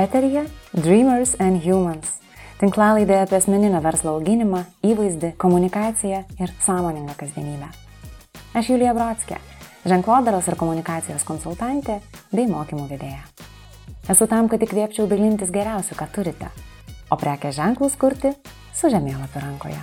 Eterija 0.00 0.46
Dreamers 0.72 1.34
and 1.44 1.60
Humans. 1.60 2.14
Tinklalaidė 2.56 3.18
apie 3.20 3.36
asmeninio 3.36 3.82
verslo 3.84 4.14
auginimą, 4.16 4.62
įvaizdį, 4.86 5.34
komunikaciją 5.40 6.22
ir 6.40 6.54
sąmoningą 6.64 7.18
kasdienybę. 7.20 7.68
Aš 8.56 8.70
Julija 8.72 8.94
Brodskė, 8.96 9.36
ženklodaros 9.84 10.48
ir 10.48 10.56
komunikacijos 10.62 11.26
konsultantė 11.28 11.98
bei 12.32 12.48
mokymų 12.48 12.88
vedėja. 12.94 13.20
Esu 14.08 14.24
tam, 14.30 14.48
kad 14.48 14.64
įkvėpčiau 14.64 15.04
dalintis 15.10 15.52
geriausiu, 15.52 15.98
ką 16.00 16.08
turite, 16.16 16.48
o 17.12 17.20
prekės 17.20 17.60
ženklus 17.60 18.00
kurti 18.00 18.32
su 18.72 18.88
žemėlapiu 18.88 19.44
rankoje. 19.44 19.82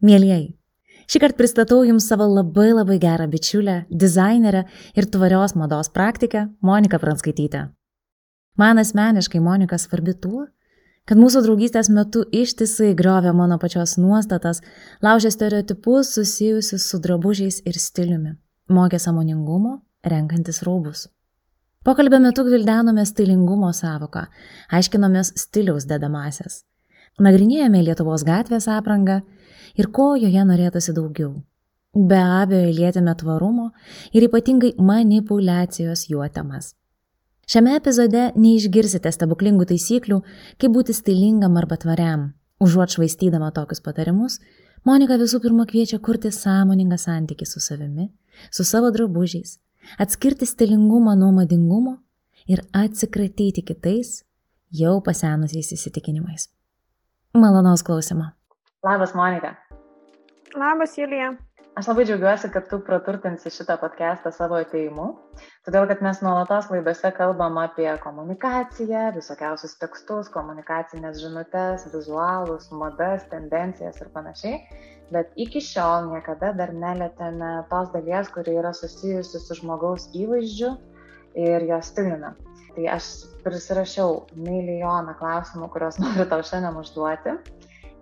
Mėlyjei, 0.00 0.54
šį 1.12 1.20
kartą 1.20 1.36
pristatau 1.42 1.82
Jums 1.84 2.06
savo 2.08 2.24
labai 2.24 2.70
labai 2.72 2.96
gerą 3.02 3.26
bičiulę, 3.28 3.82
dizainerę 3.90 4.62
ir 4.96 5.08
tvarios 5.12 5.52
mados 5.54 5.92
praktikę 5.92 6.46
Moniką 6.64 7.00
Pranskaitytę. 7.02 7.66
Man 8.56 8.80
asmeniškai 8.80 9.40
Monika 9.44 9.76
svarbi 9.78 10.14
tuo, 10.16 10.46
kad 11.04 11.20
mūsų 11.20 11.42
draugystės 11.44 11.90
metu 11.92 12.22
ištisai 12.32 12.94
griovė 12.96 13.34
mano 13.36 13.58
pačios 13.60 13.96
nuostatas, 14.00 14.62
laužė 15.04 15.32
stereotipus 15.34 16.14
susijusius 16.16 16.88
su 16.88 17.00
drabužiais 17.02 17.60
ir 17.66 17.76
stiliumi, 17.76 18.36
mokė 18.72 19.00
samoningumo, 19.02 19.80
renkantis 20.06 20.62
rūbus. 20.64 21.08
Pokalbio 21.84 22.20
metu 22.20 22.44
gvildenome 22.44 23.04
stilingumo 23.08 23.72
savoką, 23.76 24.26
aiškinomės 24.76 25.32
stiliaus 25.44 25.88
dedamasias. 25.88 26.62
Nagrinėjome 27.20 27.80
Lietuvos 27.84 28.24
gatvės 28.24 28.68
aprangą 28.68 29.20
ir 29.76 29.90
ko 29.94 30.14
joje 30.16 30.44
norėtųsi 30.46 30.94
daugiau. 30.96 31.34
Be 31.94 32.20
abejo, 32.22 32.70
lietėme 32.76 33.14
tvarumo 33.18 33.70
ir 34.14 34.26
ypatingai 34.28 34.76
manipulacijos 34.78 36.06
juo 36.10 36.26
temas. 36.30 36.74
Šiame 37.50 37.74
epizode 37.74 38.28
neišgirsite 38.38 39.10
stebuklingų 39.10 39.66
taisyklių, 39.72 40.20
kaip 40.58 40.74
būti 40.76 40.94
stilingam 40.94 41.56
arba 41.58 41.80
tvariam. 41.82 42.28
Užuot 42.62 42.94
švaistydama 42.94 43.50
tokius 43.56 43.82
patarimus, 43.82 44.38
Monika 44.84 45.18
visų 45.20 45.42
pirma 45.44 45.66
kviečia 45.68 45.98
kurti 46.00 46.30
sąmoningą 46.32 46.96
santykį 46.96 47.46
su 47.48 47.60
savimi, 47.60 48.06
su 48.48 48.64
savo 48.64 48.88
drabužiais, 48.94 49.58
atskirti 50.00 50.48
stilingumą 50.48 51.18
nuo 51.20 51.34
madingumo 51.36 51.98
ir 52.48 52.62
atsikratyti 52.72 53.60
kitais, 53.66 54.22
jau 54.72 54.96
pasenusiais 55.04 55.74
įsitikinimais. 55.76 56.48
Malonaus 57.36 57.84
klausimą. 57.84 58.32
Labas, 58.82 59.14
Monika. 59.14 59.54
Labas, 60.56 60.98
Julija. 60.98 61.34
Aš 61.76 61.88
labai 61.88 62.04
džiaugiuosi, 62.08 62.48
kad 62.52 62.70
tu 62.70 62.78
praturtinsi 62.84 63.50
šitą 63.52 63.74
podcastą 63.82 64.32
savo 64.32 64.56
ateimu, 64.56 65.04
todėl 65.68 65.84
kad 65.90 66.00
mes 66.06 66.22
nuolatos 66.24 66.70
laidose 66.72 67.10
kalbam 67.18 67.58
apie 67.60 67.90
komunikaciją, 68.00 69.02
visokiausius 69.18 69.76
tekstus, 69.82 70.32
komunikacinės 70.32 71.20
žinutės, 71.20 71.84
vizualus, 71.92 72.70
madas, 72.72 73.28
tendencijas 73.28 74.00
ir 74.00 74.08
panašiai, 74.16 74.56
bet 75.12 75.36
iki 75.36 75.60
šiol 75.68 76.08
niekada 76.14 76.54
dar 76.56 76.72
nelėtėme 76.72 77.52
tos 77.68 77.92
dalies, 77.92 78.32
kuri 78.32 78.56
yra 78.64 78.72
susijusi 78.80 79.44
su 79.44 79.60
žmogaus 79.60 80.08
įvaizdžiu 80.24 80.72
ir 81.36 81.68
jo 81.68 81.84
stiliumi. 81.84 82.32
Tai 82.72 82.92
aš 82.96 83.14
prisirašiau 83.44 84.22
milijoną 84.40 85.18
klausimų, 85.20 85.68
kuriuos 85.68 86.00
noriu 86.06 86.30
tau 86.32 86.40
šiandien 86.40 86.80
užduoti 86.80 87.42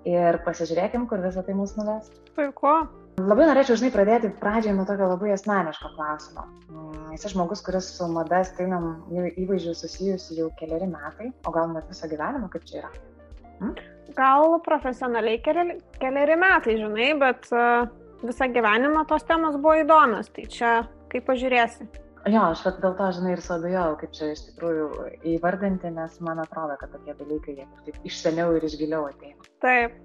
ir 0.07 0.39
pasižiūrėkim, 0.47 1.07
kur 1.11 1.23
visą 1.25 1.43
tai 1.47 1.57
mus 1.59 1.75
nuves. 1.79 2.11
Puiku. 2.37 2.75
Labai 3.19 3.49
norėčiau, 3.49 3.75
žinai, 3.81 3.91
pradėti 3.91 4.31
pradžiai 4.39 4.77
nuo 4.77 4.85
tokio 4.87 5.09
labai 5.11 5.33
asmeniško 5.35 5.91
klausimo. 5.97 6.45
Mm, 6.71 7.15
esi 7.17 7.33
žmogus, 7.33 7.63
kuris 7.67 7.89
su 7.97 8.07
mada 8.13 8.45
stilium 8.47 8.93
įvaizdžiu 9.11 9.75
susijusi 9.75 10.39
jau 10.39 10.53
keliari 10.61 10.87
metai, 10.91 11.33
o 11.43 11.55
gal 11.55 11.73
net 11.73 11.89
visą 11.91 12.11
gyvenimą, 12.13 12.51
kaip 12.53 12.69
čia 12.69 12.85
yra? 12.85 12.93
Hmm? 13.59 13.75
Gal 14.15 14.55
profesionaliai 14.63 15.41
keli, 15.43 15.81
keliari 15.99 16.39
metai, 16.39 16.79
žinai, 16.79 17.09
bet 17.19 17.51
uh, 17.51 17.91
visą 18.23 18.49
gyvenimą 18.55 19.03
tos 19.11 19.27
temos 19.27 19.59
buvo 19.59 19.81
įdomios, 19.83 20.31
tai 20.35 20.47
čia 20.53 20.77
kaip 21.11 21.27
pažiūrėsi. 21.27 21.89
Jo, 22.29 22.51
aš 22.53 22.65
vat, 22.67 22.83
dėl 22.83 22.97
to, 22.99 23.09
žinai, 23.17 23.33
ir 23.37 23.45
suabejojau, 23.45 23.95
kaip 24.03 24.13
čia 24.17 24.33
iš 24.35 24.45
tikrųjų 24.51 24.89
įvardinti, 25.37 25.93
nes 25.95 26.19
man 26.25 26.43
atrodo, 26.43 26.77
kad 26.81 26.93
tokie 26.93 27.15
dalykai 27.17 27.57
jie 27.61 27.67
taip 27.87 28.05
iš 28.11 28.21
seniau 28.25 28.53
ir 28.57 28.67
iš 28.69 28.77
giliau 28.81 29.07
ateina. 29.09 29.49
Taip. 29.65 29.97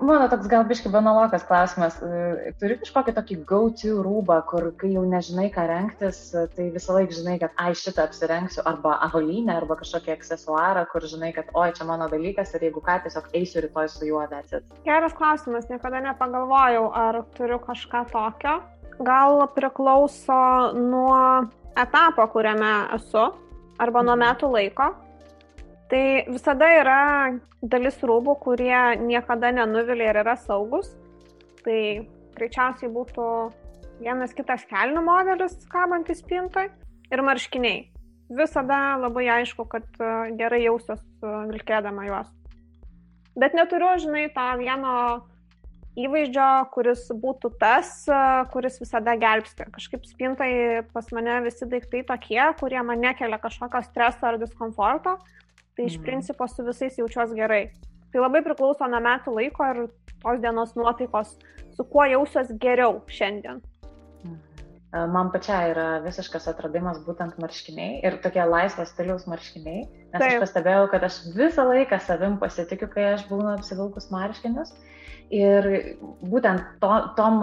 Mano 0.00 0.24
toks 0.30 0.46
gal 0.48 0.62
biški 0.64 0.88
banalokas 0.88 1.42
klausimas. 1.44 1.98
E, 2.00 2.52
turi 2.60 2.78
kažkokį 2.80 3.12
tokį 3.18 3.36
go-to 3.48 3.98
rūbą, 4.06 4.38
kur 4.48 4.70
kai 4.80 4.92
jau 4.94 5.02
nežinai, 5.08 5.50
ką 5.52 5.66
renktis, 5.68 6.20
tai 6.56 6.70
visą 6.72 6.96
laiką 6.96 7.18
žinai, 7.18 7.36
kad 7.42 7.52
ai 7.60 7.74
šitą 7.76 8.06
apsirengsiu, 8.06 8.62
arba 8.68 8.96
avalynę, 9.08 9.52
arba 9.58 9.76
kažkokį 9.82 10.14
aksesuarą, 10.14 10.86
kur 10.92 11.04
žinai, 11.10 11.34
kad 11.36 11.50
oi 11.58 11.70
čia 11.76 11.88
mano 11.88 12.08
dalykas 12.12 12.54
ir 12.56 12.68
jeigu 12.70 12.80
ką, 12.86 13.02
tiesiog 13.04 13.28
eisiu 13.36 13.66
rytoj 13.66 13.90
su 13.92 14.08
juo 14.08 14.24
dėsit. 14.32 14.64
Geras 14.86 15.16
klausimas, 15.18 15.68
niekada 15.72 16.00
nepagalvojau, 16.06 16.86
ar 17.06 17.24
turiu 17.36 17.60
kažką 17.66 18.06
tokio 18.14 18.62
gal 19.00 19.46
priklauso 19.54 20.72
nuo 20.76 21.48
etapo, 21.78 22.26
kuriame 22.32 22.72
esu, 22.96 23.30
arba 23.80 24.02
nuo 24.04 24.16
metų 24.20 24.50
laiko. 24.52 24.90
Tai 25.92 26.04
visada 26.28 26.68
yra 26.80 27.00
dalis 27.62 27.98
rūbų, 28.00 28.36
kurie 28.40 28.96
niekada 29.00 29.52
nenuvilia 29.52 30.10
ir 30.10 30.20
yra 30.22 30.36
saugus. 30.40 30.88
Tai 31.62 31.78
greičiausiai 32.36 32.90
būtų 32.92 33.26
vienas 34.02 34.32
kitas 34.34 34.64
kelnių 34.70 35.02
modelis, 35.04 35.58
kabantis 35.70 36.22
spintoj 36.24 36.70
ir 37.12 37.24
marškiniai. 37.26 37.88
Visada 38.32 38.96
labai 38.96 39.26
aišku, 39.28 39.66
kad 39.68 39.84
e, 40.00 40.12
gerai 40.38 40.62
jausiuos 40.64 41.02
e, 41.02 41.32
vilkėdama 41.50 42.06
juos. 42.08 42.30
Bet 43.36 43.52
neturiu, 43.56 43.92
žinai, 44.00 44.30
tą 44.32 44.46
vieno 44.60 44.94
įvaizdžio, 45.98 46.48
kuris 46.72 47.04
būtų 47.22 47.52
tas, 47.60 47.90
kuris 48.52 48.78
visada 48.80 49.14
gelbsti. 49.20 49.68
Kažkaip 49.74 50.06
spintai 50.08 50.52
pas 50.92 51.08
mane 51.12 51.40
visi 51.46 51.68
daiktai 51.68 52.02
tokie, 52.08 52.42
kurie 52.60 52.80
man 52.86 53.02
nekelia 53.04 53.38
kažkokio 53.42 53.82
streso 53.88 54.28
ar 54.30 54.38
diskomforto, 54.40 55.18
tai 55.76 55.88
iš 55.88 55.98
mm. 55.98 56.06
principo 56.06 56.48
su 56.48 56.64
visais 56.64 56.96
jaučiuosi 57.00 57.36
gerai. 57.36 57.64
Tai 58.12 58.24
labai 58.24 58.42
priklauso 58.44 58.88
nuo 58.88 59.00
metų 59.04 59.36
laiko 59.36 59.68
ir 59.72 59.84
tos 60.22 60.40
dienos 60.40 60.72
nuotaikos, 60.78 61.36
su 61.76 61.84
kuo 61.88 62.04
jausiuosi 62.08 62.56
geriau 62.60 63.00
šiandien. 63.08 63.60
Mhm. 64.22 64.40
Man 65.12 65.30
pačiai 65.32 65.70
yra 65.72 65.86
visiškas 66.04 66.50
atradimas 66.52 66.98
būtent 67.04 67.38
marškiniai 67.40 68.02
ir 68.04 68.18
tokie 68.24 68.44
laisvas 68.44 68.92
stiliaus 68.92 69.24
marškiniai, 69.28 69.86
nes 70.12 70.18
Taip. 70.18 70.26
aš 70.28 70.42
pastebėjau, 70.44 70.88
kad 70.92 71.04
aš 71.08 71.22
visą 71.36 71.64
laiką 71.68 72.00
savim 72.04 72.36
pasitikiu, 72.40 72.90
kai 72.92 73.14
aš 73.14 73.24
būnu 73.30 73.54
apsivilkus 73.54 74.10
marškinius 74.12 74.74
Ir 75.32 75.66
būtent 76.28 76.76
to, 76.82 76.92
tom, 77.16 77.38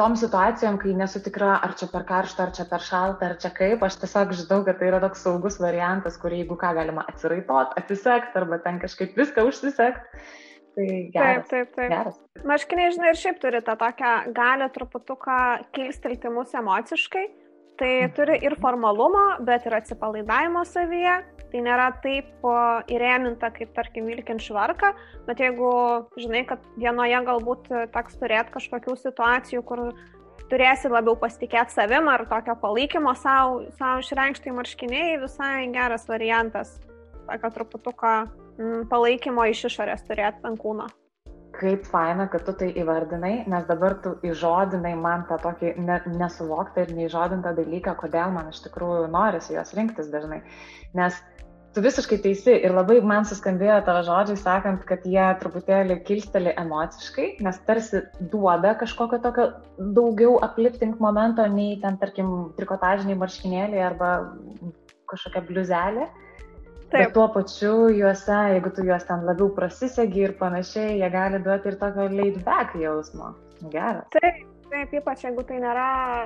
tom 0.00 0.16
situacijom, 0.18 0.80
kai 0.82 0.94
nesu 0.98 1.20
tikra, 1.22 1.52
ar 1.62 1.76
čia 1.78 1.86
per 1.92 2.06
karštą, 2.08 2.48
ar 2.48 2.54
čia 2.56 2.66
per 2.70 2.82
šaltą, 2.82 3.28
ar 3.28 3.36
čia 3.42 3.52
kaip, 3.54 3.82
aš 3.86 4.00
tiesiog 4.02 4.34
žinau, 4.38 4.62
kad 4.66 4.80
tai 4.80 4.88
yra 4.90 5.00
toks 5.02 5.22
saugus 5.26 5.60
variantas, 5.62 6.18
kurį 6.20 6.42
jeigu 6.42 6.56
ką 6.60 6.72
galima 6.78 7.04
atsiraitot, 7.12 7.76
atsisekti 7.78 8.40
arba 8.40 8.58
ten 8.64 8.80
kažkaip 8.82 9.18
viską 9.18 9.44
užsisekti. 9.50 10.24
Tai 10.70 10.86
geras. 11.14 11.46
Taip, 11.50 11.50
taip, 11.50 11.74
taip. 11.76 11.90
Geras. 11.92 12.18
Marškiniai, 12.46 12.94
žinai, 12.94 13.12
ir 13.12 13.20
šiaip 13.20 13.40
turi 13.42 13.60
tą 13.66 13.74
tokią 13.78 14.12
galę 14.36 14.70
truputuką 14.74 15.38
kilstelti 15.76 16.30
mus 16.32 16.54
emociškai. 16.56 17.26
Tai 17.80 17.92
turi 18.12 18.34
ir 18.44 18.58
formalumo, 18.60 19.38
bet 19.48 19.64
ir 19.64 19.72
atsipalaidavimo 19.78 20.66
savyje. 20.68 21.14
Tai 21.50 21.62
nėra 21.64 21.86
taip 22.04 22.44
įrėminta, 22.92 23.48
kaip 23.56 23.72
tarkim 23.74 24.06
vilkint 24.06 24.44
švarką, 24.44 24.92
bet 25.26 25.40
jeigu 25.42 25.70
žinai, 26.20 26.44
kad 26.46 26.62
dienoje 26.78 27.22
galbūt 27.26 27.66
teks 27.96 28.20
turėti 28.20 28.54
kažkokių 28.54 28.94
situacijų, 29.00 29.64
kur 29.66 29.82
turėsi 30.52 30.92
labiau 30.92 31.16
pasitikėti 31.18 31.74
savim 31.74 32.12
ar 32.12 32.26
tokio 32.30 32.54
palaikymo 32.60 33.16
savo, 33.18 33.64
savo 33.80 34.04
išreikštai 34.04 34.54
marškiniai, 34.60 35.18
visai 35.24 35.66
geras 35.74 36.06
variantas. 36.10 36.76
Tokio 37.24 37.54
truputuką 37.58 38.14
mm, 38.28 38.88
palaikymo 38.92 39.50
iš 39.50 39.66
išorės 39.72 40.06
turėti 40.06 40.46
ant 40.46 40.60
kūno 40.60 40.90
kaip 41.56 41.86
faina, 41.88 42.26
kad 42.30 42.44
tu 42.46 42.54
tai 42.56 42.70
įvardinai, 42.78 43.44
nes 43.50 43.66
dabar 43.68 43.96
tu 44.04 44.14
įžodinai 44.26 44.94
man 44.98 45.26
tą 45.28 45.40
tokį 45.42 45.74
ne, 45.82 45.98
nesuvoktą 46.20 46.86
ir 46.86 46.94
neįžodintą 46.96 47.54
dalyką, 47.58 47.96
kodėl 48.00 48.32
man 48.34 48.52
iš 48.52 48.62
tikrųjų 48.66 49.10
norisi 49.12 49.56
jos 49.56 49.74
rinktis 49.76 50.10
dažnai. 50.12 50.40
Nes 50.98 51.18
tu 51.74 51.82
visiškai 51.84 52.18
teisi 52.24 52.54
ir 52.66 52.74
labai 52.74 52.98
man 53.06 53.26
suskambėjo 53.28 53.80
tavo 53.86 54.02
žodžiai, 54.06 54.38
sakant, 54.40 54.86
kad 54.88 55.04
jie 55.06 55.26
truputėlį 55.42 56.00
kilsteli 56.06 56.54
emociškai, 56.60 57.28
nes 57.46 57.60
tarsi 57.66 58.02
duoda 58.32 58.74
kažkokio 58.80 59.20
tokio 59.22 59.46
daugiau 59.98 60.38
uplifting 60.42 60.98
momento 61.02 61.46
nei 61.50 61.78
ten, 61.82 61.98
tarkim, 62.02 62.50
trikotažiniai 62.58 63.18
marškinėliai 63.20 63.86
arba 63.92 64.16
kažkokia 65.10 65.46
bliuzelė. 65.46 66.10
Taip. 66.90 67.04
Bet 67.04 67.12
tuo 67.14 67.28
pačiu 67.30 67.74
juose, 67.94 68.36
jeigu 68.50 68.70
tu 68.74 68.82
juos 68.82 69.04
ten 69.06 69.20
labiau 69.22 69.52
prasisegi 69.54 70.24
ir 70.26 70.32
panašiai, 70.40 70.96
jie 70.98 71.10
gali 71.12 71.38
duoti 71.44 71.70
ir 71.70 71.76
tokio 71.78 72.06
laid 72.10 72.40
back 72.42 72.74
jausmo. 72.74 73.28
Geras. 73.70 74.08
Taip, 74.16 74.40
taip, 74.72 74.96
ypač 74.98 75.22
jeigu 75.22 75.44
tai 75.46 75.60
nėra 75.62 75.84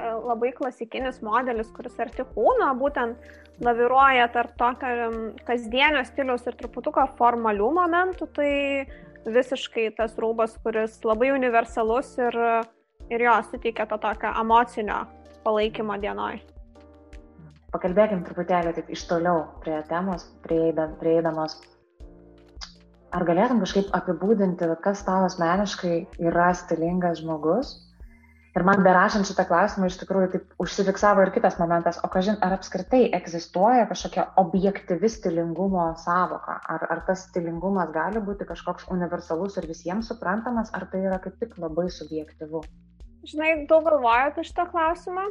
e, 0.08 0.12
labai 0.24 0.54
klasikinis 0.56 1.18
modelis, 1.26 1.68
kuris 1.76 2.00
arti 2.00 2.24
kūno, 2.30 2.70
būtent 2.80 3.28
laviruoja 3.66 4.30
tarp 4.32 4.56
tokio 4.60 5.10
kasdienio 5.44 6.00
stiliaus 6.08 6.48
ir 6.48 6.56
truputuko 6.62 7.04
formalių 7.20 7.68
momentų, 7.82 8.30
tai 8.32 8.54
visiškai 9.28 9.90
tas 10.00 10.16
rūbas, 10.16 10.56
kuris 10.64 10.96
labai 11.04 11.34
universalus 11.36 12.16
ir, 12.24 12.40
ir 13.12 13.28
jo 13.28 13.36
suteikia 13.50 13.84
to 13.92 14.00
tokio 14.00 14.32
emocinio 14.40 15.02
palaikymo 15.44 16.00
dienoj 16.00 16.40
pakalbėkim 17.74 18.22
truputėlį 18.26 18.74
taip 18.76 18.90
iš 18.94 19.06
toliau 19.10 19.46
prie 19.64 19.80
temos, 19.90 20.26
prieidamos. 20.46 21.58
Ar 23.14 23.22
galėtum 23.26 23.60
kažkaip 23.62 23.90
apibūdinti, 23.94 24.68
kas 24.82 25.04
tavo 25.06 25.28
asmeniškai 25.28 25.98
yra 26.30 26.52
stilingas 26.58 27.20
žmogus? 27.22 27.76
Ir 28.54 28.62
man 28.62 28.84
berašant 28.86 29.26
šitą 29.26 29.44
klausimą 29.48 29.88
iš 29.90 29.96
tikrųjų 29.98 30.28
taip 30.30 30.62
užsifiksavo 30.62 31.24
ir 31.24 31.32
kitas 31.34 31.56
momentas, 31.58 31.96
o 32.06 32.10
kažin, 32.10 32.36
ar 32.46 32.54
apskritai 32.54 33.08
egzistuoja 33.18 33.88
kažkokia 33.90 34.28
objektyvi 34.38 35.10
stilingumo 35.10 35.88
savoka? 36.02 36.60
Ar, 36.70 36.84
ar 36.94 37.02
tas 37.08 37.26
stilingumas 37.30 37.90
gali 37.94 38.22
būti 38.22 38.46
kažkoks 38.46 38.86
universalus 38.94 39.58
ir 39.58 39.66
visiems 39.70 40.10
suprantamas, 40.10 40.70
ar 40.70 40.86
tai 40.92 41.02
yra 41.08 41.18
kaip 41.24 41.40
tik 41.42 41.58
labai 41.58 41.88
subjektivu? 41.90 42.62
Žinai, 43.26 43.50
daug 43.66 43.88
galvoju 43.88 44.30
apie 44.30 44.46
šitą 44.46 44.68
klausimą 44.70 45.26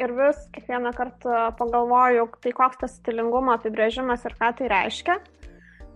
ir 0.00 0.12
vis 0.16 0.40
kiekvieną 0.54 0.92
kartą 0.96 1.48
pagalvoju, 1.58 2.28
tai 2.42 2.52
koks 2.56 2.80
tas 2.82 2.96
stilingumo 3.00 3.54
apibrėžimas 3.56 4.24
ir 4.26 4.36
ką 4.40 4.50
tai 4.58 4.70
reiškia. 4.72 5.18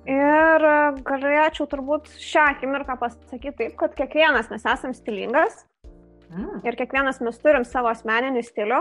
Ir 0.08 0.64
galėčiau 1.04 1.66
turbūt 1.68 2.08
šią 2.22 2.46
akimirką 2.54 2.96
pasakyti 3.00 3.56
taip, 3.58 3.74
kad 3.80 3.96
kiekvienas 3.98 4.48
mes 4.48 4.64
esam 4.64 4.94
stilingas 4.96 5.66
mm. 6.32 6.62
ir 6.64 6.78
kiekvienas 6.78 7.20
mes 7.20 7.36
turim 7.42 7.66
savo 7.68 7.90
asmeninį 7.92 8.44
stilių. 8.46 8.80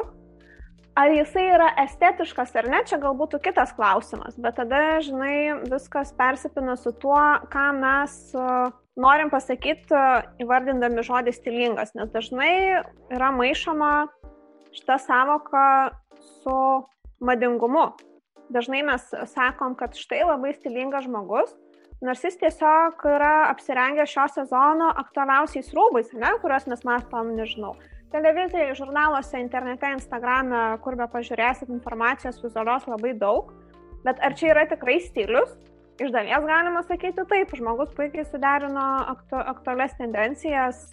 Ar 0.97 1.11
jisai 1.13 1.43
yra 1.53 1.67
estetiškas 1.83 2.55
ar 2.57 2.69
ne, 2.73 2.79
čia 2.89 2.97
galbūt 2.97 3.35
kitas 3.45 3.69
klausimas, 3.77 4.37
bet 4.41 4.55
tada, 4.57 4.97
žinai, 5.05 5.67
viskas 5.69 6.09
persipina 6.17 6.73
su 6.79 6.89
tuo, 6.97 7.19
ką 7.53 7.65
mes 7.77 8.15
norim 8.97 9.29
pasakyti 9.29 9.99
įvardindami 10.41 11.03
žodį 11.05 11.35
stilingas, 11.35 11.93
nes 11.93 12.09
dažnai 12.15 12.81
yra 13.13 13.29
maišoma 13.35 14.07
šita 14.75 14.97
savoka 15.03 15.67
su 16.19 16.57
madingumu. 17.19 17.91
Dažnai 18.49 18.83
mes 18.87 19.03
sakom, 19.27 19.75
kad 19.75 19.95
štai 19.97 20.23
labai 20.23 20.53
stilingas 20.55 21.05
žmogus, 21.07 21.51
nors 22.01 22.23
jis 22.23 22.37
tiesiog 22.39 23.03
yra 23.09 23.49
apsirengęs 23.51 24.11
šio 24.13 24.27
sezono 24.31 24.89
aktualiausiais 25.03 25.73
rūbais, 25.75 26.13
ne, 26.15 26.31
kuriuos 26.41 26.67
mes 26.71 26.83
matom, 26.87 27.33
nežinau, 27.35 27.73
televizijoje, 28.13 28.75
žurnaluose, 28.79 29.39
internete, 29.41 29.91
Instagrame, 29.97 30.61
kur 30.83 30.95
be 30.99 31.07
pažiūrėsit 31.11 31.71
informacijos 31.73 32.39
vizualios 32.43 32.87
labai 32.87 33.15
daug. 33.19 33.51
Bet 34.05 34.21
ar 34.23 34.37
čia 34.37 34.53
yra 34.53 34.67
tikrai 34.69 35.01
stilius? 35.03 35.57
Iš 35.97 36.13
dalies 36.13 36.45
galima 36.45 36.83
sakyti 36.85 37.25
taip, 37.27 37.51
žmogus 37.57 37.89
puikiai 37.97 38.23
suderino 38.29 38.85
aktu, 39.15 39.39
aktualias 39.41 39.95
tendencijas 39.97 40.83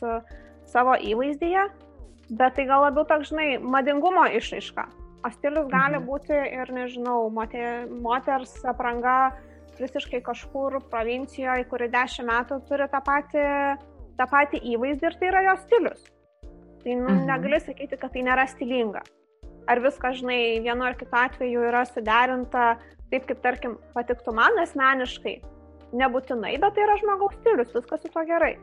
savo 0.65 0.97
įvaizdyje, 0.97 1.67
bet 2.31 2.57
tai 2.57 2.67
gal 2.69 2.85
labiau 2.87 3.07
toks, 3.09 3.33
žinai, 3.33 3.57
madingumo 3.59 4.27
išaiška. 4.39 4.87
O 5.25 5.31
stilius 5.33 5.69
gali 5.73 5.99
mhm. 5.99 6.07
būti 6.09 6.37
ir, 6.37 6.73
nežinau, 6.77 7.29
moter, 7.33 7.89
moters 7.89 8.57
apranga 8.69 9.35
visiškai 9.79 10.21
kažkur 10.23 10.79
provincijoje, 10.91 11.65
kuri 11.71 11.89
dešimt 11.91 12.29
metų 12.31 12.61
turi 12.69 12.87
tą 12.93 13.01
patį, 13.05 13.47
tą 14.19 14.27
patį 14.31 14.61
įvaizdį 14.75 15.09
ir 15.09 15.17
tai 15.21 15.31
yra 15.33 15.43
jos 15.49 15.65
stilius. 15.67 16.05
Tai 16.85 16.97
nu, 17.01 17.09
mhm. 17.09 17.25
negali 17.31 17.61
sakyti, 17.65 17.99
kad 17.99 18.13
tai 18.15 18.25
nėra 18.27 18.47
stilinga. 18.51 19.03
Ar 19.65 19.81
viskas, 19.81 20.19
žinai, 20.21 20.61
vienu 20.61 20.85
ar 20.85 20.97
kitu 21.01 21.17
atveju 21.17 21.63
yra 21.71 21.87
suderinta 21.89 22.75
taip, 23.09 23.25
kaip, 23.31 23.41
tarkim, 23.41 23.79
patiktų 23.97 24.35
man 24.37 24.61
asmeniškai. 24.61 25.39
Nebūtinai, 25.95 26.57
bet 26.61 26.75
tai 26.77 26.85
yra 26.85 26.99
žmogaus 27.01 27.37
stilius, 27.39 27.73
viskas 27.73 28.03
su 28.03 28.11
to 28.13 28.25
gerai. 28.29 28.57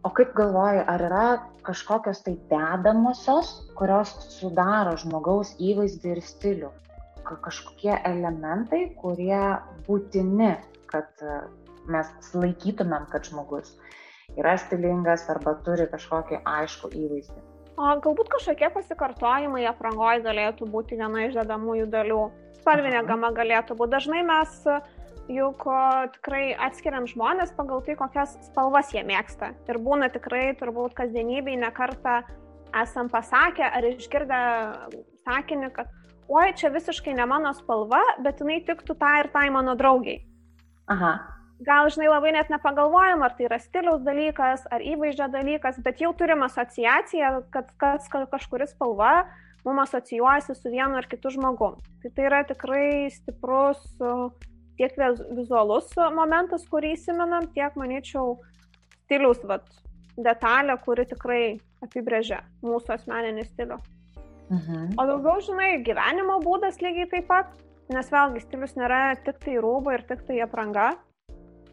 O 0.00 0.08
kaip 0.16 0.30
galvoji, 0.32 0.80
ar 0.88 1.02
yra 1.04 1.24
kažkokios 1.66 2.22
tai 2.24 2.32
dedamosios, 2.48 3.50
kurios 3.76 4.14
sudaro 4.32 4.94
žmogaus 5.02 5.52
įvaizdį 5.60 6.14
ir 6.14 6.20
stilių? 6.24 6.70
Kažkokie 7.28 7.92
elementai, 8.08 8.80
kurie 9.02 9.42
būtini, 9.86 10.54
kad 10.90 11.20
e, 11.20 11.36
mes 11.92 12.32
laikytumėm, 12.32 13.04
kad 13.12 13.28
žmogus 13.28 13.74
yra 14.40 14.56
stilingas 14.62 15.26
arba 15.32 15.54
turi 15.66 15.84
kažkokį 15.92 16.40
aišku 16.48 16.90
įvaizdį. 16.96 17.44
O 17.80 17.92
galbūt 18.04 18.32
kažkokie 18.32 18.70
pasikartojimai 18.72 19.66
aprangoje 19.68 20.24
galėtų 20.24 20.68
būti 20.72 20.96
viena 21.00 21.26
iš 21.26 21.36
dedamųjų 21.42 21.90
dalių. 21.92 22.22
Spalvinė 22.60 23.04
gama 23.08 23.30
galėtų 23.36 23.76
būti. 23.76 23.94
Dažnai 23.98 24.24
mes 24.24 24.56
juk 25.30 25.64
tikrai 26.16 26.50
atskiriam 26.66 27.06
žmonės 27.08 27.54
pagal 27.56 27.82
tai, 27.86 27.96
kokias 27.98 28.36
spalvas 28.48 28.92
jie 28.94 29.04
mėgsta. 29.06 29.52
Ir 29.70 29.80
būna 29.82 30.10
tikrai 30.12 30.50
turbūt 30.58 30.96
kasdienybėj 30.98 31.60
nekartą 31.62 32.20
esam 32.82 33.10
pasakę 33.10 33.66
ar 33.66 33.86
išgirdę 33.88 34.40
sakinį, 35.24 35.72
kad 35.74 35.90
oi, 36.30 36.52
čia 36.58 36.70
visiškai 36.74 37.14
ne 37.18 37.26
mano 37.26 37.52
spalva, 37.56 38.02
bet 38.22 38.42
jinai 38.42 38.60
tiktų 38.66 38.96
tai 38.98 39.16
ir 39.24 39.30
tai 39.34 39.48
mano 39.54 39.74
draugiai. 39.78 40.22
Aha. 40.90 41.12
Gal, 41.60 41.90
žinai, 41.92 42.08
labai 42.08 42.32
net 42.32 42.48
nepagalvojam, 42.48 43.20
ar 43.26 43.34
tai 43.36 43.44
yra 43.50 43.58
stiliaus 43.60 44.00
dalykas, 44.00 44.62
ar 44.72 44.80
įvaizdžio 44.80 45.26
dalykas, 45.28 45.76
bet 45.84 46.00
jau 46.00 46.14
turim 46.16 46.40
asociaciją, 46.46 47.34
kad 47.52 47.68
kas 47.82 48.08
kažkuris 48.08 48.72
spalva 48.72 49.26
mums 49.66 49.90
asocijuojasi 49.90 50.56
su 50.56 50.72
vienu 50.72 50.96
ar 50.96 51.08
kitu 51.10 51.34
žmogu. 51.34 51.74
Tai 52.00 52.12
tai 52.16 52.28
yra 52.30 52.40
tikrai 52.48 53.10
stiprus 53.12 53.82
tiek 54.80 54.96
vizualus 55.36 55.92
momentas, 56.16 56.64
kurį 56.70 56.94
įsimenam, 56.96 57.50
tiek, 57.54 57.74
manyčiau, 57.76 58.38
stiliaus 59.04 59.42
vat, 59.44 59.66
detalė, 60.16 60.78
kuri 60.84 61.04
tikrai 61.10 61.42
apibrėžia 61.84 62.40
mūsų 62.64 62.96
asmeninį 62.96 63.44
stilių. 63.50 63.80
Mhm. 64.50 64.94
O 64.98 65.06
daugiau, 65.06 65.42
žinai, 65.44 65.76
gyvenimo 65.86 66.40
būdas 66.42 66.80
lygiai 66.82 67.08
taip 67.12 67.28
pat, 67.28 67.52
nes 67.92 68.08
vėlgi 68.10 68.42
stilius 68.42 68.74
nėra 68.78 69.14
tik 69.24 69.38
tai 69.44 69.58
rūbai 69.62 69.98
ir 69.98 70.06
tik 70.08 70.24
tai 70.26 70.40
apranga, 70.42 70.94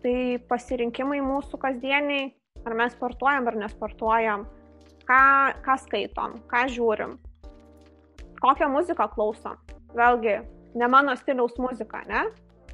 tai 0.03 0.37
pasirinkimai 0.49 1.21
mūsų 1.25 1.57
kasdieniai, 1.61 2.29
ar 2.67 2.75
mes 2.77 2.93
sportuojam 2.93 3.47
ar 3.49 3.57
nesportuojam, 3.63 4.45
ką, 5.07 5.23
ką 5.65 5.77
skaitom, 5.85 6.37
ką 6.51 6.65
žiūrim, 6.75 7.15
kokią 8.43 8.69
muziką 8.73 9.09
klausom. 9.15 9.57
Vėlgi, 9.97 10.37
ne 10.77 10.89
mano 10.91 11.15
stiliaus 11.17 11.57
muzika, 11.61 12.03
ne? 12.09 12.27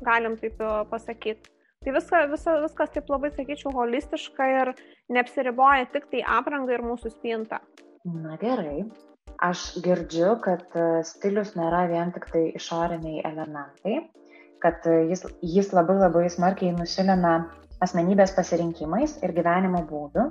Galim 0.05 0.37
taip 0.41 0.61
e, 0.61 0.73
pasakyti. 0.91 1.51
Tai 1.83 1.93
viska, 1.97 2.19
visa, 2.31 2.57
viskas 2.63 2.91
taip 2.93 3.09
labai, 3.11 3.31
sakyčiau, 3.35 3.73
holistiška 3.75 4.45
ir 4.57 4.73
neapsiriboja 5.11 5.89
tik 5.91 6.07
tai 6.11 6.21
apranga 6.37 6.77
ir 6.77 6.85
mūsų 6.85 7.11
spinta. 7.11 7.59
Na 8.07 8.37
gerai. 8.39 8.85
Aš 9.43 9.65
girdžiu, 9.83 10.37
kad 10.43 10.63
e, 10.79 11.01
stilius 11.07 11.55
nėra 11.59 11.83
vien 11.91 12.13
tik 12.15 12.29
tai 12.31 12.45
išoriniai 12.55 13.25
elementai, 13.27 13.97
kad 14.63 14.85
e, 14.87 15.01
jis, 15.11 15.25
jis 15.43 15.73
labai 15.75 15.97
labai 15.99 16.29
smarkiai 16.31 16.71
nusilina 16.77 17.33
asmenybės 17.83 18.31
pasirinkimais 18.37 19.17
ir 19.25 19.35
gyvenimo 19.35 19.83
būdu. 19.89 20.29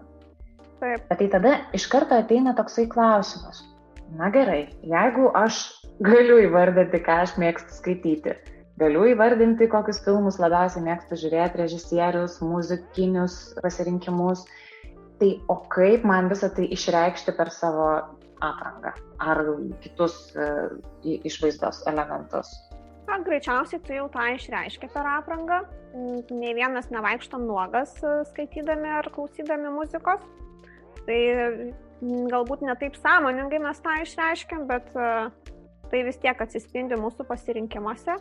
Taip. 0.81 1.05
Bet 1.11 1.21
tai 1.21 1.29
tada 1.35 1.53
iš 1.77 1.85
karto 1.93 2.17
ateina 2.17 2.57
toksai 2.59 2.89
klausimas. 2.91 3.61
Na 4.17 4.33
gerai, 4.33 4.67
jeigu 4.85 5.29
aš 5.39 5.61
galiu 6.05 6.41
įvardinti, 6.47 7.01
ką 7.05 7.21
aš 7.27 7.37
mėgstu 7.41 7.77
skaityti, 7.77 8.35
Galiu 8.81 9.05
įvardinti, 9.11 9.69
kokius 9.69 10.01
filmus 10.05 10.39
labiausiai 10.41 10.85
mėgstu 10.87 11.19
žiūrėti, 11.21 11.61
režisierius, 11.61 12.39
muzikinius 12.41 13.37
pasirinkimus. 13.61 14.47
Tai 15.21 15.31
o 15.53 15.59
kaip 15.71 16.07
man 16.09 16.31
visą 16.33 16.49
tai 16.57 16.71
išreikšti 16.73 17.35
per 17.37 17.53
savo 17.53 17.89
aprangą 18.43 18.95
ar 19.23 19.43
kitus 19.85 20.17
uh, 20.35 20.73
išvaizdos 21.05 21.85
elementus? 21.91 22.51
Na, 23.07 23.21
greičiausiai 23.23 23.83
tu 23.85 23.95
jau 23.95 24.09
tą 24.11 24.25
išreiškia 24.39 24.89
per 24.95 25.07
aprangą. 25.19 25.63
Ne 26.33 26.55
vienas 26.57 26.89
nevaikštam 26.95 27.43
nuogas 27.45 27.93
e, 28.01 28.13
skaitydami 28.31 28.89
ar 28.89 29.09
klausydami 29.13 29.73
muzikos. 29.75 30.23
Tai 31.05 31.19
galbūt 32.33 32.63
ne 32.65 32.77
taip 32.81 32.97
sąmoningai 32.97 33.61
mes 33.61 33.83
tą 33.85 33.99
išreiškiam, 34.05 34.65
bet 34.71 34.89
uh, 34.97 35.29
tai 35.93 36.01
vis 36.07 36.17
tiek 36.23 36.41
atsispindi 36.41 36.97
mūsų 36.97 37.27
pasirinkimuose. 37.29 38.17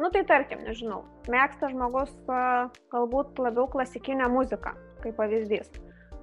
Nu 0.00 0.08
tai 0.08 0.22
tarkim, 0.24 0.62
nežinau, 0.64 1.02
mėgsta 1.28 1.68
žmogus 1.68 2.12
galbūt 2.26 3.36
labiau 3.36 3.66
klasikinę 3.68 4.30
muziką, 4.32 4.72
kaip 5.02 5.18
pavyzdys. 5.18 5.68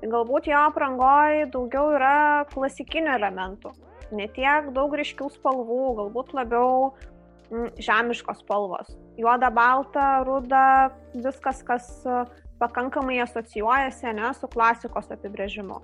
Tai 0.01 0.09
galbūt 0.13 0.49
jo 0.49 0.61
aprangoje 0.65 1.45
daugiau 1.53 1.91
yra 1.93 2.45
klasikinių 2.49 3.13
elementų, 3.19 3.75
ne 4.17 4.25
tiek 4.33 4.71
daug 4.73 4.95
ryškių 4.97 5.29
spalvų, 5.35 5.83
galbūt 6.01 6.33
labiau 6.37 6.89
žemiškos 7.77 8.41
spalvos. 8.41 8.89
juoda, 9.17 9.49
balta, 9.53 10.23
ruda, 10.25 10.89
viskas, 11.13 11.61
kas 11.63 11.85
pakankamai 12.59 13.21
asocijuojasi 13.21 14.13
ne 14.13 14.33
su 14.33 14.49
klasikos 14.49 15.13
apibrėžimu. 15.13 15.79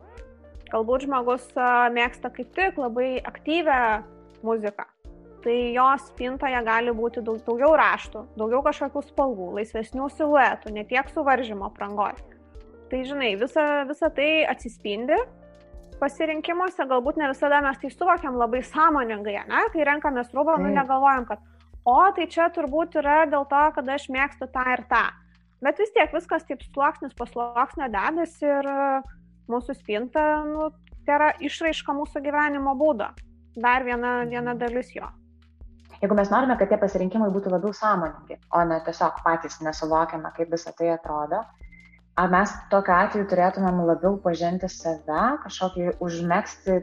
Galbūt 0.73 1.05
žmogus 1.05 1.45
mėgsta 1.93 2.33
kaip 2.33 2.50
tik 2.57 2.77
labai 2.81 3.21
aktyvę 3.21 4.03
muziką. 4.41 4.89
Tai 5.43 5.55
jos 5.75 6.05
spintoje 6.07 6.59
gali 6.63 6.91
būti 6.95 7.19
daug, 7.25 7.41
daugiau 7.43 7.73
raštų, 7.75 8.21
daugiau 8.39 8.62
kažkokių 8.63 9.01
spalvų, 9.09 9.50
laisvesnių 9.57 10.07
siluetų, 10.15 10.71
ne 10.71 10.85
tiek 10.88 11.09
suvaržymo 11.12 11.67
prangoj. 11.75 12.15
Tai 12.91 13.00
žinai, 13.09 13.33
visa, 13.41 13.65
visa 13.89 14.07
tai 14.13 14.45
atsispindi 14.47 15.17
pasirinkimuose, 16.00 16.85
galbūt 16.89 17.19
ne 17.19 17.29
visada 17.31 17.59
mes 17.63 17.79
tai 17.81 17.91
suvokiam 17.91 18.38
labai 18.39 18.62
sąmoningai, 18.67 19.35
ne? 19.50 19.65
kai 19.73 19.88
renkamės 19.88 20.31
rūbą, 20.35 20.57
nu 20.63 20.71
negalvojam, 20.73 21.27
kad 21.29 21.43
o 21.88 21.97
tai 22.15 22.27
čia 22.31 22.50
turbūt 22.55 22.97
yra 23.01 23.23
dėl 23.31 23.47
to, 23.51 23.63
kad 23.75 23.91
aš 23.95 24.07
mėgstu 24.13 24.50
tą 24.51 24.63
ir 24.75 24.83
tą. 24.91 25.03
Bet 25.63 25.79
vis 25.79 25.93
tiek 25.95 26.12
viskas 26.12 26.43
taip 26.47 26.63
sluoksnis 26.71 27.15
po 27.15 27.27
sluoksnio 27.29 27.88
dedasi 27.91 28.47
ir 28.47 28.69
mūsų 29.51 29.75
spinta, 29.79 30.25
nu, 30.47 30.69
tai 31.07 31.17
yra 31.19 31.31
išraiška 31.43 31.95
mūsų 31.95 32.23
gyvenimo 32.25 32.75
būdo. 32.79 33.12
Dar 33.55 33.85
viena, 33.88 34.23
viena 34.27 34.55
dalis 34.59 34.91
jo. 34.95 35.07
Jeigu 36.03 36.15
mes 36.19 36.27
norime, 36.27 36.57
kad 36.60 36.67
tie 36.67 36.75
pasirinkimai 36.75 37.29
būtų 37.31 37.53
labiau 37.53 37.72
sąmoningi, 37.72 38.36
o 38.51 38.63
ne 38.67 38.81
tiesiog 38.83 39.22
patys 39.24 39.62
nesuvokiame, 39.63 40.33
kaip 40.36 40.50
visą 40.51 40.74
tai 40.75 40.89
atrodo, 40.91 41.39
ar 42.19 42.33
mes 42.33 42.51
tokiu 42.74 42.91
atveju 42.98 43.27
turėtumėm 43.31 43.79
labiau 43.88 44.17
pažinti 44.25 44.67
save, 44.67 45.22
kažkokį 45.45 45.93
užmėgsti 46.03 46.75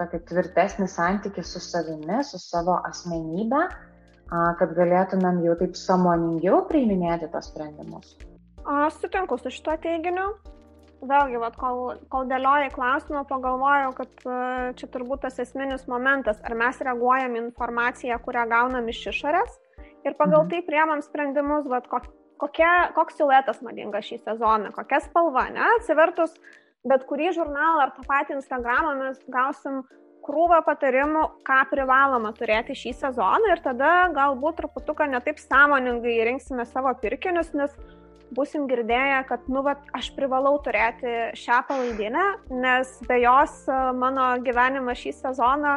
tokį 0.00 0.22
tvirtesnį 0.30 0.88
santykį 0.88 1.44
su 1.44 1.60
savimi, 1.60 2.22
su 2.24 2.40
savo 2.40 2.78
asmenybę, 2.88 3.60
kad 4.32 4.72
galėtumėm 4.80 5.44
jau 5.44 5.58
taip 5.60 5.76
samoningiau 5.76 6.64
priiminėti 6.72 7.28
tos 7.36 7.52
sprendimus? 7.52 8.16
Aš 8.64 9.02
sutinku 9.02 9.36
su 9.36 9.52
šituo 9.52 9.76
teiginiu. 9.84 10.30
Vėlgi, 10.96 11.36
vat, 11.42 11.56
kol, 11.60 11.98
kol 12.08 12.24
dėliojai 12.30 12.70
klausimą, 12.72 13.26
pagalvojau, 13.28 13.90
kad 13.98 14.26
čia 14.78 14.86
turbūt 14.94 15.26
tas 15.26 15.36
esminis 15.42 15.84
momentas, 15.90 16.40
ar 16.40 16.56
mes 16.56 16.80
reaguojam 16.80 17.36
informaciją, 17.36 18.16
kurią 18.24 18.46
gaunam 18.48 18.88
iš 18.88 19.02
išorės 19.12 19.58
ir 20.06 20.16
pagal 20.16 20.46
mhm. 20.46 20.52
tai 20.54 20.62
priemam 20.64 21.02
sprendimus, 21.04 21.68
vat, 21.68 21.90
kokia, 22.40 22.72
koks 22.96 23.20
siluetas 23.20 23.60
madingas 23.66 24.08
šį 24.08 24.22
sezoną, 24.24 24.72
kokia 24.76 25.02
spalva, 25.04 25.48
ne? 25.52 25.68
Atsivertus 25.76 26.34
bet 26.86 27.06
kurį 27.10 27.32
žurnalą 27.36 27.86
ar 27.86 27.94
tą 27.96 28.04
patį 28.06 28.38
Instagramą 28.38 28.94
mes 29.00 29.20
gausim 29.32 29.82
krūvą 30.26 30.62
patarimų, 30.66 31.22
ką 31.46 31.58
privaloma 31.70 32.32
turėti 32.34 32.74
šį 32.78 32.94
sezoną 33.00 33.52
ir 33.52 33.62
tada 33.62 34.08
galbūt 34.14 34.58
truputuką 34.60 35.06
netaip 35.10 35.38
sąmoningai 35.42 36.16
rinksime 36.30 36.66
savo 36.66 36.92
pirkinius, 37.02 37.52
nes 37.54 37.74
busim 38.34 38.66
girdėję, 38.70 39.22
kad, 39.28 39.46
nu, 39.52 39.62
va, 39.66 39.76
aš 39.96 40.10
privalau 40.16 40.56
turėti 40.64 41.12
šią 41.38 41.60
palaidinę, 41.68 42.24
nes 42.50 42.96
be 43.06 43.20
jos 43.22 43.62
e, 43.68 43.76
mano 43.98 44.32
gyvenimas 44.44 45.00
šį 45.02 45.12
sezoną 45.20 45.76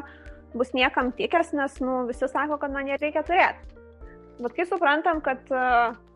bus 0.58 0.74
niekam 0.74 1.12
tikęs, 1.14 1.54
nes, 1.58 1.78
nu, 1.84 2.04
visi 2.10 2.30
sako, 2.30 2.58
kad 2.62 2.74
man 2.74 2.90
ją 2.90 2.98
reikia 3.02 3.26
turėti. 3.26 3.76
Bet 4.40 4.56
kai 4.56 4.66
suprantam, 4.66 5.20
kad 5.22 5.44
e, 5.52 5.64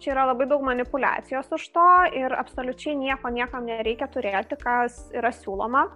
čia 0.02 0.14
yra 0.16 0.30
labai 0.32 0.48
daug 0.50 0.64
manipulacijos 0.66 1.52
už 1.54 1.68
to 1.76 1.90
ir 2.18 2.34
absoliučiai 2.38 2.96
nieko 2.98 3.30
niekam 3.30 3.68
nereikia 3.68 4.08
turėti, 4.10 4.58
kas 4.62 5.10
yra 5.14 5.34
siūloma, 5.36 5.90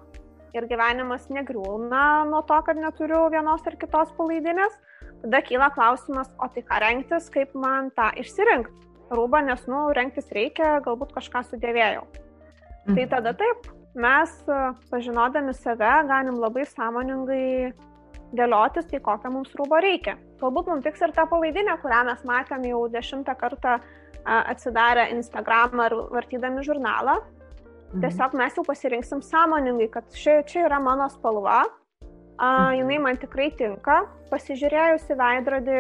ir 0.58 0.68
gyvenimas 0.70 1.30
negriūna 1.34 2.28
nuo 2.30 2.44
to, 2.48 2.58
kad 2.68 2.80
neturiu 2.80 3.28
vienos 3.34 3.66
ar 3.68 3.78
kitos 3.80 4.14
palaidinės, 4.18 4.76
tada 5.24 5.42
kyla 5.46 5.72
klausimas, 5.76 6.30
o 6.42 6.50
tai 6.54 6.64
ką 6.68 6.82
rengtis, 6.84 7.32
kaip 7.34 7.56
man 7.58 7.90
tą 7.98 8.12
išsirinkti. 8.22 8.87
Rūbą, 9.14 9.42
nes, 9.48 9.64
nu, 9.72 9.88
rengtis 9.96 10.32
reikia, 10.36 10.78
galbūt 10.86 11.14
kažką 11.16 11.44
sudėvėjau. 11.48 12.06
Tai 12.12 12.94
mhm. 12.94 12.98
Tai 12.98 13.06
tada 13.16 13.34
taip, 13.40 13.70
mes, 13.96 14.34
pažinodami 14.92 15.54
save, 15.56 15.94
galim 16.10 16.40
labai 16.42 16.66
sąmoningai 16.68 17.72
dėliotis, 18.36 18.90
tai 18.92 19.00
kokią 19.04 19.32
mums 19.32 19.56
rūbo 19.56 19.80
reikia. 19.84 20.18
Galbūt 20.42 20.68
mums 20.72 20.84
tiks 20.84 21.02
ir 21.04 21.16
ta 21.16 21.26
palaidinė, 21.30 21.78
kurią 21.82 22.04
mes 22.10 22.28
matėm 22.28 22.68
jau 22.68 22.84
dešimtą 22.92 23.38
kartą 23.40 23.80
atsidarę 24.28 25.08
Instagram 25.16 25.80
ar 25.80 25.96
vartydami 26.12 26.66
žurnalą, 26.68 27.22
Mhm. 27.88 28.02
Tiesiog 28.04 28.34
mes 28.36 28.56
jau 28.58 28.64
pasirinksim 28.68 29.22
sąmoningai, 29.24 29.88
kad 29.92 30.08
čia, 30.12 30.42
čia 30.44 30.66
yra 30.68 30.80
mano 30.84 31.08
spalva, 31.10 31.64
a, 32.38 32.48
mhm. 32.48 32.74
jinai 32.82 32.98
man 33.00 33.20
tikrai 33.20 33.48
tinka, 33.56 34.02
pasižiūrėjusi 34.32 35.16
veidrodį, 35.16 35.78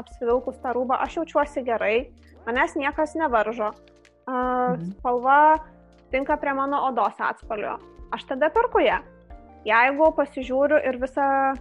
apsivilkus 0.00 0.56
tą 0.62 0.72
rūbą, 0.76 0.96
aš 1.04 1.20
jaučiuosi 1.20 1.64
gerai, 1.66 2.08
manęs 2.48 2.74
niekas 2.80 3.14
nevaržo. 3.20 3.72
Mhm. 4.28 4.90
spalva 4.98 5.56
tinka 6.12 6.36
prie 6.36 6.54
mano 6.54 6.82
odos 6.88 7.16
atspalvio. 7.20 7.78
Aš 8.12 8.24
tada 8.24 8.50
perku 8.50 8.80
ją. 8.80 9.00
Jeigu 9.64 10.12
pasižiūriu 10.16 10.80
ir 10.88 10.96
visa 11.00 11.54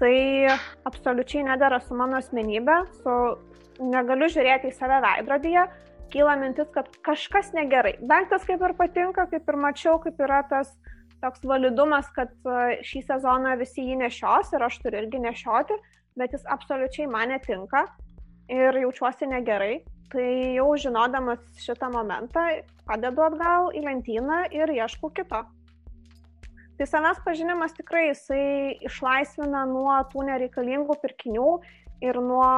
tai 0.00 0.48
absoliučiai 0.84 1.44
nedara 1.46 1.80
su 1.80 1.96
mano 1.96 2.18
asmenybė, 2.20 2.76
su 3.00 3.12
negaliu 3.80 4.28
žiūrėti 4.32 4.68
į 4.68 4.76
save 4.76 5.00
veidrodyje, 5.04 5.64
kyla 6.12 6.36
mintis, 6.40 6.68
kad 6.74 6.90
kažkas 7.04 7.52
negerai. 7.56 7.96
Daiktas 8.00 8.44
kaip 8.48 8.60
ir 8.60 8.76
patinka, 8.76 9.26
kaip 9.30 9.48
ir 9.48 9.56
mačiau, 9.60 9.96
kaip 10.02 10.20
yra 10.20 10.42
tas 10.50 10.72
toks 11.24 11.44
validumas, 11.48 12.08
kad 12.16 12.32
šį 12.84 13.06
sezoną 13.08 13.56
visi 13.60 13.86
jį 13.88 14.00
nešios 14.04 14.52
ir 14.52 14.64
aš 14.68 14.80
turiu 14.84 15.00
irgi 15.04 15.22
nešioti, 15.24 15.76
bet 16.16 16.36
jis 16.36 16.44
absoliučiai 16.52 17.08
man 17.08 17.32
netinka 17.32 17.86
ir 18.52 18.76
jaučiuosi 18.84 19.28
negerai. 19.32 19.80
Tai 20.12 20.26
jau 20.54 20.68
žinodamas 20.78 21.40
šitą 21.58 21.88
momentą, 21.90 22.44
padedu 22.86 23.24
atgal 23.26 23.72
į 23.74 23.82
lentyną 23.88 24.44
ir 24.54 24.70
ieškau 24.76 25.10
kito. 25.14 25.42
Tai 26.76 26.86
savęs 26.86 27.22
pažinimas 27.24 27.74
tikrai 27.74 28.10
jisai 28.10 28.76
išlaisvina 28.86 29.64
nuo 29.66 29.96
tų 30.12 30.26
nereikalingų 30.28 30.98
pirkinių 31.02 31.50
ir 32.04 32.20
nuo 32.20 32.50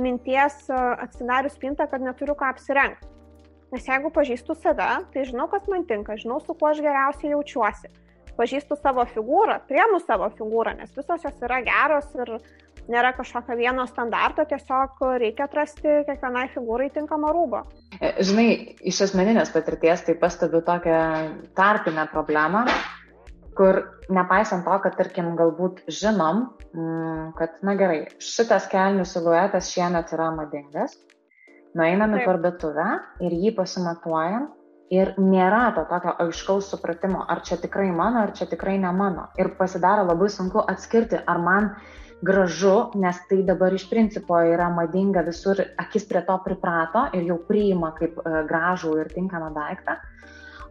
minties 0.00 0.62
e, 0.72 0.76
atsidarius 1.04 1.58
spintą, 1.58 1.86
kad 1.90 2.02
neturiu 2.02 2.34
ką 2.38 2.48
apsirengti. 2.54 3.08
Nes 3.70 3.86
jeigu 3.86 4.10
pažįstu 4.10 4.56
save, 4.58 4.88
tai 5.12 5.26
žinau, 5.28 5.46
kas 5.52 5.68
man 5.70 5.84
tinka, 5.86 6.16
žinau, 6.18 6.40
su 6.42 6.56
kuo 6.58 6.70
aš 6.72 6.80
geriausiai 6.82 7.34
jaučiuosi. 7.34 7.92
Pažįstu 8.38 8.78
savo 8.80 9.04
figūrą, 9.12 9.60
priemu 9.68 10.00
savo 10.02 10.30
figūrą, 10.38 10.72
nes 10.80 10.96
visos 10.96 11.26
jos 11.26 11.44
yra 11.44 11.60
geros 11.66 12.08
ir 12.16 12.32
nėra 12.90 13.12
kažkokio 13.16 13.56
vieno 13.58 13.84
standarto, 13.88 14.44
tiesiog 14.48 15.02
reikia 15.20 15.46
atrasti 15.48 16.00
kiekvienai 16.08 16.46
figūrai 16.54 16.88
tinkamą 16.94 17.32
rūbą. 17.36 17.64
E, 18.00 18.14
žinai, 18.24 18.48
iš 18.86 19.02
asmeninės 19.08 19.52
patirties 19.54 20.06
tai 20.06 20.16
pastebiu 20.20 20.62
tokią 20.66 21.02
tarpinę 21.58 22.06
problemą, 22.12 22.64
kur 23.58 23.82
nepaisant 24.08 24.64
to, 24.64 24.78
kad 24.84 24.96
tarkim 24.96 25.34
galbūt 25.38 25.82
žinom, 25.90 26.46
mm, 26.72 27.26
kad, 27.38 27.58
na 27.66 27.76
gerai, 27.76 28.00
šitas 28.22 28.70
kelnių 28.72 29.04
siluetas 29.08 29.72
šiemet 29.74 30.14
yra 30.16 30.30
madingas, 30.36 30.96
nueinam 31.76 32.16
į 32.16 32.24
parduotuvę 32.24 32.88
ir 33.26 33.36
jį 33.36 33.54
pasimatuojam 33.58 34.48
ir 34.90 35.12
nėra 35.22 35.70
to 35.76 35.84
tokio 35.90 36.14
aiškaus 36.24 36.70
supratimo, 36.72 37.22
ar 37.30 37.44
čia 37.46 37.60
tikrai 37.62 37.90
mano, 37.94 38.24
ar 38.24 38.34
čia 38.34 38.48
tikrai 38.50 38.76
ne 38.82 38.90
mano. 38.92 39.28
Ir 39.38 39.52
pasidaro 39.58 40.06
labai 40.08 40.28
sunku 40.32 40.64
atskirti, 40.72 41.20
ar 41.26 41.38
man 41.38 41.70
gražu, 42.22 42.90
nes 43.00 43.20
tai 43.28 43.42
dabar 43.48 43.74
iš 43.74 43.86
principo 43.90 44.38
yra 44.44 44.68
madinga 44.74 45.24
visur, 45.26 45.60
akis 45.80 46.06
prie 46.08 46.22
to 46.26 46.36
priprato 46.44 47.06
ir 47.16 47.28
jau 47.28 47.38
priima 47.48 47.92
kaip 47.96 48.18
uh, 48.20 48.42
gražų 48.48 48.96
ir 49.00 49.12
tinkamą 49.14 49.52
daiktą. 49.56 49.96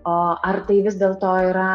O 0.08 0.15
ar 0.46 0.62
tai 0.68 0.79
vis 0.86 0.96
dėlto 1.00 1.32
yra 1.50 1.72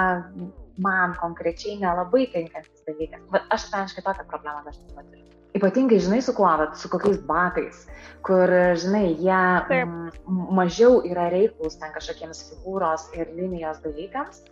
man 0.80 1.14
konkrečiai 1.20 1.76
nelabai 1.78 2.26
tinkantis 2.32 2.86
dalykas. 2.86 3.22
Bet 3.32 3.46
aš 3.50 3.68
asmeniškai 3.68 4.04
tokią 4.06 4.26
problemą 4.30 4.64
dažnai 4.66 4.96
patiriu. 4.96 5.24
Ypatingai, 5.54 6.00
žinai, 6.02 6.18
su 6.26 6.32
kuo, 6.34 6.48
vat, 6.58 6.72
su 6.74 6.88
kokiais 6.90 7.20
batais, 7.28 7.84
kur, 8.26 8.50
žinai, 8.82 9.12
jie 9.22 9.84
m, 9.84 10.08
mažiau 10.50 10.96
yra 11.06 11.28
reiklus 11.30 11.78
ten 11.78 11.92
kažkokiems 11.94 12.40
figūros 12.48 13.04
ir 13.14 13.30
linijos 13.36 13.78
dalykams. 13.84 14.42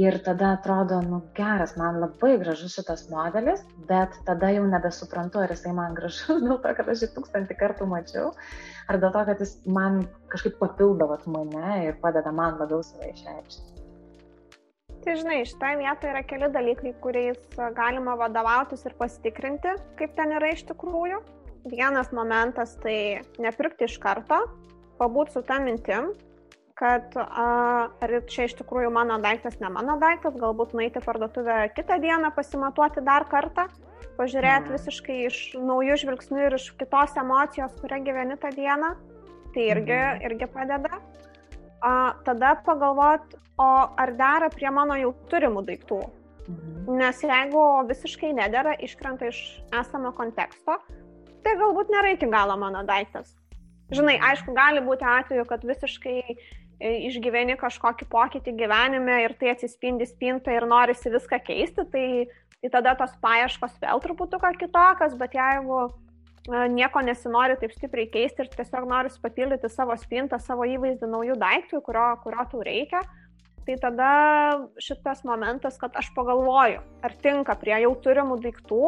Ir 0.00 0.16
tada 0.24 0.54
atrodo, 0.56 1.02
nu 1.04 1.18
geras, 1.36 1.74
man 1.76 1.98
labai 2.00 2.38
gražus 2.40 2.72
šitas 2.78 3.02
modelis, 3.12 3.60
bet 3.90 4.14
tada 4.24 4.48
jau 4.54 4.62
nebesuprantu, 4.64 5.42
ar 5.42 5.52
jisai 5.52 5.74
man 5.76 5.92
gražus 5.98 6.40
dėl 6.46 6.56
to, 6.64 6.72
kad 6.78 6.88
aš 6.88 7.02
jį 7.04 7.10
tūkstantį 7.16 7.56
kartų 7.60 7.88
mačiau, 7.90 8.30
ar 8.88 9.00
dėl 9.02 9.12
to, 9.12 9.24
kad 9.28 9.44
jis 9.44 9.52
man 9.68 10.00
kažkaip 10.32 10.56
papildavo 10.62 11.20
mane 11.34 11.82
ir 11.90 12.00
padeda 12.00 12.32
man 12.32 12.56
labiau 12.62 12.80
save 12.86 13.12
išreikšti. 13.12 13.68
Tai 15.02 15.18
žinai, 15.18 15.42
šitoje 15.50 15.78
vietoje 15.82 16.10
yra 16.14 16.24
keli 16.30 16.48
dalykai, 16.56 16.94
kuriais 17.04 17.60
galima 17.76 18.14
vadovautis 18.16 18.86
ir 18.86 18.96
pasitikrinti, 18.96 19.76
kaip 19.98 20.12
ten 20.16 20.36
yra 20.38 20.52
iš 20.54 20.62
tikrųjų. 20.72 21.20
Vienas 21.68 22.14
momentas 22.14 22.78
tai 22.80 23.20
nepirkti 23.42 23.90
iš 23.90 23.98
karto, 24.02 24.44
pabūt 25.02 25.34
su 25.34 25.42
tą 25.46 25.58
mintim, 25.62 26.14
kad 26.78 27.16
a, 27.18 27.46
ar 28.02 28.14
čia 28.30 28.46
iš 28.48 28.56
tikrųjų 28.60 28.90
mano 28.94 29.18
daiktas, 29.22 29.58
ne 29.62 29.70
mano 29.72 29.98
daiktas, 30.00 30.36
galbūt 30.40 30.74
nueiti 30.76 31.02
parduotuvę 31.04 31.64
kitą 31.76 31.98
dieną, 32.02 32.32
pasimatuoti 32.36 33.04
dar 33.06 33.26
kartą, 33.30 33.68
pažiūrėti 34.18 34.70
mm. 34.70 34.76
visiškai 34.76 35.18
iš 35.28 35.42
naujų 35.60 35.98
žvilgsnių 36.04 36.46
ir 36.46 36.56
iš 36.58 36.70
kitos 36.80 37.16
emocijos, 37.20 37.74
kurią 37.80 38.02
gyveni 38.06 38.38
tą 38.40 38.52
dieną, 38.56 38.94
tai 39.54 39.68
irgi, 39.74 39.98
mm. 39.98 40.24
irgi 40.30 40.50
padeda. 40.54 40.98
A, 41.82 41.92
tada 42.26 42.54
pagalvot, 42.66 43.38
o 43.58 43.70
ar 43.98 44.12
dera 44.16 44.48
prie 44.52 44.70
mano 44.70 44.96
jau 45.00 45.12
turimų 45.30 45.64
daiktų. 45.68 46.00
Mhm. 46.48 46.96
Nes 46.98 47.20
jeigu 47.22 47.62
visiškai 47.88 48.32
nedėra, 48.34 48.74
iškrenta 48.82 49.28
iš 49.30 49.38
esamo 49.78 50.10
konteksto, 50.16 50.78
tai 51.44 51.54
galbūt 51.58 51.92
nėra 51.92 52.16
iki 52.16 52.28
galo 52.30 52.56
mano 52.58 52.82
daiktas. 52.86 53.36
Žinai, 53.92 54.16
mhm. 54.16 54.26
aišku, 54.30 54.56
gali 54.56 54.82
būti 54.84 55.06
atveju, 55.06 55.46
kad 55.48 55.64
visiškai 55.68 56.18
išgyveni 56.82 57.56
kažkokį 57.60 58.08
pokytį 58.10 58.54
gyvenime 58.58 59.22
ir 59.24 59.34
tai 59.38 59.52
atsispindi 59.52 60.06
spintą 60.08 60.54
ir 60.56 60.66
norisi 60.68 61.12
viską 61.12 61.38
keisti, 61.46 61.84
tai, 61.92 62.06
tai 62.60 62.70
tada 62.72 62.94
tos 62.98 63.14
paieškos 63.22 63.78
vėl 63.82 64.02
truputuką 64.02 64.52
kitokios, 64.58 65.14
bet 65.20 65.36
jeigu 65.38 65.80
e, 65.86 66.66
nieko 66.74 67.02
nesinori 67.06 67.58
taip 67.60 67.74
stipriai 67.76 68.10
keisti 68.12 68.44
ir 68.44 68.52
tiesiog 68.54 68.88
nori 68.90 69.12
papildyti 69.22 69.70
savo 69.72 69.96
spintą, 70.00 70.40
savo 70.42 70.66
įvaizdį 70.68 71.10
naujų 71.12 71.38
daiktų, 71.42 71.82
kurio, 71.86 72.08
kurio 72.24 72.46
tau 72.50 72.62
reikia, 72.66 73.02
tai 73.66 73.78
tada 73.82 74.12
šitas 74.82 75.22
momentas, 75.28 75.78
kad 75.78 75.94
aš 75.98 76.10
pagalvoju, 76.16 76.82
ar 77.06 77.18
tinka 77.22 77.54
prie 77.58 77.76
jau 77.84 77.94
turimų 78.04 78.40
daiktų, 78.42 78.86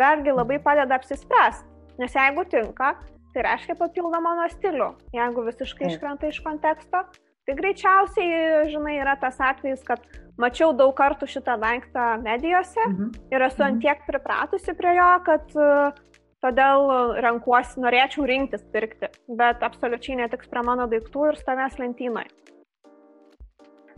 vėlgi 0.00 0.32
labai 0.32 0.60
padeda 0.64 0.96
apsispręsti. 0.96 1.68
Nes 2.00 2.16
jeigu 2.16 2.42
tinka, 2.50 2.96
tai 3.34 3.44
reiškia 3.46 3.76
papildo 3.78 4.18
mano 4.22 4.46
stilių. 4.50 4.88
Jeigu 5.14 5.44
visiškai 5.46 5.92
iškrenta 5.92 6.30
iš 6.30 6.40
konteksto, 6.42 7.04
tai 7.44 7.56
greičiausiai, 7.58 8.68
žinai, 8.72 8.96
yra 9.02 9.16
tas 9.20 9.36
atvejis, 9.42 9.82
kad 9.86 10.02
mačiau 10.40 10.72
daug 10.76 10.94
kartų 10.98 11.28
šitą 11.30 11.58
daiktą 11.62 12.14
medijose 12.24 12.80
mhm. 12.88 13.12
ir 13.34 13.46
esu 13.48 13.62
ant 13.62 13.78
mhm. 13.78 13.84
tiek 13.84 14.06
pripratusi 14.08 14.74
prie 14.78 14.96
jo, 14.98 15.10
kad 15.28 15.56
uh, 15.58 16.02
todėl 16.44 16.88
renkuosi, 17.24 17.80
norėčiau 17.84 18.26
rinktis 18.28 18.64
pirkti, 18.74 19.10
bet 19.38 19.62
absoliučiai 19.64 20.18
netiks 20.20 20.50
prie 20.50 20.64
mano 20.66 20.88
daiktų 20.90 21.30
ir 21.30 21.40
stovės 21.40 21.78
lentynoje. 21.80 22.32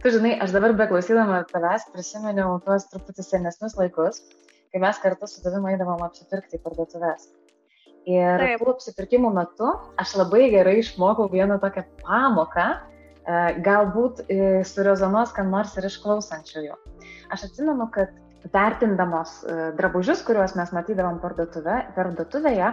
Tu 0.02 0.12
žinai, 0.14 0.36
aš 0.42 0.52
dabar 0.54 0.74
beklausydama 0.78 1.40
tavęs 1.50 1.88
prisiminiau 1.90 2.60
tuos 2.62 2.84
truputį 2.92 3.24
senesnius 3.26 3.74
laikus, 3.78 4.20
kai 4.70 4.82
mes 4.82 5.00
kartu 5.02 5.26
su 5.26 5.42
tavimi 5.42 5.72
eidavom 5.72 6.04
apsipirkti 6.06 6.60
į 6.60 6.62
parduotuvės. 6.62 7.30
Ir 8.06 8.38
Taip. 8.38 8.60
tų 8.60 8.74
apsipirkimų 8.76 9.32
metu 9.34 9.72
aš 9.98 10.12
labai 10.20 10.44
gerai 10.52 10.76
išmokau 10.78 11.26
vieną 11.32 11.56
tokią 11.64 11.82
pamoką, 12.04 12.68
galbūt 13.26 14.22
e, 14.30 14.38
surezonuos, 14.66 15.32
kam 15.34 15.50
nors 15.50 15.74
ir 15.78 15.88
išklausančiųjų. 15.88 16.76
Aš 17.34 17.48
atsimenu, 17.48 17.88
kad 17.94 18.12
vertindamos 18.52 19.40
e, 19.42 19.56
drabužius, 19.78 20.22
kuriuos 20.26 20.54
mes 20.58 20.70
matydavom 20.74 21.18
parduotuvė, 21.22 21.80
parduotuvėje, 21.96 22.70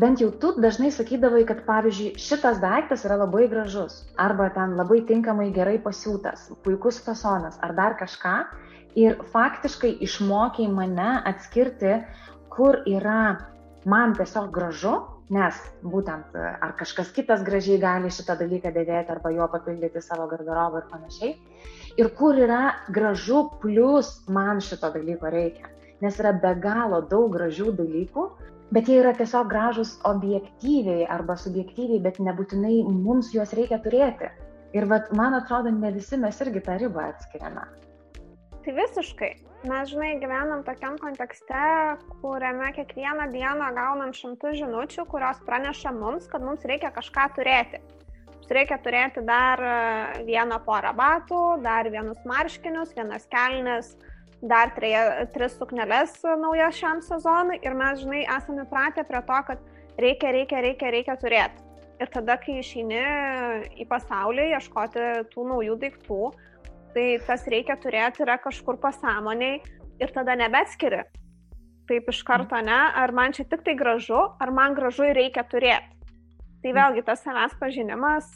bent 0.00 0.22
jau 0.24 0.30
tu 0.40 0.54
dažnai 0.56 0.88
sakydavai, 0.94 1.44
kad 1.48 1.64
pavyzdžiui 1.66 2.16
šitas 2.20 2.60
daiktas 2.62 3.04
yra 3.04 3.20
labai 3.20 3.44
gražus, 3.52 4.02
arba 4.16 4.48
ten 4.54 4.76
labai 4.78 5.02
tinkamai 5.08 5.50
gerai 5.52 5.76
pasiūtas, 5.84 6.48
puikus 6.64 7.02
fasonas, 7.04 7.60
ar 7.60 7.76
dar 7.76 7.98
kažką. 8.00 8.36
Ir 8.96 9.20
faktiškai 9.32 9.94
išmokiai 10.04 10.68
mane 10.68 11.22
atskirti, 11.28 12.02
kur 12.52 12.82
yra 12.88 13.38
man 13.88 14.12
tiesiog 14.16 14.50
gražu, 14.52 14.98
nes 15.30 15.58
būtent 15.82 16.34
ar 16.36 16.74
kažkas 16.78 17.12
kitas 17.14 17.44
gražiai 17.46 17.78
gali 17.80 18.10
šitą 18.10 18.36
dalyką 18.40 18.72
dėvėti 18.74 19.14
arba 19.14 19.30
jo 19.30 19.46
papildyti 19.52 20.02
savo 20.02 20.26
garderobą 20.30 20.82
ir 20.82 20.88
panašiai. 20.90 21.34
Ir 22.00 22.08
kur 22.16 22.38
yra 22.40 22.74
gražu, 22.88 23.50
plus 23.60 24.22
man 24.28 24.60
šito 24.60 24.90
dalyko 24.94 25.30
reikia. 25.30 25.68
Nes 26.02 26.18
yra 26.18 26.32
be 26.32 26.54
galo 26.60 27.02
daug 27.06 27.30
gražių 27.36 27.76
dalykų, 27.78 28.24
bet 28.72 28.88
jie 28.88 28.98
yra 29.02 29.12
tiesiog 29.14 29.48
gražus 29.52 29.98
objektyviai 30.08 31.06
arba 31.06 31.36
subjektyviai, 31.36 32.00
bet 32.02 32.18
nebūtinai 32.18 32.80
mums 32.88 33.30
juos 33.34 33.52
reikia 33.54 33.78
turėti. 33.84 34.32
Ir 34.72 34.88
vat, 34.88 35.12
man 35.12 35.36
atrodo, 35.36 35.70
ne 35.70 35.92
visi 35.92 36.16
mes 36.16 36.40
irgi 36.40 36.64
tą 36.64 36.78
ribą 36.80 37.10
atskiriame. 37.12 37.66
Tai 38.64 38.76
visiškai. 38.78 39.51
Mes, 39.62 39.92
žinai, 39.92 40.16
gyvenam 40.18 40.64
tokiam 40.66 40.96
kontekste, 40.98 41.66
kuriame 42.18 42.72
kiekvieną 42.74 43.28
dieną 43.30 43.68
gaunam 43.76 44.10
šimtus 44.10 44.56
žinučių, 44.58 45.04
kurios 45.06 45.38
praneša 45.46 45.92
mums, 45.94 46.26
kad 46.32 46.42
mums 46.42 46.66
reikia 46.66 46.90
kažką 46.90 47.28
turėti. 47.36 47.78
Mums 48.32 48.50
reikia 48.58 48.80
turėti 48.82 49.22
dar 49.22 49.62
vieną 50.26 50.58
porą 50.66 50.90
batų, 50.98 51.44
dar 51.62 51.86
vienus 51.94 52.18
marškinius, 52.26 52.90
vienas 52.98 53.30
kelnes, 53.30 53.94
dar 54.42 54.74
treja, 54.74 55.28
tris 55.30 55.54
sukneles 55.54 56.18
naujas 56.42 56.82
šiam 56.82 56.98
sezonui 56.98 57.62
ir 57.62 57.78
mes, 57.78 58.02
žinai, 58.02 58.26
esame 58.34 58.66
pratę 58.66 59.06
prie 59.06 59.22
to, 59.30 59.42
kad 59.46 59.66
reikia, 60.02 60.34
reikia, 60.40 60.66
reikia, 60.66 60.90
reikia 60.90 61.20
turėti. 61.22 61.68
Ir 62.02 62.10
tada, 62.10 62.34
kai 62.42 62.58
išeini 62.58 63.04
į 63.78 63.86
pasaulį 63.86 64.56
ieškoti 64.56 65.10
tų 65.30 65.52
naujų 65.54 65.84
daiktų, 65.86 66.24
tai 66.94 67.06
tas 67.26 67.46
reikia 67.50 67.76
turėti 67.80 68.24
yra 68.24 68.38
kažkur 68.42 68.78
pasąmoniai 68.82 69.60
ir 70.02 70.14
tada 70.14 70.36
nebetskiri. 70.38 71.02
Taip 71.90 72.08
iš 72.12 72.22
karto 72.26 72.60
ne, 72.62 72.78
ar 73.02 73.12
man 73.12 73.34
čia 73.36 73.44
tik 73.48 73.64
tai 73.66 73.74
gražu, 73.78 74.20
ar 74.40 74.52
man 74.54 74.76
gražu 74.78 75.08
ir 75.08 75.18
reikia 75.18 75.44
turėti. 75.48 75.90
Tai 76.62 76.74
vėlgi 76.76 77.02
tas 77.06 77.24
savęs 77.24 77.56
pažinimas 77.58 78.28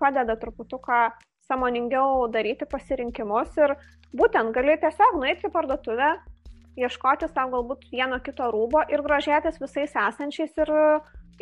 padeda 0.00 0.38
truputuką 0.40 1.02
samoningiau 1.48 2.26
daryti 2.32 2.68
pasirinkimus 2.68 3.56
ir 3.60 3.74
būtent 4.16 4.54
gali 4.56 4.76
tiesiog 4.80 5.18
nueiti 5.20 5.48
į 5.48 5.52
parduotuvę, 5.52 6.14
ieškoti 6.80 7.28
savo 7.28 7.58
galbūt 7.58 7.88
vieno 7.92 8.18
kito 8.24 8.48
rūbo 8.52 8.84
ir 8.92 9.02
grožėtis 9.04 9.60
visais 9.60 9.92
esančiais 9.92 10.54
ir, 10.64 10.72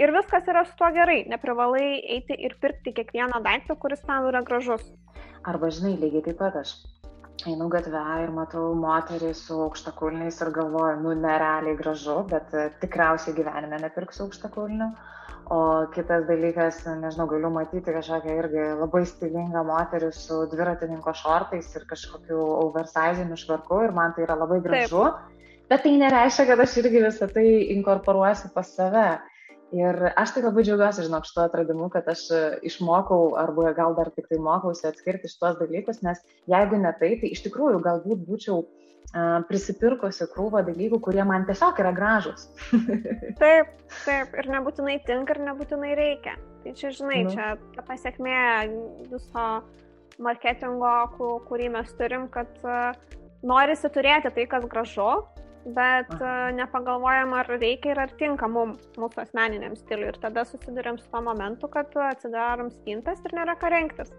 ir 0.00 0.12
viskas 0.16 0.48
yra 0.52 0.64
su 0.66 0.76
tuo 0.78 0.90
gerai. 0.94 1.24
Neprivalai 1.30 1.86
eiti 2.16 2.36
ir 2.48 2.56
pirkti 2.60 2.94
kiekvieną 2.96 3.42
daiktą, 3.44 3.78
kuris 3.80 4.04
tau 4.06 4.28
yra 4.30 4.42
gražus. 4.46 4.84
Arba 5.46 5.70
žinai, 5.70 5.96
lygiai 6.00 6.24
taip 6.28 6.40
pat 6.42 6.60
aš 6.62 6.76
einu 7.46 7.68
gatvę 7.70 8.02
ir 8.24 8.32
matau 8.34 8.70
moterį 8.80 9.34
su 9.36 9.58
aukštakulniais 9.66 10.40
ir 10.40 10.50
galvoju, 10.56 11.02
nu, 11.04 11.12
nerealiai 11.20 11.76
gražu, 11.78 12.22
bet 12.30 12.54
tikriausiai 12.80 13.36
gyvenime 13.36 13.78
nepirksiu 13.82 14.26
aukštakulnių. 14.26 14.88
O 15.54 15.58
kitas 15.94 16.24
dalykas, 16.26 16.80
nežinau, 16.98 17.28
galiu 17.30 17.52
matyti 17.54 17.92
kažkokią 17.94 18.32
irgi 18.40 18.64
labai 18.80 19.04
stilingą 19.06 19.62
moterį 19.68 20.08
su 20.16 20.40
dviratininko 20.50 21.12
šortais 21.14 21.68
ir 21.76 21.84
kažkokiu 21.86 22.40
oversiziniu 22.64 23.38
švarku 23.38 23.78
ir 23.86 23.94
man 23.94 24.16
tai 24.16 24.24
yra 24.26 24.34
labai 24.40 24.58
gražu. 24.64 25.04
Taip. 25.04 25.36
Bet 25.70 25.84
tai 25.86 25.92
nereiškia, 26.00 26.48
kad 26.50 26.62
aš 26.64 26.74
irgi 26.82 27.04
visą 27.04 27.30
tai 27.30 27.46
inkorporuosiu 27.76 28.50
pas 28.54 28.74
save. 28.74 29.06
Ir 29.74 29.96
aš 30.14 30.36
tai 30.36 30.44
labai 30.44 30.62
džiaugiuosi, 30.62 31.04
žinok, 31.08 31.26
šituo 31.26 31.42
atradimu, 31.42 31.88
kad 31.90 32.06
aš 32.12 32.28
išmokau, 32.68 33.34
arba 33.40 33.72
gal 33.74 33.96
dar 33.98 34.12
tik 34.14 34.28
tai 34.30 34.38
mokausi 34.38 34.86
atskirti 34.86 35.30
šitos 35.32 35.58
dalykus, 35.58 36.04
nes 36.06 36.20
jeigu 36.46 36.78
ne 36.78 36.92
tai, 37.00 37.16
tai 37.18 37.32
iš 37.34 37.42
tikrųjų 37.48 37.80
galbūt 37.82 38.22
būčiau 38.28 38.62
prisipirkusi 39.48 40.26
krūvą 40.34 40.62
dalykų, 40.66 41.00
kurie 41.02 41.24
man 41.24 41.46
tiesiog 41.48 41.78
yra 41.82 41.92
gražus. 41.94 42.48
taip, 43.42 43.70
taip, 44.04 44.34
ir 44.34 44.50
nebūtinai 44.54 44.98
tinka, 45.06 45.34
ir 45.34 45.42
nebūtinai 45.46 45.94
reikia. 45.98 46.36
Tai 46.62 46.74
čia, 46.76 46.90
žinai, 46.94 47.22
nu. 47.24 47.34
čia 47.34 47.54
ta 47.76 47.84
pasiekmė 47.86 48.38
viso 49.10 49.46
marketingo, 50.22 50.94
kurį 51.48 51.70
mes 51.76 51.90
turim, 51.98 52.26
kad 52.32 52.50
norisi 53.46 53.90
turėti 53.92 54.32
tai, 54.34 54.46
kas 54.50 54.66
gražu, 54.70 55.10
bet 55.74 56.12
Aha. 56.14 56.50
nepagalvojam, 56.54 57.34
ar 57.34 57.48
reikia 57.58 57.92
ir 57.94 58.00
ar 58.04 58.12
tinka 58.20 58.46
mums, 58.50 58.84
mūsų 59.00 59.24
asmeniniam 59.24 59.74
stiliui. 59.78 60.12
Ir 60.12 60.20
tada 60.22 60.46
susidurėm 60.46 61.00
su 61.00 61.08
to 61.10 61.22
momentu, 61.26 61.70
kad 61.72 61.90
atsidarom 62.12 62.70
spintas 62.70 63.22
ir 63.26 63.34
nėra 63.34 63.56
ką 63.58 63.72
rinktis. 63.74 64.12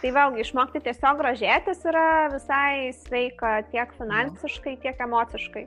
Tai 0.00 0.12
vėlgi 0.16 0.44
išmokti 0.44 0.82
tiesiog 0.84 1.18
grožėtis 1.18 1.82
yra 1.88 2.28
visai 2.32 2.92
sveika 3.00 3.56
tiek 3.72 3.90
finansiškai, 3.96 4.76
tiek 4.84 5.00
emociškai. 5.06 5.64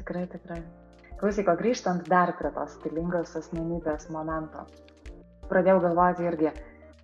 Tikrai, 0.00 0.24
tikrai. 0.32 0.58
Klausyk, 1.20 1.52
o 1.52 1.54
grįžtant 1.60 2.08
dar 2.08 2.32
prie 2.38 2.50
tos 2.56 2.74
stilingos 2.78 3.36
asmenybės 3.36 4.08
momento. 4.12 4.64
Pradėjau 5.52 5.82
galvoti 5.84 6.24
irgi, 6.24 6.50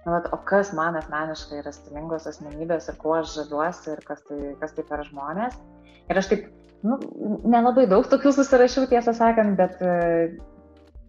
nu, 0.06 0.14
vat, 0.14 0.30
o 0.32 0.38
kas 0.48 0.72
man 0.76 0.96
asmeniškai 0.96 1.60
yra 1.60 1.72
stilingos 1.74 2.28
asmenybės 2.30 2.88
ir 2.90 2.98
kuo 3.02 3.18
aš 3.20 3.34
žaviuosi 3.42 3.90
ir 3.92 4.04
kas 4.08 4.24
tai, 4.26 4.40
kas 4.62 4.72
tai 4.76 4.86
per 4.88 5.04
žmonės. 5.10 5.58
Ir 6.06 6.20
aš 6.20 6.30
taip, 6.32 6.46
nu, 6.86 6.98
nelabai 7.44 7.86
daug 7.90 8.06
tokių 8.10 8.34
susirašiau, 8.36 8.86
tiesą 8.90 9.14
sakant, 9.16 9.56
bet 9.58 9.80
e, 9.82 9.94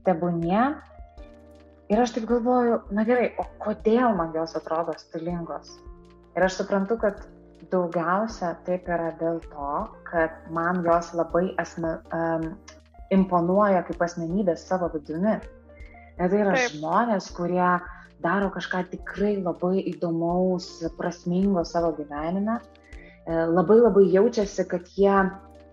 tebūnie 0.07 0.63
Ir 1.87 2.01
aš 2.03 2.17
taip 2.17 2.25
galvoju, 2.27 2.81
na 2.91 3.03
gerai, 3.07 3.29
o 3.39 3.45
kodėl 3.63 4.15
man 4.17 4.33
jos 4.35 4.57
atrodo 4.59 4.91
stilingos? 4.99 5.69
Ir 6.35 6.43
aš 6.43 6.57
suprantu, 6.59 6.97
kad 6.99 7.21
daugiausia 7.71 8.49
taip 8.67 8.89
yra 8.91 9.13
dėl 9.21 9.39
to, 9.45 9.69
kad 10.09 10.35
man 10.51 10.81
jos 10.83 11.13
labai 11.15 11.45
asme, 11.63 11.93
um, 12.15 12.49
imponuoja 13.15 13.85
kaip 13.87 14.03
asmenybės 14.03 14.65
savo 14.67 14.91
vidumi. 14.91 15.37
Ir 16.17 16.27
tai 16.33 16.41
yra 16.41 16.57
taip. 16.57 16.75
žmonės, 16.75 17.29
kurie 17.37 17.71
daro 18.25 18.51
kažką 18.51 18.83
tikrai 18.91 19.37
labai 19.39 19.79
įdomaus, 19.93 20.67
prasmingo 20.99 21.63
savo 21.63 21.93
gyvenime. 21.95 22.59
E, 23.27 23.35
labai 23.57 23.77
labai 23.81 24.05
jaučiasi, 24.13 24.65
kad 24.71 24.87
jie 24.95 25.17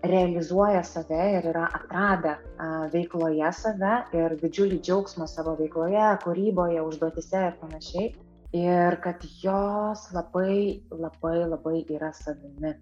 realizuoja 0.05 0.83
save 0.83 1.21
ir 1.37 1.47
yra 1.51 1.65
atradę 1.79 2.35
veikloje 2.93 3.51
save 3.59 3.93
ir 4.19 4.35
didžiulį 4.41 4.81
džiaugsmą 4.85 5.27
savo 5.31 5.55
veikloje, 5.61 6.09
kūryboje, 6.25 6.81
užduotise 6.89 7.45
ir 7.49 7.55
panašiai. 7.61 8.09
Ir 8.55 8.99
kad 9.03 9.23
jos 9.41 10.03
labai, 10.15 10.83
labai, 10.91 11.37
labai 11.53 11.79
yra 11.97 12.11
savimi 12.15 12.75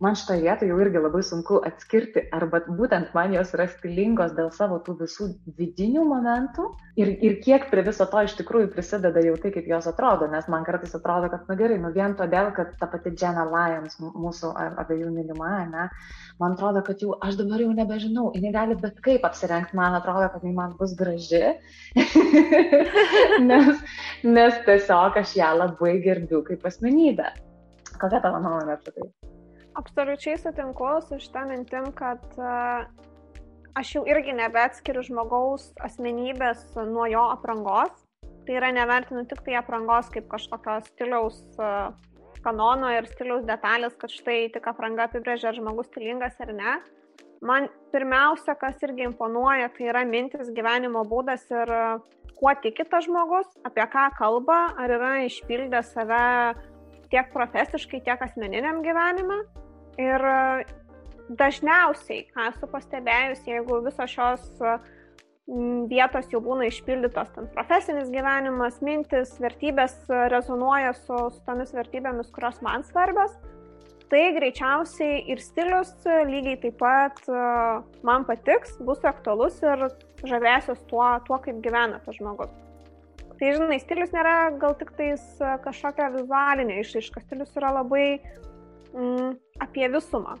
man 0.00 0.16
šitoje 0.16 0.40
vietoje 0.40 0.70
jau 0.70 0.78
irgi 0.80 1.00
labai 1.02 1.20
sunku 1.26 1.58
atskirti, 1.68 2.22
arba 2.32 2.62
būtent 2.66 3.12
man 3.16 3.34
jos 3.36 3.52
yra 3.56 3.66
stilingos 3.68 4.32
dėl 4.36 4.48
savo 4.54 4.78
tų 4.86 4.94
visų 5.02 5.26
vidinių 5.58 6.04
momentų 6.08 6.68
ir, 7.00 7.10
ir 7.20 7.36
kiek 7.44 7.66
prie 7.72 7.84
viso 7.84 8.06
to 8.08 8.22
iš 8.24 8.36
tikrųjų 8.38 8.70
prisideda 8.72 9.20
jau 9.26 9.36
tai, 9.42 9.52
kaip 9.54 9.68
jos 9.68 9.88
atrodo, 9.90 10.28
nes 10.32 10.48
man 10.52 10.64
kartais 10.64 10.96
atrodo, 10.96 11.28
kad, 11.32 11.44
na 11.50 11.56
gerai, 11.58 11.76
nu 11.82 11.92
vien 11.92 12.16
todėl, 12.16 12.48
kad 12.56 12.72
ta 12.80 12.88
pati 12.90 13.12
Jenna 13.12 13.44
Lyons, 13.50 13.98
mūsų 14.00 14.54
abiejų 14.80 15.12
mylima, 15.12 15.52
ne, 15.68 15.88
man 16.40 16.56
atrodo, 16.56 16.84
kad 16.86 17.04
jau 17.04 17.18
aš 17.20 17.36
dabar 17.42 17.60
jau 17.60 17.72
nebežinau, 17.76 18.30
jinai 18.36 18.54
gali 18.56 18.78
bet 18.80 19.02
kaip 19.04 19.26
apsirengti, 19.28 19.76
man 19.76 19.98
atrodo, 20.00 20.30
kad 20.32 20.46
jinai 20.46 20.56
man 20.62 20.76
bus 20.80 20.96
graži, 20.96 21.44
nes, 23.50 23.84
nes 24.24 24.64
tiesiog 24.64 25.20
aš 25.20 25.36
ją 25.42 25.52
labai 25.60 25.98
gerbiu 26.04 26.40
kaip 26.48 26.64
asmenybę. 26.72 27.34
Kokia 28.00 28.22
tavo 28.24 28.40
nuomonė 28.40 28.78
apie 28.78 28.96
tai? 28.96 29.10
Absoliučiai 29.80 30.36
sutinku 30.36 30.88
su 31.06 31.16
šitą 31.22 31.46
mintim, 31.48 31.86
kad 31.96 32.24
uh, 32.36 32.84
aš 33.80 33.94
jau 33.94 34.02
irgi 34.08 34.34
nebeatskiriu 34.36 35.02
žmogaus 35.06 35.70
asmenybės 35.80 36.66
nuo 36.90 37.06
jo 37.08 37.22
aprangos. 37.32 38.04
Tai 38.44 38.58
yra 38.58 38.70
nevertinu 38.76 39.24
tik 39.30 39.40
tai 39.46 39.56
aprangos 39.56 40.10
kaip 40.12 40.26
kažkokio 40.28 40.76
stiliaus 40.90 41.38
uh, 41.56 41.94
kanono 42.44 42.90
ir 42.92 43.08
stiliaus 43.08 43.46
detalės, 43.48 43.96
kad 44.00 44.12
štai 44.12 44.50
tik 44.52 44.68
apranga 44.68 45.06
apibrėžia, 45.08 45.48
ar 45.52 45.56
žmogus 45.56 45.88
stilingas 45.88 46.36
ar 46.44 46.52
ne. 46.56 46.76
Man 47.40 47.70
pirmiausia, 47.94 48.52
kas 48.60 48.82
irgi 48.84 49.06
imponuoja, 49.08 49.70
tai 49.76 49.88
yra 49.94 50.04
mintis, 50.04 50.52
gyvenimo 50.56 51.06
būdas 51.08 51.46
ir 51.54 51.72
uh, 51.72 52.02
kuo 52.36 52.52
tiki 52.60 52.84
tas 52.84 53.08
žmogus, 53.08 53.48
apie 53.64 53.88
ką 53.96 54.10
kalba, 54.18 54.60
ar 54.76 54.92
yra 54.98 55.14
išpildęs 55.24 55.94
save 55.96 56.20
tiek 57.10 57.32
profesiškai, 57.32 58.04
tiek 58.04 58.28
asmeniniam 58.28 58.84
gyvenime. 58.84 59.40
Ir 60.00 60.24
e, 60.32 60.64
dažniausiai, 61.40 62.24
ką 62.32 62.48
esu 62.50 62.70
pastebėjus, 62.70 63.44
jeigu 63.48 63.82
visos 63.84 64.16
šios 64.16 64.48
vietos 65.90 66.28
jau 66.30 66.38
būna 66.44 66.68
išpildytos, 66.70 67.32
ten 67.34 67.48
profesinis 67.54 68.10
gyvenimas, 68.12 68.78
mintis, 68.86 69.32
vertybės 69.42 69.96
rezonuoja 70.30 70.92
su, 70.94 71.16
su 71.34 71.40
tomis 71.46 71.72
vertybėmis, 71.74 72.30
kurios 72.34 72.60
man 72.62 72.84
svarbios, 72.86 73.34
tai 74.10 74.30
greičiausiai 74.34 75.24
ir 75.30 75.42
stilius 75.42 75.92
lygiai 76.06 76.58
taip 76.64 76.78
pat 76.80 77.20
e, 77.30 77.44
man 78.06 78.26
patiks, 78.26 78.76
bus 78.86 79.02
aktualus 79.06 79.60
ir 79.62 79.86
žavėsios 80.26 80.82
tuo, 80.90 81.06
tuo 81.26 81.38
kaip 81.42 81.62
gyvena 81.64 82.00
tas 82.04 82.18
žmogus. 82.18 82.50
Tai 83.40 83.52
žinai, 83.56 83.78
stilius 83.80 84.10
nėra 84.12 84.50
gal 84.60 84.74
tik 84.78 84.90
tais 84.98 85.22
e, 85.38 85.54
kažkokia 85.64 86.10
vizualinė 86.16 86.80
išaiška, 86.82 87.22
stilius 87.26 87.54
yra 87.58 87.72
labai 87.78 88.20
mm, 88.94 89.34
apie 89.66 89.88
visumą. 89.92 90.36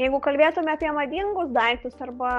Jeigu 0.00 0.18
kalbėtume 0.24 0.72
apie 0.72 0.90
madingus 0.94 1.50
daiktus 1.54 1.98
arba 2.02 2.32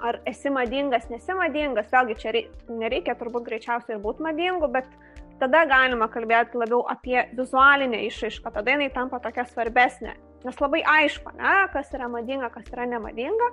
ar 0.00 0.20
esi 0.30 0.50
madingas, 0.54 1.08
nesi 1.10 1.34
madingas, 1.34 1.90
vėlgi 1.92 2.16
čia 2.22 2.32
nereikia 2.70 3.16
turbūt 3.18 3.48
greičiausiai 3.48 3.96
ir 3.96 4.02
būti 4.04 4.22
madingu, 4.22 4.68
bet 4.70 4.86
tada 5.40 5.64
galima 5.70 6.08
kalbėti 6.10 6.58
labiau 6.58 6.84
apie 6.90 7.18
vizualinę 7.36 8.04
išraišką, 8.06 8.52
tada 8.54 8.74
jinai 8.74 8.90
tampa 8.94 9.20
tokia 9.22 9.46
svarbesnė. 9.50 10.14
Nes 10.46 10.60
labai 10.62 10.84
aišku, 10.86 11.34
ne, 11.38 11.56
kas 11.72 11.90
yra 11.96 12.06
madinga, 12.10 12.50
kas 12.54 12.70
yra 12.70 12.86
nemadinga. 12.86 13.50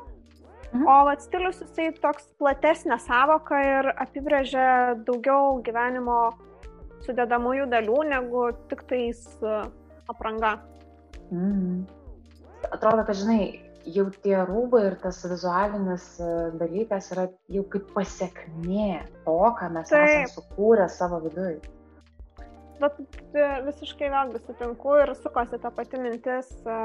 Mhm. 0.76 0.86
O 0.86 0.98
vat 1.08 1.24
stilius 1.24 1.62
jisai 1.64 1.90
toks 2.02 2.28
platesnė 2.42 3.00
savoka 3.02 3.58
ir 3.64 3.90
apibrėžia 4.06 4.96
daugiau 5.08 5.62
gyvenimo 5.66 6.36
sudėdamųjų 7.06 7.68
dalių 7.74 8.00
negu 8.12 8.48
tik 8.70 8.86
tais 8.90 9.26
apranga. 10.10 10.58
Mm. 11.32 11.86
Atrodo, 12.74 13.06
kad 13.06 13.18
žinai, 13.18 13.66
jau 13.86 14.06
tie 14.24 14.36
rūbai 14.48 14.82
ir 14.90 14.98
tas 15.02 15.22
vizualinis 15.28 16.06
e, 16.20 16.30
dalykas 16.60 17.12
yra 17.14 17.28
jau 17.54 17.64
kaip 17.74 17.90
pasiekmė 17.96 19.02
to, 19.26 19.40
ką 19.60 19.72
mes 19.76 19.92
Taip. 19.92 20.06
esame 20.06 20.32
sukūrę 20.34 20.88
savo 20.90 21.22
viduje. 21.26 21.60
Bet 22.82 22.98
visiškai 23.66 24.10
vėlgi 24.12 24.42
sutinku 24.44 24.98
ir 25.00 25.14
sukosi 25.22 25.60
ta 25.62 25.72
pati 25.72 26.02
mintis 26.02 26.50
e, 26.66 26.80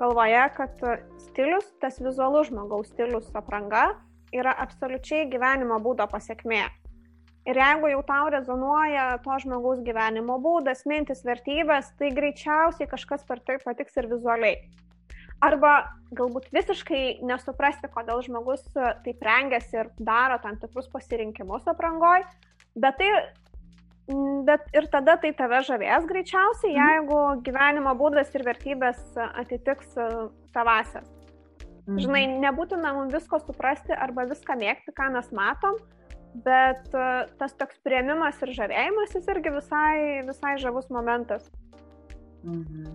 galvoje, 0.00 0.42
kad 0.56 0.86
stilius, 1.28 1.68
tas 1.84 2.00
vizualus 2.02 2.48
žmogaus 2.50 2.90
stilius 2.94 3.28
apranga 3.38 3.90
yra 4.32 4.54
absoliučiai 4.64 5.28
gyvenimo 5.30 5.76
būdo 5.84 6.08
pasiekmė. 6.08 6.64
Ir 7.42 7.58
jeigu 7.58 7.88
jau 7.90 8.02
tau 8.06 8.28
rezonuoja 8.30 9.16
to 9.24 9.36
žmogaus 9.42 9.80
gyvenimo 9.82 10.36
būdas, 10.42 10.84
mintis, 10.86 11.24
vertybės, 11.26 11.88
tai 11.98 12.12
greičiausiai 12.14 12.86
kažkas 12.90 13.24
per 13.26 13.42
tai 13.42 13.56
patiks 13.64 13.98
ir 13.98 14.06
vizualiai. 14.12 14.60
Arba 15.42 15.72
galbūt 16.14 16.52
visiškai 16.54 17.18
nesuprasti, 17.26 17.90
kodėl 17.90 18.22
žmogus 18.22 18.62
taip 18.76 19.24
rengiasi 19.26 19.80
ir 19.80 19.90
daro 19.98 20.36
tam 20.44 20.54
tikrus 20.62 20.86
pasirinkimus 20.92 21.66
aprangoj, 21.66 22.22
bet, 22.78 23.00
tai, 23.00 23.08
bet 24.46 24.68
ir 24.78 24.86
tada 24.92 25.16
tai 25.18 25.32
tave 25.34 25.64
žavės 25.66 26.06
greičiausiai, 26.06 26.76
mhm. 26.76 26.78
jeigu 26.78 27.24
gyvenimo 27.48 27.96
būdas 27.98 28.30
ir 28.38 28.46
vertybės 28.46 29.02
atitiks 29.18 29.98
tavasias. 30.54 31.10
Mhm. 31.88 31.98
Žinai, 32.04 32.22
nebūtina 32.44 32.94
mums 32.94 33.10
visko 33.18 33.42
suprasti 33.42 33.98
arba 33.98 34.28
viską 34.30 34.54
mėgti, 34.62 34.94
ką 34.94 35.10
mes 35.16 35.34
matom, 35.34 35.82
bet 36.34 36.92
e, 36.96 37.06
tas 37.38 37.54
toks 37.60 37.78
prieimimas 37.84 38.40
ir 38.44 38.52
žavėjimas 38.56 39.16
jis 39.16 39.30
irgi 39.34 39.52
visai, 39.54 39.96
visai 40.28 40.56
žavus 40.62 40.88
momentas. 40.92 41.48
Mhm. 42.42 42.92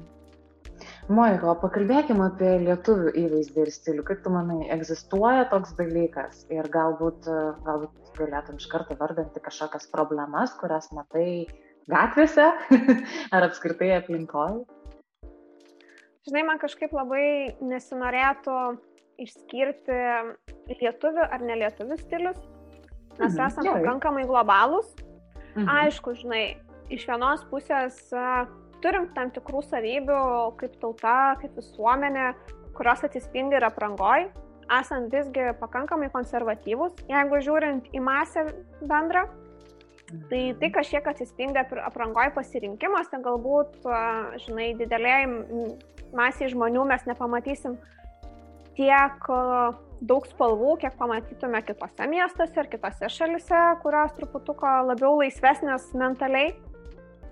Monika, 1.08 1.54
pakalbėkime 1.62 2.26
apie 2.26 2.50
lietuvių 2.66 3.14
įvaizdį 3.16 3.62
ir 3.64 3.70
stilių. 3.72 4.04
Kaip 4.10 4.26
tu 4.26 4.32
manai, 4.34 4.60
egzistuoja 4.76 5.46
toks 5.54 5.72
dalykas 5.78 6.44
ir 6.54 6.68
galbūt, 6.74 7.30
e, 7.32 7.38
galbūt 7.68 8.12
galėtum 8.18 8.60
iš 8.60 8.68
karto 8.72 8.98
vardinti 9.00 9.44
kažkokias 9.44 9.88
problemas, 9.94 10.54
kurias 10.60 10.90
matai 10.92 11.48
gatvėse 11.88 12.50
ar 13.36 13.48
apskritai 13.48 13.94
aplinkoje? 14.02 14.66
Žinai, 16.28 16.44
man 16.44 16.60
kažkaip 16.60 16.92
labai 16.92 17.56
nesinorėtų 17.64 18.60
išskirti 19.24 20.02
lietuvių 20.82 21.24
ar 21.24 21.46
nelietuvių 21.48 21.98
stilius, 22.02 22.42
Mes 23.18 23.34
mhm. 23.34 23.44
esame 23.48 23.76
pakankamai 23.80 24.26
globalūs. 24.30 24.90
Mhm. 25.56 25.70
Aišku, 25.74 26.14
žinai, 26.20 26.44
iš 26.94 27.08
vienos 27.10 27.44
pusės 27.52 27.98
turim 28.84 29.10
tam 29.16 29.32
tikrų 29.34 29.64
savybių 29.66 30.20
kaip 30.60 30.78
tauta, 30.82 31.18
kaip 31.42 31.56
visuomenė, 31.58 32.30
kurios 32.78 33.02
atsispindi 33.08 33.58
ir 33.58 33.66
aprangoj, 33.66 34.28
esant 34.78 35.10
visgi 35.14 35.50
pakankamai 35.62 36.12
konservatyvus, 36.14 36.94
jeigu 37.10 37.42
žiūrint 37.44 37.90
į 37.96 38.04
masę 38.04 38.46
bendrą. 38.86 39.26
Tai 40.30 40.42
tai 40.62 40.70
kažkiek 40.72 41.08
atsispindi 41.10 41.60
aprangoj 41.60 42.30
pasirinkimuose, 42.36 43.18
galbūt, 43.26 43.82
žinai, 44.46 44.70
dideliai 44.80 45.26
masiai 46.16 46.48
žmonių 46.54 46.86
mes 46.88 47.04
nepamatysim 47.10 47.76
tiek 48.78 49.28
daug 50.02 50.26
spalvų, 50.30 50.78
kiek 50.84 50.96
pamatytume 51.00 51.62
kitose 51.66 52.08
miestuose 52.10 52.62
ir 52.62 52.70
kitose 52.72 53.10
šalise, 53.12 53.62
kurios 53.84 54.14
truputuko 54.18 54.72
labiau 54.92 55.18
laisvesnės 55.22 55.92
mentaliai. 55.98 56.56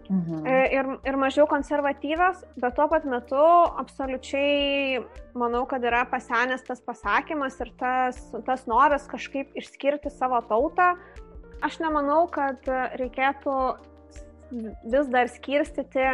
Mhm. 0.05 0.45
E, 0.45 0.57
ir, 0.77 0.89
ir 1.09 1.15
mažiau 1.17 1.47
konservatyvios, 1.49 2.43
bet 2.61 2.75
tuo 2.77 2.85
pat 2.91 3.07
metu 3.09 3.41
absoliučiai 3.81 4.99
manau, 5.33 5.63
kad 5.69 5.81
yra 5.85 6.03
pasenęs 6.09 6.61
tas 6.67 6.83
pasakymas 6.85 7.57
ir 7.65 7.71
tas, 7.79 8.19
tas 8.45 8.67
noras 8.69 9.07
kažkaip 9.09 9.57
išskirti 9.57 10.13
savo 10.13 10.41
tautą. 10.45 10.93
Aš 11.65 11.79
nemanau, 11.81 12.27
kad 12.29 12.61
reikėtų 12.99 13.57
vis 14.85 15.09
dar 15.09 15.31
skirstyti 15.31 16.05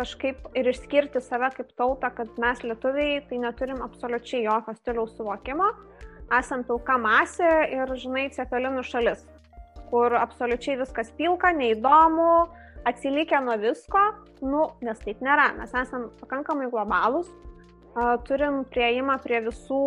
kažkaip 0.00 0.48
ir 0.56 0.70
išskirti 0.72 1.20
save 1.22 1.50
kaip 1.56 1.74
tautą, 1.78 2.10
kad 2.16 2.38
mes 2.40 2.62
lietuviai 2.64 3.20
tai 3.28 3.40
neturim 3.42 3.82
absoliučiai 3.84 4.46
jokio 4.46 4.74
stiliaus 4.78 5.12
suvokimo. 5.18 5.68
Esam 6.38 6.62
pilka 6.64 6.96
masė 7.00 7.50
ir, 7.74 7.90
žinai, 7.98 8.28
cepelinų 8.34 8.84
šalis, 8.86 9.24
kur 9.90 10.14
absoliučiai 10.14 10.78
viskas 10.80 11.10
pilka, 11.18 11.50
neįdomu, 11.56 12.46
atsilikę 12.86 13.40
nuo 13.44 13.56
visko, 13.60 14.04
nu, 14.46 14.68
nes 14.86 15.02
taip 15.02 15.20
nėra. 15.26 15.50
Mes 15.58 15.74
esam 15.82 16.08
pakankamai 16.22 16.70
globalūs, 16.72 17.28
turim 18.28 18.62
prieimą 18.70 19.18
prie 19.24 19.42
visų 19.48 19.82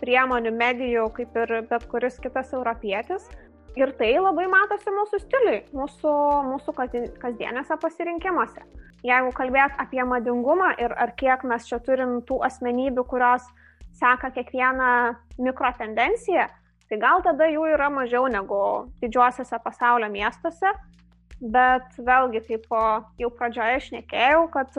priemonių, 0.00 0.54
medijų, 0.56 1.06
kaip 1.18 1.36
ir 1.42 1.56
bet 1.68 1.86
kuris 1.92 2.16
kitas 2.24 2.54
europietis. 2.56 3.28
Ir 3.78 3.92
tai 4.00 4.14
labai 4.18 4.48
matosi 4.50 4.90
mūsų 4.90 5.20
stiliui, 5.22 5.58
mūsų, 5.76 6.12
mūsų 6.48 6.72
kasdienėse 7.20 7.76
pasirinkimuose. 7.84 8.64
Jeigu 9.06 9.32
kalbėt 9.32 9.76
apie 9.80 10.02
madingumą 10.04 10.74
ir 10.82 10.92
ar 10.92 11.14
kiek 11.16 11.44
mes 11.48 11.64
čia 11.68 11.78
turim 11.84 12.18
tų 12.28 12.40
asmenybių, 12.44 13.04
kurios 13.08 13.46
seka 13.96 14.30
kiekvieną 14.34 14.90
mikrotendenciją, 15.40 16.46
tai 16.90 16.98
gal 17.00 17.22
tada 17.24 17.48
jų 17.48 17.64
yra 17.74 17.88
mažiau 17.92 18.28
negu 18.28 18.60
didžiuosiuose 19.00 19.60
pasaulio 19.64 20.10
miestuose. 20.12 20.72
Bet 21.40 21.96
vėlgi, 21.96 22.42
kaip 22.44 22.66
jau 23.16 23.30
pradžioje 23.32 23.78
išnekėjau, 23.80 24.42
kad 24.52 24.74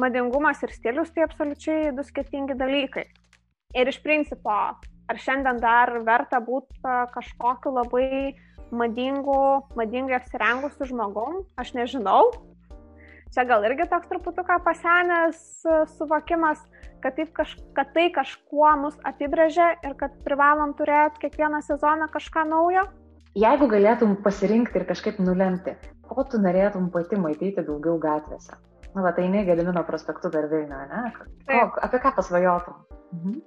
madingumas 0.00 0.62
ir 0.64 0.72
stilius 0.72 1.10
tai 1.12 1.26
absoliučiai 1.26 1.90
du 1.92 2.04
skirtingi 2.06 2.56
dalykai. 2.56 3.04
Ir 3.76 3.88
iš 3.88 3.98
principo, 4.04 4.54
ar 5.12 5.20
šiandien 5.20 5.60
dar 5.60 5.92
verta 6.06 6.40
būti 6.40 6.80
kažkokiu 7.12 7.74
labai 7.76 8.32
madingu, 8.72 9.68
madingai 9.76 10.16
apsirengusiu 10.16 10.88
žmogum, 10.88 11.42
aš 11.60 11.74
nežinau. 11.76 12.30
Čia 13.32 13.46
gal 13.48 13.64
irgi 13.64 13.86
toks 13.88 14.10
truputuką 14.10 14.58
pasenęs 14.60 15.38
suvokimas, 15.96 16.60
kad, 17.00 17.16
kaž, 17.32 17.54
kad 17.72 17.94
tai 17.94 18.10
kažkuo 18.12 18.72
mus 18.82 18.98
apibrėžia 19.08 19.70
ir 19.86 19.94
kad 19.96 20.18
privalom 20.26 20.74
turėti 20.76 21.22
kiekvieną 21.24 21.62
sezoną 21.64 22.10
kažką 22.12 22.44
naujo. 22.50 22.84
Jeigu 23.32 23.70
galėtum 23.72 24.18
pasirinkti 24.20 24.76
ir 24.76 24.84
kažkaip 24.90 25.22
nulemti, 25.24 25.72
ko 26.04 26.26
tu 26.28 26.42
norėtum 26.44 26.90
pati 26.92 27.16
matyti 27.16 27.64
daugiau 27.64 27.96
gatvėse? 28.02 28.52
Na, 28.92 29.00
nu, 29.00 29.06
va, 29.06 29.14
tai 29.16 29.24
ne 29.32 29.46
Gedimino 29.48 29.80
prospektų 29.88 30.28
dar 30.34 30.50
Vilniuje, 30.52 30.84
ne? 30.90 31.02
Ko, 31.48 31.62
apie 31.80 32.00
ką 32.04 32.12
pasvajotum? 32.18 32.82
Mhm. 33.16 33.38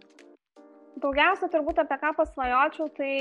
Daugiausia 1.04 1.50
turbūt 1.52 1.80
apie 1.82 1.98
ką 2.00 2.14
pasvajočiau, 2.16 2.88
tai 2.96 3.12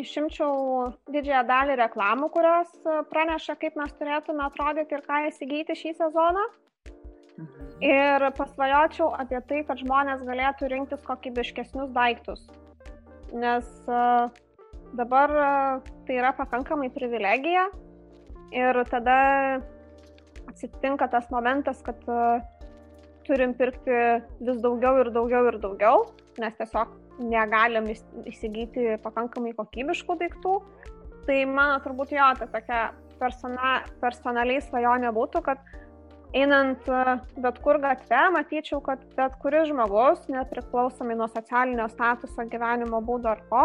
išimčiau 0.00 0.92
didžiąją 1.12 1.42
dalį 1.50 1.76
reklamų, 1.82 2.30
kurios 2.32 2.70
praneša, 3.10 3.58
kaip 3.60 3.76
mes 3.76 3.92
turėtume 3.98 4.46
atrodyti 4.46 4.96
ir 4.96 5.04
ką 5.04 5.18
įsigyti 5.28 5.76
šį 5.76 5.92
sezoną. 6.00 6.46
Mhm. 7.42 7.68
Ir 7.84 8.24
pasvajočiau 8.38 9.10
apie 9.20 9.40
tai, 9.48 9.60
kad 9.68 9.80
žmonės 9.82 10.24
galėtų 10.24 10.70
rinktis 10.72 11.04
kokybiškesnius 11.04 11.92
daiktus. 11.92 12.46
Nes 13.32 13.68
dabar 14.96 15.36
tai 16.06 16.18
yra 16.20 16.32
pakankamai 16.36 16.90
privilegija 16.92 17.68
ir 18.52 18.82
tada 18.92 19.18
atsitinka 20.52 21.08
tas 21.08 21.30
momentas, 21.32 21.80
kad 21.84 21.96
uh, 22.12 22.40
turim 23.26 23.54
pirkti 23.58 23.98
vis 24.42 24.60
daugiau 24.62 25.00
ir 25.02 25.10
daugiau 25.14 25.48
ir 25.50 25.58
daugiau, 25.62 26.04
nes 26.42 26.54
tiesiog 26.58 26.94
negalim 27.20 27.90
įsigyti 27.92 28.96
pakankamai 29.02 29.52
kokybiškų 29.58 30.18
daiktų. 30.24 30.56
Tai 31.26 31.38
mano 31.46 31.78
turbūt 31.84 32.14
jo, 32.16 32.28
ta 32.38 32.48
tokia 32.50 32.80
persona, 33.20 33.76
personaliai 34.02 34.62
svajonė 34.64 35.12
būtų, 35.14 35.42
kad 35.46 35.62
einant 36.34 36.88
e, 36.88 37.02
bet 37.44 37.60
kur 37.62 37.78
gatve, 37.82 38.22
matyčiau, 38.34 38.80
kad 38.84 39.02
bet 39.16 39.36
kuris 39.42 39.68
žmogus, 39.70 40.24
nepriklausomai 40.32 41.16
nuo 41.18 41.28
socialinio 41.30 41.86
statuso, 41.92 42.46
gyvenimo 42.50 43.02
būdo 43.04 43.32
ar 43.34 43.42
ko, 43.50 43.64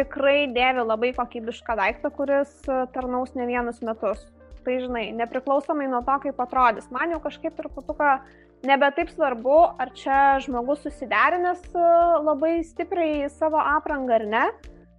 tikrai 0.00 0.50
dėvi 0.54 0.86
labai 0.86 1.12
kokybišką 1.16 1.76
daiktą, 1.78 2.12
kuris 2.16 2.52
e, 2.66 2.82
tarnaus 2.94 3.36
ne 3.38 3.46
vienus 3.50 3.82
metus. 3.84 4.26
Tai 4.64 4.76
žinai, 4.82 5.06
nepriklausomai 5.16 5.86
nuo 5.88 6.02
to, 6.04 6.18
kaip 6.26 6.40
atrodys. 6.42 6.90
Man 6.92 7.14
jau 7.14 7.20
kažkaip 7.24 7.54
truputuką 7.56 8.18
nebe 8.66 8.90
taip 8.96 9.10
svarbu, 9.12 9.58
ar 9.80 9.92
čia 9.96 10.40
žmogus 10.44 10.82
susiderinęs 10.84 11.62
e, 11.72 11.84
labai 12.26 12.60
stipriai 12.66 13.30
savo 13.32 13.60
aprangą 13.60 14.18
ar 14.18 14.26
ne, 14.34 14.44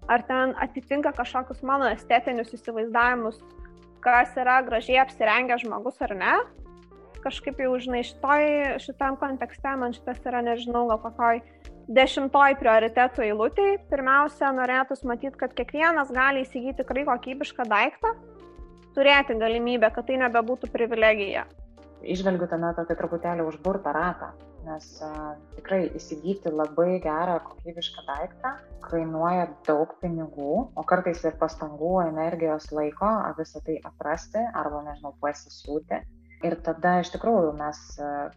ar 0.10 0.24
ten 0.28 0.56
atitinka 0.62 1.14
kažkokius 1.18 1.62
mano 1.68 1.90
estetinius 1.92 2.54
įsivaizdavimus, 2.58 3.38
kas 4.02 4.34
yra 4.40 4.62
gražiai 4.66 5.02
apsirengęs 5.04 5.66
žmogus 5.66 6.02
ar 6.02 6.16
ne. 6.18 6.36
Kažkaip 7.22 7.60
jau, 7.62 7.76
žinai, 7.78 8.02
šitoj, 8.08 8.44
šitam 8.82 9.18
kontekste 9.22 9.76
man 9.78 9.94
šitas 9.94 10.24
yra, 10.26 10.42
nežinau, 10.42 10.88
gal 10.90 10.98
kokioj 11.04 11.44
dešimtoj 11.94 12.56
prioritetų 12.58 13.28
eilutėj. 13.28 13.76
Pirmiausia, 13.92 14.50
norėtųs 14.58 15.06
matyti, 15.06 15.38
kad 15.38 15.54
kiekvienas 15.54 16.10
gali 16.16 16.42
įsigyti 16.48 16.82
tikrai 16.82 17.06
kokybišką 17.06 17.68
daiktą, 17.70 18.16
turėti 18.98 19.38
galimybę, 19.38 19.92
kad 19.94 20.10
tai 20.10 20.18
nebebūtų 20.24 20.72
privilegija. 20.74 21.46
Išvelgiu 22.02 22.48
tame 22.50 22.72
tokį 22.78 22.98
truputėlį 22.98 23.46
užburtą 23.46 23.94
ratą, 23.94 24.32
nes 24.66 24.88
tikrai 25.56 25.84
įsigyti 25.98 26.54
labai 26.54 27.00
gerą 27.04 27.40
kokybišką 27.46 28.06
daiktą 28.08 28.56
kainuoja 28.86 29.48
daug 29.68 29.94
pinigų, 30.02 30.56
o 30.76 30.84
kartais 30.88 31.22
ir 31.26 31.38
pastangų, 31.42 31.94
energijos, 32.08 32.72
laiko 32.76 33.12
visą 33.38 33.62
tai 33.66 33.78
atrasti 33.92 34.42
arba, 34.64 34.82
nežinau, 34.88 35.14
pasisiūti. 35.22 36.02
Ir 36.42 36.56
tada 36.66 36.98
iš 37.02 37.12
tikrųjų 37.14 37.52
mes 37.58 37.80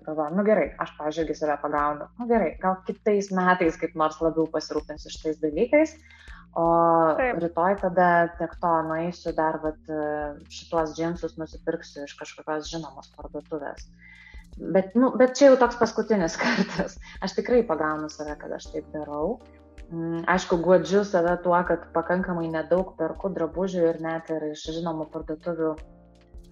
galvojame, 0.04 0.36
nu 0.36 0.44
gerai, 0.44 0.66
aš, 0.82 0.92
pažiūrėjau, 0.98 1.38
save 1.38 1.56
pagaunu, 1.62 2.10
nu 2.20 2.28
gerai, 2.28 2.50
gal 2.60 2.76
kitais 2.84 3.30
metais 3.32 3.78
kaip 3.80 3.96
nors 3.96 4.20
labiau 4.20 4.44
pasirūpinsiu 4.52 5.12
šitais 5.14 5.40
dalykais, 5.40 5.96
O 6.54 6.64
Taip. 7.18 7.40
rytoj 7.42 7.74
tada 7.80 8.08
tiek 8.38 8.52
to 8.62 8.72
nueisiu 8.86 9.32
dar 9.34 9.58
vat, 9.62 9.88
šituos 10.54 10.92
džinsus 10.94 11.34
nusipirksiu 11.34 12.04
iš 12.06 12.14
kažkokios 12.20 12.68
žinomos 12.70 13.10
parduotuvės. 13.16 13.88
Bet, 14.54 14.92
nu, 14.94 15.10
bet 15.18 15.34
čia 15.34 15.48
jau 15.48 15.56
toks 15.58 15.80
paskutinis 15.80 16.38
kartas. 16.42 16.94
Aš 17.26 17.34
tikrai 17.40 17.64
pagaunu 17.66 18.06
save, 18.12 18.36
kad 18.38 18.54
aš 18.54 18.68
taip 18.70 18.86
darau. 18.94 19.40
Mm, 19.90 20.22
aišku, 20.30 20.60
guodžiu 20.62 21.02
save 21.04 21.34
tuo, 21.42 21.56
kad 21.66 21.90
pakankamai 21.96 22.46
nedaug 22.52 22.94
perku 23.00 23.32
drabužių 23.34 23.88
ir 23.90 24.00
net 24.04 24.30
ir 24.30 24.46
iš 24.52 24.68
žinomų 24.78 25.10
parduotuvių 25.10 25.74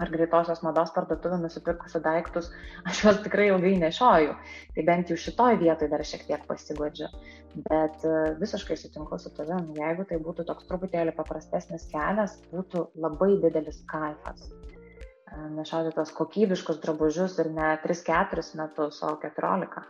ar 0.02 0.10
greitosios 0.12 0.62
mados 0.66 0.92
parduotuvė 0.96 1.38
nusipirkusi 1.42 2.00
daiktus, 2.04 2.50
aš 2.88 3.02
juos 3.04 3.20
tikrai 3.24 3.48
ilgai 3.50 3.74
nešioju. 3.82 4.34
Tai 4.76 4.84
bent 4.88 5.12
jau 5.12 5.18
šitoj 5.24 5.58
vietoj 5.62 5.90
dar 5.92 6.04
šiek 6.06 6.26
tiek 6.28 6.46
pasigodžiu. 6.48 7.10
Bet 7.68 8.04
e, 8.08 8.14
visiškai 8.40 8.78
sutinku 8.80 9.18
su 9.20 9.32
tavim, 9.36 9.72
jeigu 9.76 10.06
tai 10.08 10.18
būtų 10.24 10.46
toks 10.48 10.68
truputėlį 10.70 11.12
paprastesnis 11.18 11.84
kelias, 11.92 12.38
būtų 12.52 12.86
labai 13.04 13.34
didelis 13.42 13.82
kaifas. 13.92 14.48
E, 14.48 15.42
nešioti 15.58 15.92
tos 15.98 16.14
kokybiškus 16.16 16.80
drabužius 16.84 17.38
ir 17.44 17.52
ne 17.52 17.74
3-4 17.84 18.48
metus, 18.60 19.02
o 19.04 19.14
14. 19.20 19.86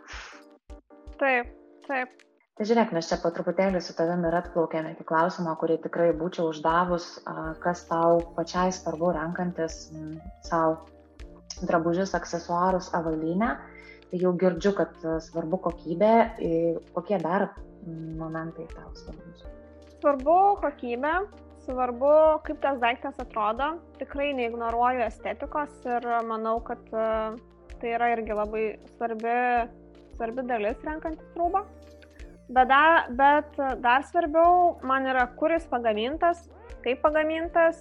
Taip, 1.21 1.55
taip. 1.87 2.19
Tai 2.53 2.67
žiūrėk, 2.69 2.91
mes 2.93 3.07
čia 3.09 3.17
po 3.17 3.31
truputėlį 3.33 3.79
su 3.81 3.95
tavimi 3.97 4.27
ir 4.29 4.35
atplaukėme 4.37 4.91
iki 4.93 5.03
klausimo, 5.09 5.55
kurį 5.57 5.79
tikrai 5.81 6.11
būčiau 6.13 6.51
uždavus, 6.51 7.07
kas 7.63 7.79
tau 7.89 8.19
pačiai 8.35 8.69
svarbu 8.69 9.09
renkantis 9.15 9.87
savo 10.45 10.75
drabužius, 11.65 12.13
aksesuarus, 12.13 12.91
avalynę. 12.93 13.55
Tai 14.11 14.19
jau 14.21 14.35
girdžiu, 14.37 14.75
kad 14.77 14.93
svarbu 15.25 15.63
kokybė. 15.65 16.11
Kokie 16.93 17.17
dar 17.23 17.47
momentai 18.21 18.67
tau 18.75 18.93
svarbus? 19.01 19.47
Svarbu 19.97 20.37
kokybė, 20.61 21.15
svarbu, 21.65 22.15
kaip 22.45 22.61
tas 22.61 22.77
daiktas 22.83 23.17
atrodo. 23.23 23.79
Tikrai 23.97 24.29
neignoruoju 24.37 25.07
estetikos 25.07 25.73
ir 25.89 26.05
manau, 26.29 26.59
kad 26.69 26.85
tai 26.93 27.95
yra 27.97 28.13
irgi 28.13 28.37
labai 28.37 28.67
svarbi, 28.93 29.39
svarbi 30.13 30.45
dalis 30.53 30.85
renkantis 30.85 31.41
rūbą. 31.41 31.65
Bet 32.51 32.67
dar, 32.67 33.07
bet 33.15 33.55
dar 33.81 34.03
svarbiau 34.03 34.79
man 34.83 35.07
yra, 35.07 35.27
kuris 35.39 35.63
pagamintas, 35.71 36.43
kaip 36.83 36.99
pagamintas, 37.01 37.79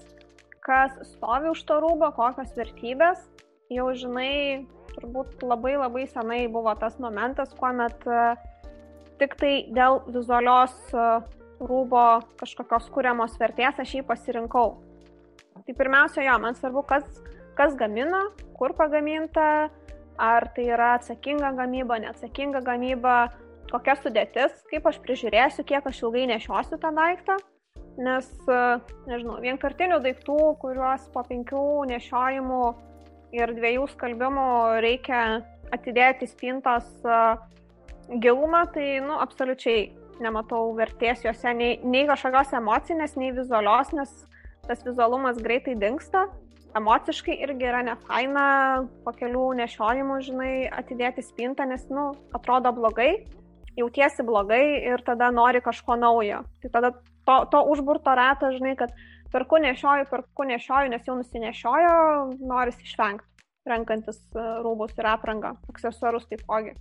kas 0.62 0.94
stovi 1.14 1.50
už 1.50 1.64
to 1.66 1.80
rūbo, 1.82 2.12
kokios 2.14 2.54
vertybės. 2.54 3.24
Jau 3.72 3.88
žinai, 3.96 4.62
turbūt 4.94 5.42
labai 5.42 5.74
labai 5.80 6.06
senai 6.06 6.46
buvo 6.52 6.74
tas 6.78 6.98
momentas, 7.02 7.54
kuomet 7.58 8.06
e, 8.06 8.22
tik 9.18 9.34
tai 9.40 9.52
dėl 9.74 10.02
vizualios 10.12 10.74
e, 10.92 11.06
rūbo 11.62 12.06
kažkokios 12.42 12.88
kūriamos 12.94 13.38
vertės 13.40 13.80
aš 13.82 13.96
jį 13.98 14.06
pasirinkau. 14.06 14.76
Tai 15.62 15.74
pirmiausia, 15.78 16.24
jo, 16.26 16.38
man 16.42 16.56
svarbu, 16.58 16.84
kas, 16.88 17.06
kas 17.58 17.74
gamina, 17.78 18.24
kur 18.58 18.74
pagaminta, 18.78 19.70
ar 20.22 20.48
tai 20.54 20.68
yra 20.70 20.94
atsakinga 20.98 21.52
gamyba, 21.58 21.98
neatsakinga 22.02 22.62
gamyba, 22.66 23.16
kokia 23.72 23.96
sudėtis, 23.98 24.54
kaip 24.70 24.86
aš 24.88 25.00
prižiūrėsiu, 25.04 25.64
kiek 25.68 25.86
aš 25.88 26.02
ilgai 26.04 26.26
nešiosiu 26.30 26.78
tą 26.80 26.92
daiktą. 26.96 27.38
Nes, 28.00 28.28
e, 28.48 28.60
nežinau, 29.08 29.36
vienkartinių 29.44 29.98
daiktų, 30.04 30.38
kuriuos 30.62 31.08
po 31.12 31.24
penkių 31.28 31.64
nešiojimų 31.90 32.62
ir 33.36 33.52
dviejų 33.56 33.88
skalbimų 33.92 34.46
reikia 34.84 35.42
atidėti 35.72 36.28
spintos 36.28 36.88
e, 37.04 37.18
gilumą, 38.22 38.64
tai, 38.72 38.86
nu, 39.04 39.18
absoliučiai 39.20 39.90
nematau 40.22 40.70
vertės 40.76 41.24
juose 41.24 41.52
nei, 41.56 41.76
nei 41.84 42.06
kažkokios 42.08 42.54
emocinės, 42.56 43.18
nei 43.20 43.32
vizualios, 43.36 43.92
nes 43.96 44.12
tas 44.68 44.84
vizualumas 44.86 45.40
greitai 45.42 45.76
dinksta. 45.76 46.28
Emociškai 46.78 47.34
irgi 47.44 47.68
yra 47.68 47.82
nefaina 47.84 48.46
po 49.04 49.12
kelių 49.12 49.50
nešiojimų, 49.58 50.18
žinai, 50.24 50.52
atidėti 50.72 51.24
spintą, 51.26 51.66
nes, 51.68 51.84
nu, 51.92 52.14
atrodo 52.32 52.72
blogai 52.72 53.18
jautiesi 53.76 54.24
blogai 54.26 54.64
ir 54.92 55.02
tada 55.06 55.30
nori 55.30 55.62
kažko 55.64 55.96
naujo. 55.96 56.42
Tai 56.62 56.70
tada 56.76 56.92
to, 57.24 57.36
to 57.50 57.64
užburto 57.72 58.14
rato, 58.18 58.50
žinai, 58.54 58.76
kad 58.78 58.94
perku 59.32 59.58
nešioju, 59.62 60.08
perku 60.10 60.46
nešioju, 60.48 60.92
nes 60.92 61.08
jau 61.08 61.16
nusinešiojo, 61.18 61.98
noris 62.52 62.78
išvengti, 62.84 63.28
renkantis 63.68 64.18
e, 64.34 64.46
rūbus 64.64 64.96
ir 64.98 65.08
aprangą, 65.14 65.54
aksesuarus 65.72 66.28
taipogi. 66.30 66.74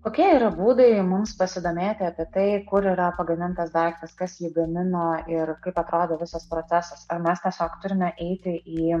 Kokie 0.00 0.30
yra 0.32 0.48
būdai 0.54 1.02
mums 1.04 1.34
pasidomėti 1.36 2.06
apie 2.06 2.24
tai, 2.32 2.44
kur 2.68 2.86
yra 2.88 3.10
pagamintas 3.18 3.68
daiktas, 3.74 4.14
kas 4.16 4.38
jį 4.40 4.54
gamino 4.54 5.10
ir 5.28 5.52
kaip 5.60 5.76
atrodo 5.82 6.16
visas 6.22 6.46
procesas? 6.48 7.04
Ar 7.12 7.20
mes 7.20 7.42
tiesiog 7.44 7.76
turime 7.82 8.14
eiti 8.16 8.54
į 8.64 8.94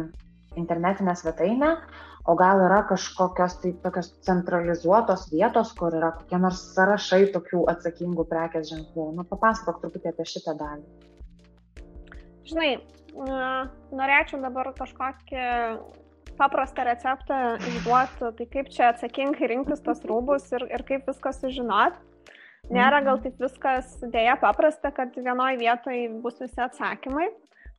internetinę 0.56 1.14
svetainę, 1.16 1.76
o 2.24 2.34
gal 2.36 2.60
yra 2.66 2.82
kažkokios 2.88 3.60
tai 3.62 3.72
tokios 3.84 4.10
centralizuotos 4.26 5.28
vietos, 5.32 5.72
kur 5.78 5.94
yra 5.96 6.12
kokie 6.18 6.40
nors 6.42 6.62
sąrašai 6.74 7.30
tokių 7.34 7.64
atsakingų 7.72 8.26
prekės 8.30 8.70
ženklų? 8.72 9.06
Nu, 9.18 9.26
papasakok 9.30 9.80
truputį 9.84 10.12
apie 10.12 10.26
šitą 10.32 10.56
dalį. 10.58 10.84
Žinai, 12.50 12.70
norėčiau 13.94 14.40
dabar 14.42 14.72
kažkokį 14.78 15.48
paprastą 16.40 16.84
receptą 16.88 17.40
išduoti, 17.60 18.30
tai 18.38 18.46
kaip 18.54 18.70
čia 18.72 18.92
atsakingai 18.92 19.50
rinktis 19.52 19.82
tos 19.84 20.00
rūbus 20.08 20.48
ir, 20.56 20.64
ir 20.72 20.86
kaip 20.88 21.08
viską 21.10 21.34
sužinot. 21.36 21.98
Nėra 22.70 23.00
gal 23.02 23.18
mhm. 23.18 23.22
taip 23.24 23.40
viskas 23.42 23.96
dėja 24.12 24.36
paprasta, 24.40 24.92
kad 24.94 25.16
vienoje 25.16 25.58
vietoje 25.60 26.08
bus 26.22 26.38
visi 26.42 26.60
atsakymai. 26.62 27.30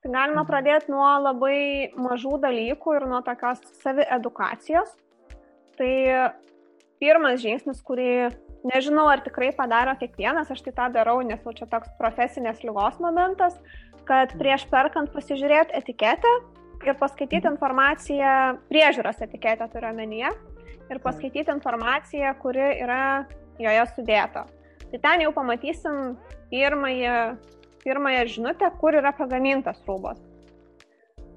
Tai 0.02 0.10
galima 0.10 0.42
mhm. 0.42 0.50
pradėti 0.50 0.94
nuo 0.94 1.08
labai 1.22 1.92
mažų 2.00 2.38
dalykų 2.42 2.96
ir 2.98 3.08
nuo 3.10 3.22
tokios 3.26 3.62
saviedukacijos. 3.84 4.96
Tai 5.78 5.92
pirmas 7.02 7.42
žingsnis, 7.42 7.82
kurį 7.86 8.30
nežinau, 8.68 9.08
ar 9.10 9.22
tikrai 9.26 9.52
padaro 9.58 9.94
kiekvienas, 9.98 10.52
aš 10.54 10.62
tai 10.66 10.74
tą 10.78 10.90
darau, 10.94 11.20
nes 11.26 11.42
jau 11.42 11.54
čia 11.58 11.68
toks 11.70 11.94
profesinės 12.02 12.62
lygos 12.66 13.00
momentas, 13.02 13.58
kad 14.10 14.34
mhm. 14.34 14.42
prieš 14.42 14.66
perkant 14.74 15.14
pasižiūrėti 15.14 15.78
etiketę 15.82 16.34
ir 16.82 16.98
paskaityti 16.98 17.46
informaciją, 17.46 18.58
priežiūros 18.72 19.22
etiketę 19.22 19.68
turiu 19.70 19.92
omenyje, 19.92 20.32
ir 20.92 21.00
paskaityti 21.00 21.54
informaciją, 21.54 22.34
kuri 22.42 22.66
yra 22.82 23.26
joje 23.62 23.86
sudėta. 23.96 24.46
Tai 24.92 25.00
ten 25.06 25.24
jau 25.24 25.32
pamatysim 25.36 26.16
pirmąją, 26.52 27.18
pirmąją 27.84 28.28
žinutę, 28.36 28.72
kur 28.82 28.98
yra 29.00 29.14
pagamintas 29.18 29.82
rūbas. 29.88 30.20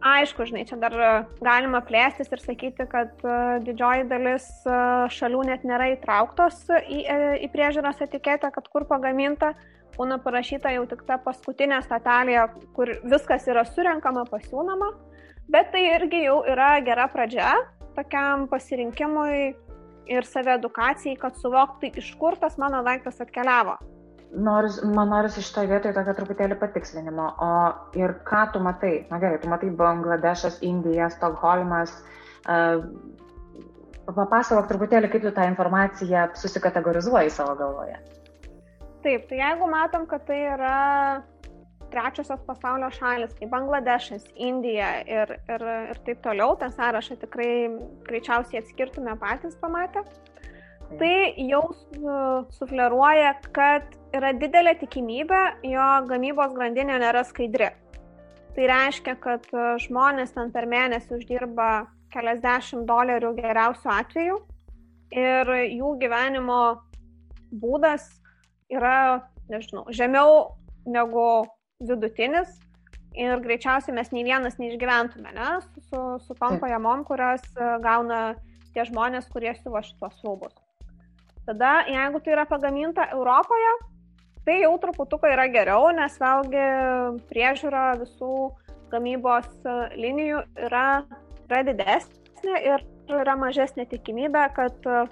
Aišku, 0.04 0.44
žinai, 0.44 0.66
čia 0.68 0.76
dar 0.76 0.94
galima 1.40 1.80
plėstis 1.80 2.28
ir 2.28 2.40
sakyti, 2.42 2.84
kad 2.92 3.22
e, 3.24 3.36
didžioji 3.64 4.04
dalis 4.10 4.44
e, 4.68 4.74
šalių 5.16 5.46
net 5.48 5.64
nėra 5.64 5.86
įtrauktos 5.94 6.58
į, 6.76 6.98
e, 7.08 7.16
į 7.46 7.48
priežiūros 7.54 8.02
etiketę, 8.04 8.50
kad 8.52 8.68
kur 8.68 8.84
pagaminta, 8.90 9.54
būna 9.96 10.18
parašyta 10.20 10.74
jau 10.74 10.84
tik 10.90 11.06
ta 11.08 11.16
paskutinė 11.24 11.80
statelė, 11.86 12.36
kur 12.76 12.92
viskas 13.00 13.48
yra 13.48 13.64
surenkama, 13.64 14.26
pasiūnama. 14.28 14.90
Bet 15.48 15.72
tai 15.72 15.86
irgi 15.94 16.26
jau 16.26 16.42
yra 16.52 16.74
gera 16.84 17.08
pradžia 17.08 17.54
tokiam 17.96 18.44
pasirinkimui 18.52 19.54
ir 20.12 20.28
saviedukacijai, 20.28 21.16
kad 21.16 21.40
suvokti, 21.40 21.94
iš 21.96 22.12
kur 22.20 22.36
tas 22.36 22.60
mano 22.60 22.84
daiktas 22.84 23.24
atkeliavo. 23.24 23.78
Noris, 24.34 24.80
man 24.82 25.12
norisi 25.12 25.42
šitoje 25.44 25.70
vietoje 25.70 25.94
tokio 25.94 26.14
truputėlį 26.18 26.56
patikslinimo. 26.58 27.26
O 27.44 27.50
ir 27.98 28.16
ką 28.26 28.46
tu 28.54 28.62
matai? 28.62 29.04
Na 29.10 29.20
gerai, 29.22 29.38
tu 29.42 29.50
matai 29.52 29.70
Bangladešas, 29.78 30.58
Indija, 30.66 31.10
Stokholmas. 31.14 31.94
Uh, 32.44 32.82
papasakok 34.12 34.68
truputėlį, 34.68 35.10
kaip 35.12 35.22
tu 35.24 35.32
tą 35.34 35.46
informaciją 35.48 36.26
susikategorizuoji 36.36 37.32
savo 37.32 37.54
galvoje. 37.60 37.96
Taip, 39.04 39.28
tai 39.28 39.40
jeigu 39.40 39.68
matom, 39.68 40.06
kad 40.08 40.24
tai 40.28 40.40
yra 40.54 40.76
trečiosios 41.92 42.40
pasaulio 42.46 42.88
šalis, 42.94 43.34
kaip 43.38 43.50
Bangladešas, 43.52 44.24
Indija 44.40 44.90
ir, 45.06 45.34
ir, 45.52 45.66
ir 45.92 46.00
taip 46.06 46.22
toliau, 46.24 46.56
tą 46.58 46.70
sąrašą 46.74 47.18
tikrai 47.22 47.50
greičiausiai 48.08 48.62
atskirtume 48.62 49.14
patys 49.20 49.54
pamatę, 49.60 50.02
tai 50.98 51.34
jau 51.50 51.62
sufleruoja, 52.56 53.36
kad 53.54 53.86
yra 54.14 54.32
didelė 54.38 54.76
tikimybė, 54.80 55.42
jo 55.66 55.88
gamybos 56.08 56.54
grandinė 56.54 57.00
nėra 57.02 57.24
skaidri. 57.26 57.70
Tai 58.54 58.66
reiškia, 58.70 59.16
kad 59.18 59.46
žmonės 59.82 60.34
ten 60.36 60.52
per 60.54 60.68
mėnesį 60.70 61.16
uždirba 61.18 61.70
keliasdešimt 62.14 62.86
dolerių 62.86 63.32
geriausiu 63.40 63.90
atveju 63.90 64.36
ir 65.14 65.50
jų 65.74 65.94
gyvenimo 66.02 66.60
būdas 67.50 68.06
yra, 68.70 69.24
nežinau, 69.50 69.88
žemiau 69.90 70.54
negu 70.86 71.26
vidutinis 71.82 72.54
ir 73.18 73.42
greičiausiai 73.42 73.94
mes 73.94 74.10
nei 74.14 74.24
vienas 74.26 74.58
neišgyventume, 74.58 75.34
ne, 75.34 75.50
su, 75.62 75.82
su, 75.88 76.02
su 76.26 76.36
tom 76.38 76.58
pajamom, 76.62 77.04
kurias 77.06 77.42
e, 77.54 77.68
gauna 77.82 78.34
tie 78.74 78.86
žmonės, 78.88 79.28
kurie 79.30 79.52
siuvo 79.60 79.82
šitos 79.86 80.22
rūbus. 80.26 80.54
Tada, 81.46 81.84
jeigu 81.90 82.22
tai 82.24 82.34
yra 82.34 82.46
pagaminta 82.50 83.06
Europoje, 83.14 83.74
tai 84.44 84.60
jau 84.62 84.74
truputuką 84.80 85.30
yra 85.32 85.46
geriau, 85.52 85.88
nes 85.96 86.16
vėlgi 86.20 86.64
priežiūra 87.30 87.84
visų 88.02 88.34
gamybos 88.92 89.48
e, 89.64 89.76
linijų 89.98 90.42
yra, 90.66 90.86
yra 91.48 91.62
didesnė 91.66 92.60
ir 92.72 92.84
yra 93.12 93.36
mažesnė 93.40 93.88
tikimybė, 93.90 94.44
kad 94.56 94.88
e, 94.88 95.04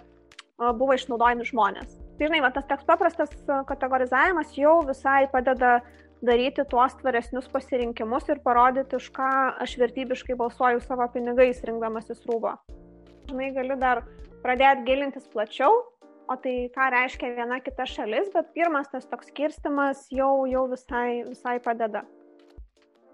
buvo 0.79 0.97
išnaudojami 0.97 1.49
žmonės. 1.49 1.99
Tai 2.18 2.29
žinai, 2.29 2.42
va, 2.45 2.53
tas 2.55 2.68
toks 2.68 2.87
paprastas 2.87 3.33
kategorizavimas 3.68 4.53
jau 4.55 4.77
visai 4.87 5.25
padeda 5.33 5.81
daryti 6.23 6.62
tuos 6.71 6.95
tvaresnius 7.01 7.49
pasirinkimus 7.51 8.29
ir 8.31 8.42
parodyti, 8.45 9.01
už 9.01 9.09
ką 9.16 9.31
aš 9.64 9.75
vertybiškai 9.81 10.37
balsuoju 10.38 10.85
savo 10.85 11.09
pinigais 11.11 11.64
rinkdamasis 11.66 12.23
rūbą. 12.29 12.55
Žinai, 13.31 13.49
galiu 13.57 13.79
dar 13.81 14.05
pradėti 14.45 14.87
gilintis 14.87 15.27
plačiau, 15.33 15.81
o 16.33 16.37
tai 16.40 16.57
ką 16.73 16.88
reiškia 16.95 17.35
viena 17.37 17.61
kita 17.62 17.87
šalis, 17.88 18.33
bet 18.35 18.51
pirmas 18.57 18.90
tas 18.92 19.07
toks 19.09 19.31
skirstimas 19.33 20.07
jau, 20.12 20.45
jau 20.51 20.66
visai, 20.71 21.23
visai 21.29 21.59
padeda. 21.64 22.05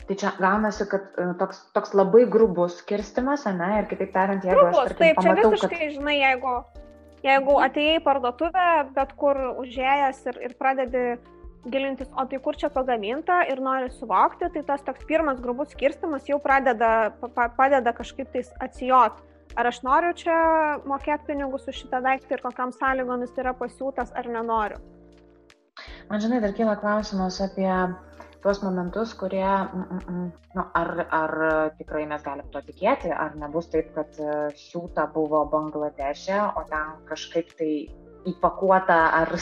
Tai 0.09 0.17
čia 0.17 0.33
gaunasi, 0.41 0.87
kad 0.89 1.19
e, 1.21 1.25
toks, 1.41 1.61
toks 1.77 1.93
labai 1.93 2.25
grubus 2.33 2.79
skirstimas, 2.83 3.45
ne, 3.59 3.73
ir 3.83 3.89
kitaip 3.91 4.15
tariant, 4.15 4.45
jeigu 4.45 4.63
grubus, 4.63 4.79
aš 4.79 4.95
tarkim, 4.95 5.03
taip, 5.03 5.19
pamatau, 5.19 5.35
čia 5.35 5.51
visiškai, 5.53 5.81
kad... 5.83 5.97
žinai, 5.99 6.15
jeigu, 6.23 6.55
jeigu 7.27 7.57
atėjai 7.67 7.99
į 7.99 8.05
parduotuvę, 8.07 8.69
bet 8.97 9.13
kur 9.21 9.43
užėjęs 9.65 10.23
ir, 10.31 10.41
ir 10.49 10.57
pradedi 10.61 11.05
gilintis, 11.69 12.09
o 12.17 12.25
tai 12.31 12.41
kur 12.41 12.57
čia 12.57 12.71
pagaminta 12.73 13.43
ir 13.51 13.61
nori 13.61 13.91
suvokti, 13.93 14.49
tai 14.55 14.63
tas 14.65 14.85
toks 14.87 15.05
pirmas 15.11 15.43
grubus 15.45 15.75
skirstimas 15.75 16.29
jau 16.31 16.39
pradeda, 16.41 17.11
pa, 17.35 17.51
padeda 17.59 17.93
kažkaip 17.97 18.31
tais 18.33 18.49
atsijot. 18.65 19.21
Ar 19.57 19.71
aš 19.71 19.81
noriu 19.87 20.13
čia 20.19 20.37
mokėti 20.89 21.31
pinigus 21.33 21.69
už 21.71 21.85
šitą 21.85 22.03
daiktą 22.05 22.37
ir 22.37 22.45
kokiam 22.45 22.75
sąlygomis 22.75 23.33
yra 23.41 23.55
pasiūtas 23.57 24.13
ar 24.15 24.29
nenoriu. 24.29 24.79
Man 26.11 26.21
žinai, 26.21 26.41
dar 26.43 26.53
kyla 26.57 26.77
klausimas 26.81 27.41
apie 27.45 27.71
tuos 28.43 28.61
momentus, 28.63 29.15
kurie, 29.19 29.47
mm, 29.47 29.87
mm, 29.91 30.03
mm, 30.09 30.33
nu, 30.55 30.65
ar, 30.81 31.07
ar 31.11 31.33
tikrai 31.79 32.05
mes 32.07 32.23
galim 32.23 32.47
to 32.55 32.63
tikėti, 32.69 33.11
ar 33.11 33.35
nebus 33.39 33.71
taip, 33.73 33.91
kad 33.97 34.21
e, 34.23 34.37
siūta 34.59 35.09
buvo 35.15 35.43
Bangladeše, 35.51 36.39
o 36.55 36.63
ten 36.71 36.95
kažkaip 37.11 37.51
tai 37.59 37.73
įpakuota 38.29 38.99
ar, 39.21 39.33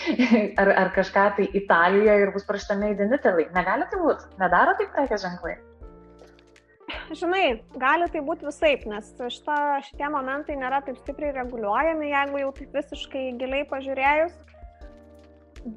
ar, 0.60 0.72
ar 0.84 0.92
kažką 0.96 1.24
tai 1.38 1.48
Italijoje 1.60 2.26
ir 2.26 2.32
bus 2.34 2.46
parašyta 2.48 2.76
Made 2.80 3.04
in 3.04 3.16
Italy. 3.16 3.48
Negali 3.56 3.88
tai 3.90 4.00
būti? 4.02 4.28
Nedaro 4.40 4.76
taip 4.78 4.92
prekės 4.96 5.24
ženklai? 5.24 5.56
Žinai, 7.14 7.44
gali 7.80 8.08
tai 8.12 8.22
būti 8.24 8.46
visai, 8.48 8.74
nes 8.90 9.10
šita, 9.18 9.56
šitie 9.88 10.10
momentai 10.12 10.56
nėra 10.58 10.80
taip 10.86 10.98
stipriai 11.02 11.34
reguliuojami, 11.36 12.10
jeigu 12.12 12.42
jau 12.42 12.52
taip 12.58 12.76
visiškai 12.78 13.24
giliai 13.40 13.66
pažiūrėjus. 13.70 14.36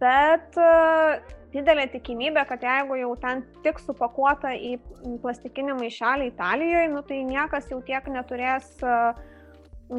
Bet 0.01 0.57
uh, 0.59 1.19
didelė 1.53 1.87
tikimybė, 1.93 2.43
kad 2.49 2.63
jeigu 2.63 2.99
jau 2.99 3.13
ten 3.21 3.43
tik 3.63 3.79
supakuota 3.79 4.51
į 4.55 4.75
plastikinį 5.23 5.77
maišelį 5.79 6.29
Italijoje, 6.33 6.87
nu, 6.91 7.03
tai 7.07 7.21
niekas 7.27 7.69
jau 7.71 7.79
tiek 7.87 8.07
neturės 8.11 8.71
uh, 8.83 9.15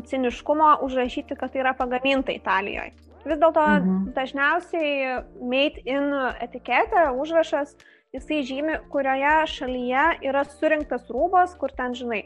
ciniškumo 0.09 0.79
užrašyti, 0.85 1.37
kad 1.41 1.53
tai 1.53 1.65
yra 1.65 1.75
pagaminta 1.77 2.35
Italijoje. 2.37 2.93
Vis 3.29 3.41
dėlto 3.41 3.65
mhm. 3.65 4.11
dažniausiai 4.17 5.23
made 5.43 5.83
in 5.89 6.13
etiketė, 6.45 7.09
užrašas, 7.19 7.75
jisai 8.17 8.43
žymi, 8.47 8.77
kurioje 8.93 9.35
šalyje 9.55 10.05
yra 10.29 10.45
surinktas 10.49 11.09
rūbas, 11.13 11.55
kur 11.61 11.73
ten, 11.77 11.97
žinai, 11.99 12.23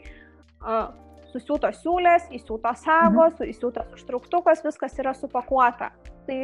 susiūtos 1.33 1.81
siūlės, 1.81 2.29
įsiūtos 2.37 2.85
sagos, 2.85 3.39
mhm. 3.39 3.49
įsiūtas 3.53 3.97
užtruktukas, 3.97 4.63
viskas 4.65 4.99
yra 5.01 5.15
supakuota. 5.17 5.91
Tai, 6.27 6.37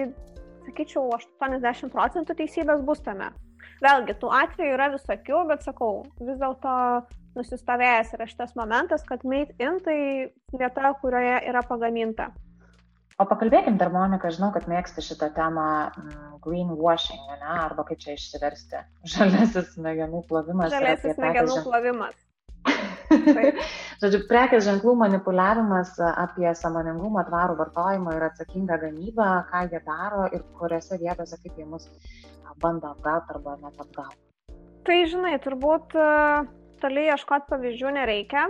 sakyčiau, 0.68 1.08
80 1.16 1.94
procentų 1.94 2.36
teisybės 2.42 2.84
bus 2.86 3.02
tame. 3.06 3.32
Vėlgi, 3.80 4.18
tų 4.20 4.32
atvejų 4.36 4.76
yra 4.76 4.90
visokių, 4.92 5.46
bet 5.48 5.64
sakau, 5.64 6.04
vis 6.20 6.40
dėlto 6.42 6.74
nusistovėjęs 7.38 8.12
yra 8.18 8.28
šitas 8.28 8.56
momentas, 8.60 9.06
kad 9.08 9.24
made 9.24 9.56
in 9.64 9.80
tai 9.86 10.00
vieta, 10.52 10.92
kurioje 11.00 11.38
yra 11.48 11.64
pagaminta. 11.64 12.28
O 13.20 13.26
pakalbėkim 13.28 13.76
dar, 13.76 13.90
Monika, 13.92 14.30
žinau, 14.32 14.54
kad 14.56 14.70
mėgsti 14.72 15.04
šitą 15.04 15.28
temą 15.36 15.66
mm, 15.90 16.38
greenwashing, 16.46 17.20
ne, 17.34 17.52
arba 17.66 17.84
kaip 17.90 18.00
čia 18.00 18.16
išsiversti. 18.16 18.80
Žalesis 19.14 19.74
smegenų 19.76 20.24
plovimas. 20.30 20.72
Žalesis 20.72 21.18
smegenų 21.18 21.58
žen... 21.58 21.66
plovimas. 21.68 22.18
Žodžiu, 24.00 24.22
prekės 24.30 24.64
ženklų 24.68 24.94
manipuliavimas 25.02 25.98
apie 26.08 26.48
samoningumą, 26.56 27.26
tvarų 27.28 27.58
vartojimą 27.60 28.16
ir 28.16 28.26
atsakingą 28.30 28.78
gamybą, 28.86 29.28
ką 29.50 29.66
jie 29.72 29.82
daro 29.88 30.28
ir 30.36 30.46
kuriuose 30.60 31.00
vietose 31.02 31.40
kaip 31.44 31.58
jie 31.60 31.68
mus 31.68 31.90
bando 32.64 32.94
apgauti 32.94 33.36
arba 33.36 33.58
net 33.64 33.80
apgauti. 33.84 34.20
Tai 34.88 35.00
žinai, 35.12 35.36
turbūt 35.44 35.96
toli 36.80 37.04
ieškoti 37.10 37.52
pavyzdžių 37.52 37.94
nereikia. 38.00 38.46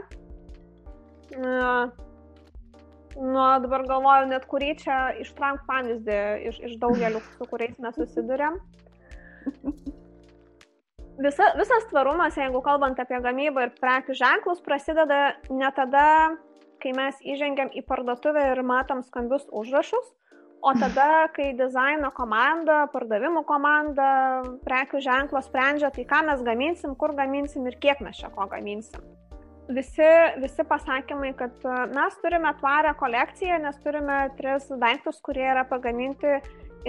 Nu, 3.17 3.41
dabar 3.63 3.83
galvoju, 3.89 4.27
net 4.29 4.45
kurį 4.49 4.75
čia 4.79 4.97
ištrank 5.23 5.63
pavyzdį 5.67 6.19
iš, 6.51 6.59
iš 6.69 6.75
daugelių, 6.81 7.21
su 7.37 7.47
kuriais 7.49 7.79
mes 7.81 7.97
susidurėm. 7.97 8.59
Visa, 11.19 11.49
visas 11.59 11.87
tvarumas, 11.89 12.37
jeigu 12.39 12.61
kalbant 12.63 12.99
apie 13.01 13.17
gamybą 13.19 13.65
ir 13.65 13.73
prekių 13.81 14.15
ženklus, 14.15 14.61
prasideda 14.63 15.33
ne 15.51 15.71
tada, 15.75 16.05
kai 16.79 16.93
mes 16.95 17.19
įžengiam 17.27 17.73
į 17.75 17.83
parduotuvę 17.89 18.45
ir 18.53 18.63
matom 18.63 19.03
skambius 19.03 19.43
užrašus, 19.51 20.13
o 20.63 20.71
tada, 20.79 21.27
kai 21.35 21.51
dizaino 21.59 22.13
komanda, 22.15 22.85
pardavimų 22.93 23.43
komanda, 23.49 24.09
prekių 24.63 25.03
ženklo 25.03 25.43
sprendžia, 25.43 25.91
tai 25.91 26.07
ką 26.07 26.23
mes 26.31 26.45
gaminsim, 26.47 26.95
kur 26.95 27.17
gaminsim 27.19 27.67
ir 27.67 27.75
kiek 27.83 27.99
mes 28.05 28.23
čia 28.23 28.31
ko 28.31 28.47
gaminsim 28.47 29.18
visi, 29.69 30.09
visi 30.41 30.63
pasakymai, 30.63 31.33
kad 31.37 31.65
e, 31.65 31.75
mes 31.93 32.17
turime 32.23 32.53
tvarę 32.59 32.93
kolekciją, 32.99 33.59
nes 33.63 33.77
turime 33.83 34.17
tris 34.37 34.69
daiktus, 34.81 35.21
kurie 35.25 35.45
yra 35.51 35.65
pagaminti 35.69 36.39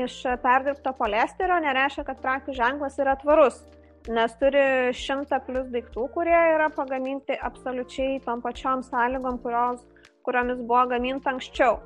iš 0.01 0.23
perdirbto 0.43 0.93
poliesterio, 0.99 1.59
nereiškia, 1.65 2.07
kad 2.09 2.21
prekių 2.23 2.55
ženklas 2.57 2.99
yra 3.03 3.17
tvarus, 3.21 3.63
nes 4.09 4.37
turi 4.41 4.65
šimtą 4.97 5.43
plus 5.47 5.71
daiktų, 5.75 6.07
kurie 6.15 6.37
yra 6.55 6.71
pagaminti 6.75 7.37
absoliučiai 7.37 8.21
tom 8.27 8.43
pačiom 8.45 8.85
sąlygom, 8.87 9.41
kurios, 9.45 9.83
kuriomis 10.27 10.63
buvo 10.63 10.87
gaminta 10.95 11.35
anksčiau. 11.35 11.81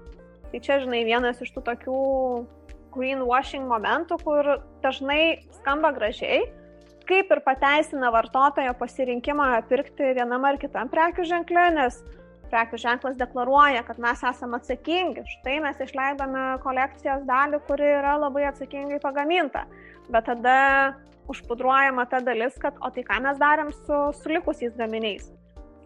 Tai 0.52 0.60
čia, 0.62 0.78
žinai, 0.84 1.02
vienas 1.08 1.40
iš 1.42 1.50
tų 1.56 1.64
tokių 1.66 2.02
greenwashing 2.94 3.66
momentų, 3.66 4.20
kur 4.22 4.52
dažnai 4.84 5.48
skamba 5.56 5.90
gražiai, 5.96 6.44
kaip 7.08 7.32
ir 7.32 7.40
pateisina 7.44 8.10
vartotojo 8.14 8.74
pasirinkimą 8.80 9.48
pirkti 9.70 10.14
vienam 10.16 10.44
ar 10.48 10.58
kitam 10.60 10.90
prekių 10.92 11.26
ženklė, 11.30 11.68
nes 11.76 12.00
prekių 12.52 12.78
ženklas 12.80 13.16
deklaruoja, 13.18 13.82
kad 13.86 13.98
mes 14.02 14.22
esame 14.30 14.60
atsakingi. 14.60 15.24
Štai 15.38 15.58
mes 15.64 15.80
išleidome 15.82 16.44
kolekcijos 16.64 17.24
dalį, 17.28 17.60
kuri 17.68 17.90
yra 17.98 18.14
labai 18.20 18.46
atsakingai 18.50 19.00
pagaminta. 19.02 19.64
Bet 20.12 20.28
tada 20.28 20.58
užpudruojama 21.32 22.04
ta 22.10 22.20
dalis, 22.20 22.56
kad 22.60 22.76
o 22.84 22.90
tai 22.94 23.04
ką 23.06 23.20
mes 23.24 23.40
darėm 23.40 23.72
su, 23.84 24.00
su 24.20 24.32
likusiais 24.32 24.74
gaminiais. 24.78 25.30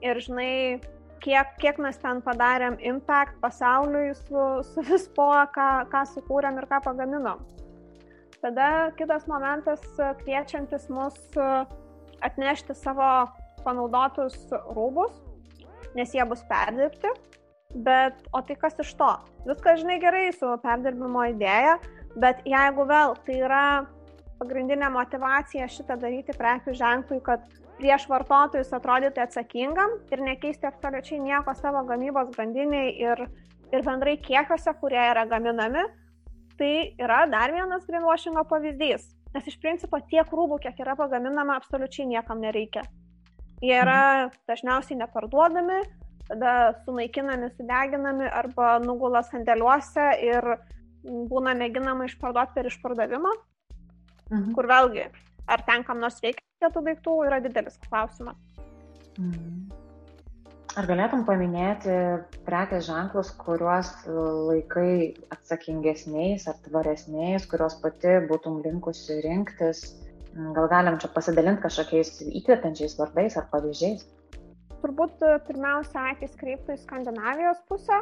Ir 0.04 0.18
žinai, 0.22 0.80
kiek, 1.22 1.54
kiek 1.62 1.78
mes 1.82 1.98
ten 2.02 2.20
padarėm 2.24 2.78
impact 2.90 3.38
pasauliui 3.42 4.12
su, 4.18 4.48
su 4.72 4.84
vispo, 4.90 5.30
ką, 5.54 5.70
ką 5.92 6.04
sukūrėm 6.14 6.58
ir 6.60 6.68
ką 6.70 6.82
pagaminom. 6.84 7.42
Tada 8.42 8.90
kitas 8.98 9.26
momentas 9.26 9.82
kviečiantis 10.22 10.86
mus 10.94 11.16
e, 11.34 11.46
atnešti 12.22 12.76
savo 12.78 13.26
panaudotus 13.64 14.36
rūbus, 14.76 15.16
nes 15.98 16.14
jie 16.14 16.24
bus 16.28 16.44
perdirbti. 16.50 17.10
Bet, 17.84 18.16
o 18.32 18.40
tai 18.40 18.56
kas 18.56 18.78
iš 18.80 18.94
to? 18.96 19.10
Viskas, 19.44 19.82
žinai, 19.82 19.98
gerai 20.00 20.28
su 20.32 20.54
perdirbimo 20.62 21.26
idėja, 21.34 21.76
bet 22.16 22.40
jeigu 22.48 22.86
vėl 22.88 23.18
tai 23.26 23.42
yra 23.42 23.64
pagrindinė 24.38 24.88
motivacija 24.94 25.66
šitą 25.68 25.98
daryti 26.00 26.36
prekių 26.38 26.76
ženklui, 26.78 27.18
kad 27.26 27.44
prieš 27.78 28.06
vartotojus 28.10 28.72
atrodyti 28.74 29.20
atsakingam 29.22 29.98
ir 30.12 30.22
nekeisti 30.24 30.66
absoliučiai 30.70 31.20
nieko 31.22 31.54
savo 31.58 31.82
gamybos 31.90 32.30
grandiniai 32.34 32.94
ir, 33.02 33.26
ir 33.74 33.84
bendrai 33.86 34.16
kiekiuose, 34.22 34.74
kurie 34.80 35.02
yra 35.10 35.26
gaminami, 35.30 35.84
tai 36.58 36.72
yra 37.00 37.24
dar 37.30 37.52
vienas 37.54 37.86
greenwashingo 37.86 38.44
pavyzdys. 38.50 39.06
Nes 39.34 39.46
iš 39.50 39.58
principo 39.60 40.00
tiek 40.10 40.28
rūbų, 40.32 40.58
kiek 40.64 40.78
yra 40.82 40.96
pagaminama, 40.98 41.58
absoliučiai 41.60 42.08
niekam 42.08 42.40
nereikia. 42.42 42.82
Jie 43.62 43.74
yra 43.76 44.00
mhm. 44.28 44.36
dažniausiai 44.48 44.98
neparduodami, 45.00 45.82
tada 46.28 46.54
sunaikinami, 46.84 47.50
sudeginami 47.56 48.28
arba 48.40 48.76
nugula 48.82 49.24
sandėliuose 49.26 50.10
ir 50.26 50.52
būna 51.04 51.54
mėginama 51.56 52.08
išparduoti 52.08 52.56
per 52.56 52.68
išpardavimą, 52.70 53.32
mhm. 54.30 54.52
kur 54.56 54.68
vėlgi, 54.70 55.08
ar 55.48 55.64
ten 55.66 55.86
kam 55.86 56.02
nors 56.04 56.20
reikia 56.24 56.72
tų 56.74 56.84
daiktų, 56.90 57.18
yra 57.30 57.42
didelis 57.44 57.80
klausimas. 57.88 58.38
Mhm. 59.18 59.77
Ar 60.76 60.86
galėtum 60.88 61.22
paminėti 61.24 61.94
prekės 62.44 62.84
ženklus, 62.90 63.30
kuriuos 63.40 63.88
laikai 64.08 65.14
atsakingesniais 65.32 66.44
ar 66.50 66.58
tvaresniais, 66.66 67.46
kuriuos 67.48 67.78
pati 67.80 68.18
būtum 68.28 68.60
linkusi 68.66 69.22
rinktis? 69.24 69.86
Gal 70.36 70.68
galim 70.70 70.98
čia 71.00 71.08
pasidalinti 71.14 71.64
kažkokiais 71.64 72.20
įkvepiančiais 72.28 72.98
vardais 73.00 73.38
ar 73.40 73.48
pavyzdžiais? 73.50 74.04
Turbūt 74.82 75.24
e, 75.26 75.32
pirmiausia, 75.48 76.04
akis 76.12 76.36
kreiptų 76.38 76.76
į 76.76 76.82
Skandinavijos 76.84 77.58
pusę, 77.66 77.98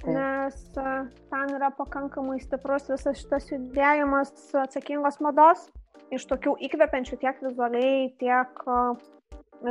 Taip. 0.00 0.08
nes 0.16 0.56
e, 0.80 0.94
ten 1.30 1.52
yra 1.54 1.70
pakankamai 1.76 2.40
stiprus 2.42 2.88
visas 2.90 3.20
šitas 3.20 3.46
judėjimas 3.52 4.32
atsakingos 4.64 5.20
mados, 5.22 5.68
iš 6.14 6.26
tokių 6.32 6.56
įkvepiančių 6.66 7.20
tiek 7.22 7.38
vizualiai, 7.44 8.08
tiek 8.18 8.64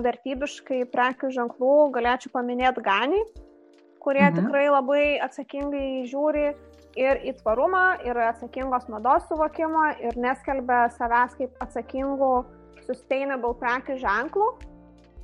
vertybiškai 0.02 0.84
prekių 0.94 1.30
ženklų 1.36 1.74
galėčiau 1.94 2.32
paminėti 2.34 2.84
Ganį, 2.86 3.22
kurie 4.04 4.26
mhm. 4.26 4.40
tikrai 4.40 4.68
labai 4.72 5.04
atsakingai 5.24 6.04
žiūri 6.10 6.52
ir 7.00 7.22
į 7.26 7.36
tvarumą, 7.40 7.86
ir 8.06 8.18
atsakingos 8.30 8.90
mados 8.92 9.26
suvokimą, 9.30 9.86
ir 10.04 10.18
neskelbia 10.22 10.86
savęs 10.98 11.38
kaip 11.40 11.64
atsakingų 11.64 12.34
sustainable 12.86 13.54
prekių 13.62 13.98
ženklų, 14.02 14.50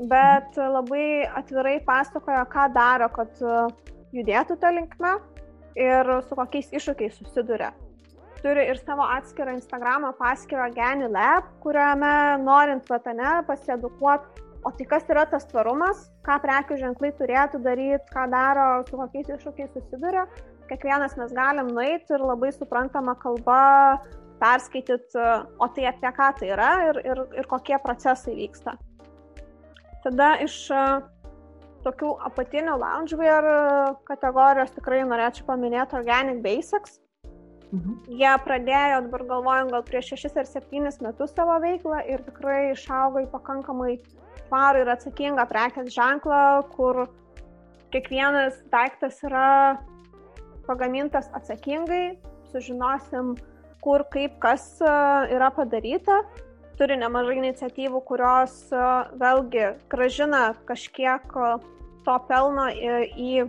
bet 0.10 0.58
labai 0.58 1.28
atvirai 1.42 1.78
pasakoja, 1.86 2.46
ką 2.50 2.70
daro, 2.74 3.10
kad 3.14 3.36
judėtų 4.16 4.58
tą 4.62 4.72
linkmę 4.74 5.18
ir 5.78 6.10
su 6.26 6.38
kokiais 6.40 6.72
iššūkiais 6.74 7.20
susiduria. 7.20 7.74
Turi 8.40 8.64
ir 8.72 8.78
savo 8.80 9.04
atskirą 9.04 9.52
Instagram 9.58 10.08
paskyrą 10.16 10.70
Geni 10.72 11.10
Lab, 11.12 11.50
kuriame 11.60 12.40
norint 12.40 12.88
vatane 12.88 13.42
pasiedukuoti 13.48 14.48
O 14.64 14.72
tai 14.76 14.86
kas 14.92 15.06
yra 15.08 15.24
tas 15.30 15.46
tvarumas, 15.48 16.10
ką 16.28 16.36
prekių 16.44 16.78
ženklai 16.82 17.14
turėtų 17.16 17.62
daryti, 17.64 18.12
ką 18.12 18.26
daro, 18.32 18.66
su 18.90 18.98
kokiais 19.00 19.30
iššūkiais 19.32 19.72
susiduria. 19.72 20.26
Kiekvienas 20.68 21.16
mes 21.18 21.32
galim 21.34 21.72
nueiti 21.72 22.14
ir 22.14 22.26
labai 22.26 22.52
suprantama 22.52 23.16
kalba 23.22 23.62
perskaityti, 24.42 25.24
o 25.60 25.70
tai 25.76 25.88
apie 25.90 26.12
ką 26.16 26.30
tai 26.40 26.52
yra 26.52 26.70
ir, 26.90 27.02
ir, 27.08 27.24
ir 27.40 27.48
kokie 27.48 27.80
procesai 27.84 28.36
vyksta. 28.36 28.76
Tada 30.04 30.30
iš 30.44 30.56
e, 30.72 30.84
tokių 31.88 32.14
apatinių 32.30 32.78
loungewear 32.80 33.48
kategorijos 34.08 34.76
tikrai 34.76 35.02
norėčiau 35.08 35.48
paminėti 35.48 36.00
Organic 36.00 36.44
Basics. 36.44 37.00
Mhm. 37.70 38.00
Jie 38.20 38.32
pradėjo, 38.46 39.04
dabar 39.06 39.24
galvojant, 39.30 39.72
gal 39.76 39.84
prieš 39.86 40.16
6 40.18 40.40
ar 40.42 40.48
7 40.50 40.88
metus 41.06 41.36
savo 41.36 41.60
veiklą 41.64 42.00
ir 42.10 42.24
tikrai 42.26 42.72
išaugo 42.72 43.22
į 43.24 43.30
pakankamai 43.34 44.00
tvarų 44.50 44.84
ir 44.84 44.92
atsakingą 44.96 45.46
prekės 45.50 45.94
ženklą, 45.94 46.42
kur 46.74 47.06
kiekvienas 47.94 48.58
daiktas 48.74 49.22
yra 49.26 49.78
pagamintas 50.68 51.30
atsakingai, 51.34 52.20
sužinosim, 52.52 53.34
kur, 53.82 54.04
kaip, 54.14 54.38
kas 54.44 54.66
e, 54.82 54.94
yra 55.36 55.50
padaryta. 55.56 56.22
Turi 56.80 56.96
nemažai 57.00 57.40
iniciatyvų, 57.42 58.02
kurios 58.08 58.56
e, 58.72 58.84
vėlgi 59.20 59.66
gražina 59.92 60.44
kažkiek 60.70 61.26
e, 61.36 61.54
to 62.06 62.18
pelno 62.30 62.70
į 62.72 63.48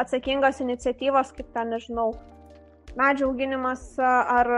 atsakingas 0.00 0.62
iniciatyvas, 0.64 1.34
kaip 1.36 1.50
ten, 1.54 1.74
nežinau, 1.74 2.12
medžių 2.98 3.28
auginimas 3.28 3.82
ar 4.00 4.48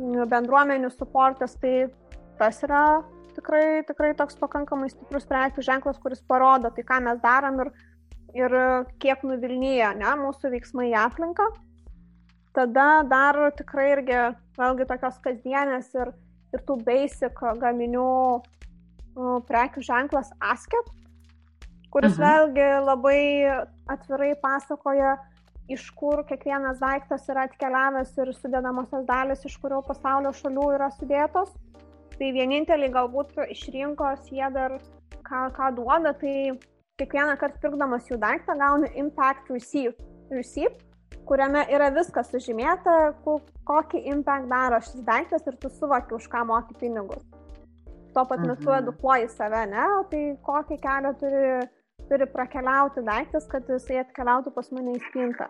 bendruomenių 0.00 0.90
suportas, 0.90 1.54
tai 1.62 1.86
tas 2.40 2.58
yra 2.66 3.04
tikrai, 3.36 3.82
tikrai 3.88 4.12
toks 4.18 4.38
pakankamai 4.40 4.90
stiprus 4.92 5.26
prekių 5.30 5.64
ženklas, 5.66 6.00
kuris 6.02 6.22
parodo 6.28 6.70
tai, 6.74 6.84
ką 6.86 7.00
mes 7.04 7.20
darom 7.22 7.60
ir, 7.64 7.70
ir 8.36 8.56
kiek 9.02 9.22
nuvilnyja 9.26 9.92
ne, 9.98 10.10
mūsų 10.22 10.52
veiksmai 10.54 10.90
į 10.92 10.98
aplinką. 11.04 11.48
Tada 12.54 13.02
dar 13.10 13.40
tikrai 13.58 13.90
irgi 13.96 14.18
vėlgi 14.58 14.86
tokios 14.86 15.18
kasdienės 15.22 15.90
ir, 15.98 16.12
ir 16.54 16.62
tų 16.66 16.78
basic 16.86 17.40
gaminių 17.62 18.10
prekių 19.48 19.82
ženklas 19.82 20.30
Asket, 20.42 20.90
kuris 21.94 22.16
mhm. 22.18 22.24
vėlgi 22.24 22.68
labai 22.86 23.20
atvirai 23.90 24.32
pasakoja, 24.42 25.16
iš 25.70 25.86
kur 25.96 26.24
kiekvienas 26.28 26.80
daiktas 26.82 27.28
yra 27.32 27.46
atkeliavęs 27.48 28.10
ir 28.20 28.32
sudėdamosios 28.36 29.06
dalis, 29.08 29.44
iš 29.48 29.56
kurio 29.62 29.80
pasaulio 29.86 30.34
šalių 30.36 30.66
yra 30.76 30.90
sudėtos. 30.92 31.54
Tai 32.18 32.30
vieninteliai 32.36 32.92
galbūt 32.94 33.34
iš 33.50 33.66
rinkos 33.74 34.30
jie 34.30 34.46
dar 34.54 34.78
ką, 35.26 35.48
ką 35.56 35.70
duoda, 35.78 36.14
tai 36.20 36.54
kiekvieną 37.00 37.36
kartą 37.40 37.60
pirkdamas 37.62 38.10
jų 38.10 38.20
daiktą 38.22 38.54
gauni 38.60 38.90
impact 39.00 39.50
receipt, 39.50 40.02
receipt 40.30 40.82
kuriame 41.26 41.64
yra 41.72 41.88
viskas 41.94 42.30
sužymėta, 42.30 43.14
kokį 43.66 44.04
impact 44.12 44.50
daro 44.50 44.80
šis 44.84 45.02
daiktas 45.06 45.46
ir 45.48 45.56
tu 45.58 45.70
suvoki, 45.72 46.14
už 46.18 46.28
ką 46.30 46.44
moki 46.46 46.76
pinigus. 46.78 47.24
Tuo 48.14 48.22
pat 48.30 48.44
metu 48.44 48.68
mhm. 48.70 48.84
edukuoji 48.84 49.30
save, 49.32 49.64
ne, 49.72 49.86
tai 50.10 50.22
kokį 50.46 50.78
kelią 50.84 51.14
turi 51.18 51.46
turi 52.08 52.26
prakeliauti 52.26 53.02
daiktas, 53.04 53.46
kad 53.50 53.68
jisai 53.70 54.02
atkeliautų 54.02 54.52
pas 54.54 54.70
mane 54.74 54.94
į 54.96 55.02
spintą. 55.08 55.48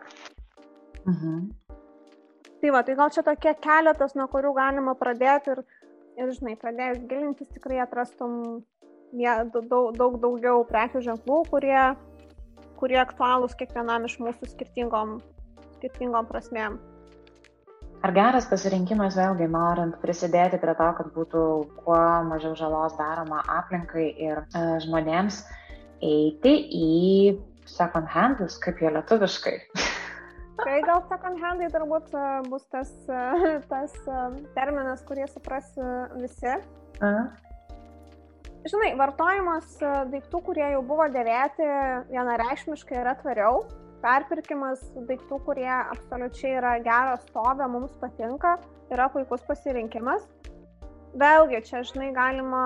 Mhm. 1.04 1.44
Tai 2.62 2.72
va, 2.72 2.80
tai 2.86 2.94
gal 2.96 3.10
čia 3.12 3.24
tokie 3.26 3.52
keletas, 3.60 4.14
nuo 4.16 4.26
kurių 4.32 4.54
galima 4.56 4.94
pradėti 4.96 5.52
ir, 5.52 5.64
ir 6.18 6.32
žinai, 6.36 6.54
pradėjus 6.60 7.04
gilintis 7.10 7.50
tikrai 7.54 7.80
atrastum 7.84 8.64
ja, 9.18 9.42
daug, 9.44 9.92
daug 9.96 10.18
daugiau 10.22 10.64
prekių 10.68 11.02
ženklų, 11.04 11.42
kurie, 11.50 11.78
kurie 12.80 12.98
aktualūs 13.02 13.56
kiekvienam 13.58 14.06
iš 14.08 14.18
mūsų 14.22 14.50
skirtingom, 14.54 15.18
skirtingom 15.78 16.28
prasmėm. 16.30 16.80
Ar 18.04 18.12
geras 18.12 18.44
pasirinkimas 18.50 19.16
vėlgi 19.16 19.46
norint 19.48 19.96
prisidėti 20.02 20.58
prie 20.60 20.74
to, 20.76 20.88
kad 20.98 21.08
būtų 21.14 21.44
kuo 21.80 22.00
mažiau 22.28 22.52
žalos 22.58 22.98
daroma 22.98 23.40
aplinkai 23.48 24.10
ir 24.26 24.42
e, 24.44 24.64
žmonėms, 24.84 25.40
eiti 26.04 26.52
į 26.76 26.92
second 27.64 28.10
handus, 28.12 28.58
kaip 28.60 28.82
jie 28.84 28.92
lietuviškai. 28.92 29.56
Tai 30.64 30.80
gal 30.80 31.02
second 31.10 31.40
handai 31.44 31.66
turbūt 31.72 32.14
e, 32.16 32.26
bus 32.48 32.64
tas, 32.72 32.90
e, 33.12 33.56
tas 33.68 33.94
e, 34.08 34.20
terminas, 34.56 35.02
kurį 35.04 35.26
supras 35.28 35.74
visi. 36.16 36.54
A. 37.04 37.10
Žinai, 38.64 38.94
vartojimas 38.96 39.74
daiktų, 40.08 40.40
kurie 40.46 40.64
jau 40.72 40.80
buvo 40.88 41.04
dėvėti, 41.12 41.66
vienareikšmiškai 42.08 42.96
yra 43.02 43.12
tvariau. 43.20 43.60
Perpirkimas 44.00 44.80
daiktų, 45.08 45.40
kurie 45.44 45.68
absoliučiai 45.68 46.54
yra 46.56 46.78
geras 46.84 47.26
stovė, 47.28 47.68
mums 47.68 47.92
patinka, 48.00 48.54
yra 48.92 49.10
puikus 49.12 49.44
pasirinkimas. 49.44 50.24
Vėlgi, 51.20 51.60
čia, 51.68 51.84
žinai, 51.84 52.08
galima 52.16 52.64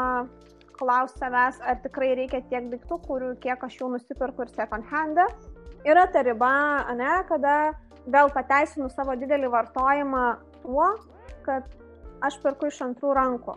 klausti 0.79 1.25
savęs, 1.25 1.59
ar 1.67 1.83
tikrai 1.83 2.13
reikia 2.21 2.45
tiek 2.47 2.71
daiktų, 2.71 3.01
kurių 3.09 3.35
kiek 3.43 3.67
aš 3.67 3.81
jau 3.81 3.91
nusipirku 3.91 4.47
ir 4.47 4.55
second 4.55 4.87
hand. 4.93 5.19
Yra 5.87 6.07
ta 6.15 6.23
riba, 6.27 6.55
ne, 6.99 7.11
kada 7.27 7.59
vėl 8.13 8.31
pateisinu 8.35 8.89
savo 8.93 9.17
didelį 9.19 9.51
vartojimą 9.53 10.25
tuo, 10.63 10.89
kad 11.47 11.67
aš 12.25 12.39
perku 12.43 12.69
iš 12.71 12.81
antrų 12.87 13.15
rankų. 13.19 13.57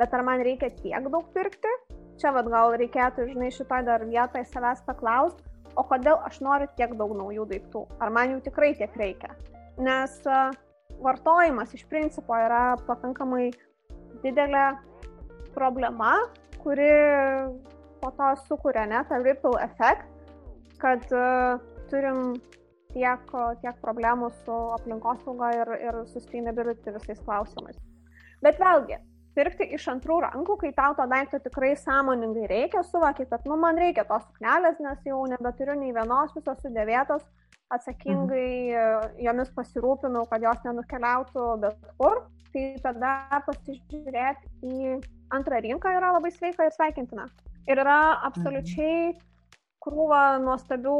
Bet 0.00 0.14
ar 0.16 0.24
man 0.26 0.42
reikia 0.44 0.72
tiek 0.78 1.08
daug 1.12 1.28
pirkti? 1.34 1.72
Čia 2.20 2.32
vad 2.34 2.48
gal 2.52 2.74
reikėtų, 2.78 3.26
žinai, 3.32 3.50
šitoje 3.54 3.86
dar 3.88 4.04
vietoje 4.06 4.44
savęs 4.50 4.82
paklausti, 4.86 5.44
o 5.76 5.84
kodėl 5.88 6.20
aš 6.26 6.40
noriu 6.44 6.68
tiek 6.76 6.92
daug 6.98 7.14
naujų 7.16 7.46
daiktų? 7.50 7.86
Ar 8.02 8.12
man 8.14 8.34
jų 8.34 8.42
tikrai 8.46 8.72
tiek 8.78 8.94
reikia? 9.00 9.32
Nes 9.80 10.18
vartojimas 11.02 11.72
iš 11.74 11.84
principo 11.90 12.36
yra 12.36 12.76
pakankamai 12.86 13.50
didelė 14.22 14.66
problema, 15.56 16.14
kuri 16.62 16.90
po 18.02 18.10
to 18.18 18.32
sukuria 18.46 18.84
ne 18.90 19.02
tą 19.08 19.22
ripple 19.22 19.56
efekt, 19.64 20.06
kad 20.82 21.04
uh, 21.14 21.62
turim 21.90 22.34
tiek, 22.94 23.32
tiek 23.62 23.80
problemų 23.84 24.30
su 24.42 24.58
aplinkosauga 24.78 25.52
ir, 25.60 25.72
ir 25.88 26.02
sustainability 26.12 26.94
visais 26.94 27.20
klausimais. 27.24 27.78
Bet 28.42 28.58
vėlgi, 28.60 28.98
pirkti 29.36 29.68
iš 29.76 29.86
antrų 29.94 30.18
rankų, 30.26 30.58
kai 30.60 30.72
tau 30.76 30.96
to 30.98 31.06
daikto 31.10 31.40
tikrai 31.44 31.72
sąmoningai 31.78 32.48
reikia, 32.50 32.82
suvoki, 32.88 33.26
kad, 33.30 33.46
nu, 33.48 33.56
man 33.60 33.78
reikia 33.80 34.04
tos 34.08 34.26
suknelės, 34.28 34.80
nes 34.82 35.08
jau 35.08 35.22
nebeturiu 35.30 35.78
nei 35.78 35.94
vienos, 35.96 36.34
visos 36.36 36.60
sudėvėtos, 36.64 37.24
atsakingai 37.72 38.52
mhm. 38.74 39.18
jomis 39.24 39.50
pasirūpinau, 39.56 40.26
kad 40.30 40.44
jos 40.44 40.62
nenukeliautų 40.66 41.48
bet 41.62 41.90
kur, 42.00 42.24
tai 42.52 42.66
tada 42.84 43.42
pasižiūrėti 43.46 44.50
į 44.68 44.96
antrą 45.32 45.62
rinką 45.64 45.94
yra 45.96 46.12
labai 46.18 46.32
sveika 46.34 46.68
ir 46.68 46.74
sveikintina. 46.76 47.24
Ir 47.70 47.80
yra 47.80 47.98
absoliučiai 48.28 49.14
krūva 49.82 50.20
nuostabių 50.42 50.96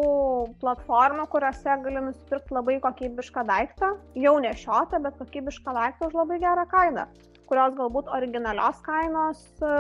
platformų, 0.63 1.27
kuriuose 1.33 1.77
gali 1.85 2.03
nusipirkti 2.09 2.57
labai 2.57 2.79
kokybišką 2.83 3.45
daiktą, 3.49 3.93
jau 4.19 4.35
nešiotą, 4.43 5.03
bet 5.05 5.21
kokybišką 5.21 5.77
daiktą 5.77 6.11
už 6.11 6.17
labai 6.19 6.41
gerą 6.43 6.67
kainą, 6.73 7.07
kurios 7.51 7.77
galbūt 7.79 8.11
originalios 8.17 8.83
kainos 8.87 9.45
e, 9.63 9.77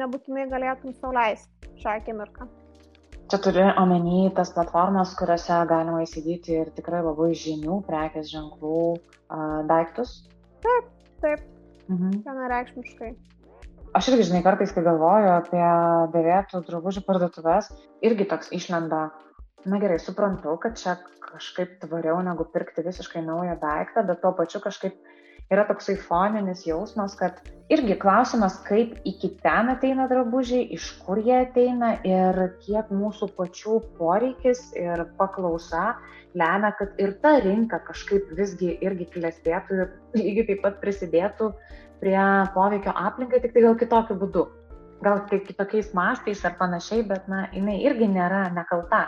nebūtinai 0.00 0.48
galėtum 0.50 0.96
sauliaisti 0.98 1.72
šią 1.82 1.96
akimirką. 2.00 2.48
Čia 3.32 3.38
turi 3.40 3.62
omeny 3.80 4.26
tas 4.36 4.50
platformas, 4.52 5.14
kuriuose 5.16 5.62
galima 5.70 6.02
įsigyti 6.04 6.58
ir 6.58 6.72
tikrai 6.76 7.00
labai 7.06 7.30
žinių 7.38 7.78
prekės 7.86 8.28
ženklų 8.28 8.82
daiktus? 9.70 10.18
Taip, 10.66 10.90
taip. 11.22 11.46
Mhm. 11.88 12.18
Vienareikšmiškai. 12.26 13.12
Aš 13.92 14.06
irgi, 14.08 14.24
žinai, 14.30 14.40
kartais, 14.40 14.70
kai 14.72 14.80
galvoju 14.86 15.28
apie 15.34 15.64
dėvėtų 16.14 16.62
drabužių 16.64 17.02
parduotuvės, 17.04 17.66
irgi 18.00 18.24
toks 18.30 18.48
išlenda, 18.56 19.00
na 19.68 19.80
gerai, 19.82 19.98
suprantu, 20.00 20.54
kad 20.62 20.78
čia 20.80 20.94
kažkaip 21.26 21.74
tvariau 21.82 22.22
negu 22.24 22.46
pirkti 22.54 22.84
visiškai 22.86 23.20
naują 23.26 23.58
daiktą, 23.60 24.06
bet 24.08 24.22
tuo 24.24 24.32
pačiu 24.38 24.62
kažkaip 24.64 24.96
yra 25.52 25.66
toksai 25.68 25.98
foninis 26.00 26.64
jausmas, 26.64 27.18
kad 27.20 27.42
irgi 27.68 27.98
klausimas, 28.00 28.56
kaip 28.64 28.96
iki 29.04 29.34
ten 29.44 29.68
ateina 29.74 30.08
drabužiai, 30.08 30.64
iš 30.72 30.88
kur 31.04 31.20
jie 31.20 31.42
ateina 31.42 31.92
ir 32.08 32.40
kiek 32.64 32.88
mūsų 32.96 33.28
pačių 33.36 33.76
poreikis 34.00 34.70
ir 34.72 35.04
paklausa 35.20 35.98
lemia, 36.32 36.72
kad 36.80 36.96
ir 36.96 37.12
ta 37.20 37.36
rinka 37.44 37.84
kažkaip 37.92 38.32
visgi 38.40 38.72
irgi 38.80 39.10
klestėtų 39.12 39.80
ir 39.82 39.96
lygiai 40.16 40.48
taip 40.48 40.64
pat 40.64 40.80
prisidėtų 40.80 41.52
prie 42.02 42.24
poveikio 42.56 42.94
aplinkai, 42.98 43.40
tik 43.44 43.54
tai 43.54 43.62
gal 43.68 43.78
kitokiu 43.78 44.18
būdu. 44.18 44.48
Gal 45.02 45.22
kitokiais 45.30 45.90
mastais 45.98 46.42
ar 46.46 46.58
panašiai, 46.58 47.06
bet, 47.06 47.26
na, 47.30 47.46
jinai 47.54 47.78
irgi 47.86 48.06
nėra 48.10 48.44
nekalta. 48.54 49.06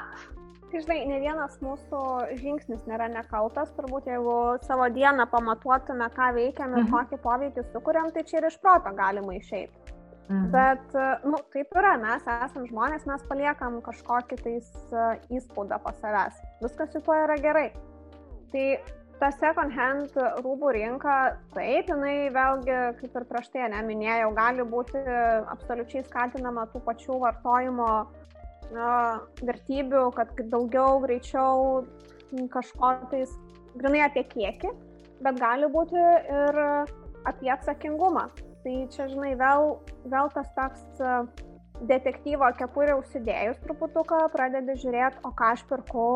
Tai 0.71 0.81
žinai, 0.83 1.05
ne 1.07 1.21
vienas 1.23 1.55
mūsų 1.63 1.99
žingsnis 2.41 2.83
nėra 2.91 3.07
nekaltas, 3.13 3.71
turbūt 3.77 4.09
jeigu 4.11 4.39
savo 4.67 4.89
dieną 4.91 5.29
pamatuotume, 5.31 6.09
ką 6.17 6.33
veikiam 6.35 6.75
ir 6.75 6.83
mhm. 6.83 6.91
kokį 6.95 7.21
poveikį 7.23 7.67
sukuriam, 7.71 8.11
tai 8.15 8.25
čia 8.27 8.41
ir 8.41 8.49
iš 8.51 8.59
proto 8.63 8.91
galima 8.99 9.37
išeiti. 9.39 9.95
Mhm. 10.25 10.49
Bet, 10.51 10.99
nu, 11.29 11.39
taip 11.53 11.79
yra, 11.79 11.95
mes 12.01 12.27
esame 12.27 12.67
žmonės, 12.71 13.07
mes 13.07 13.23
paliekam 13.29 13.79
kažkokį 13.85 14.39
tais 14.41 14.71
e, 14.91 15.09
įspūdą 15.37 15.79
po 15.85 15.93
savęs. 16.01 16.39
Viskas 16.65 16.95
su 16.95 17.03
tuo 17.05 17.17
yra 17.27 17.37
gerai. 17.45 17.69
Tai 18.51 18.67
ta 19.21 19.31
second 19.35 19.73
hand 19.75 20.17
rūbų 20.45 20.73
rinka, 20.77 21.15
taip, 21.55 21.91
jinai 21.91 22.31
vėlgi, 22.35 22.79
kaip 23.01 23.19
ir 23.21 23.27
prieš 23.31 23.51
tai 23.53 23.69
neminėjau, 23.73 24.33
gali 24.37 24.67
būti 24.69 25.03
absoliučiai 25.53 26.05
skatinama 26.09 26.67
tų 26.73 26.83
pačių 26.87 27.19
vartojimo 27.23 27.91
na, 28.75 28.91
vertybių, 29.43 30.09
kad 30.17 30.35
daugiau, 30.53 30.99
greičiau 31.05 31.85
kažko 32.53 32.95
tais, 33.13 33.33
grinai 33.79 34.05
apie 34.09 34.27
kiekį, 34.33 34.75
bet 35.25 35.41
gali 35.41 35.71
būti 35.71 36.01
ir 36.01 36.61
apie 37.29 37.53
atsakingumą. 37.55 38.29
Tai 38.65 38.77
čia, 38.93 39.09
žinai, 39.13 39.35
vėl, 39.37 39.75
vėl 40.09 40.31
tas 40.35 40.49
toks 40.57 40.85
detektyvo 41.85 42.49
kepurė 42.59 42.95
užsidėjus 43.01 43.59
truputuką, 43.65 44.25
pradedi 44.33 44.79
žiūrėti, 44.81 45.21
o 45.27 45.35
ką 45.37 45.51
aš 45.57 45.67
pirku 45.69 46.07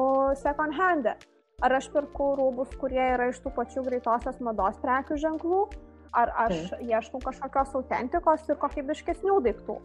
second 0.41 0.77
hand. 0.79 1.13
E 1.13 1.38
ar 1.65 1.75
aš 1.79 1.89
pirku 1.95 2.33
rūbus, 2.39 2.75
kurie 2.79 3.03
yra 3.03 3.29
iš 3.33 3.41
tų 3.43 3.53
pačių 3.57 3.85
greitosios 3.89 4.39
mados 4.45 4.79
prekių 4.83 5.19
ženklų, 5.25 5.63
ar 6.17 6.33
aš 6.47 6.71
tai. 6.71 6.81
ieškau 6.93 7.21
kažkokios 7.25 7.75
autentikos 7.81 8.47
ir 8.49 8.61
kokybiškesnių 8.63 9.39
daiktų. 9.49 9.79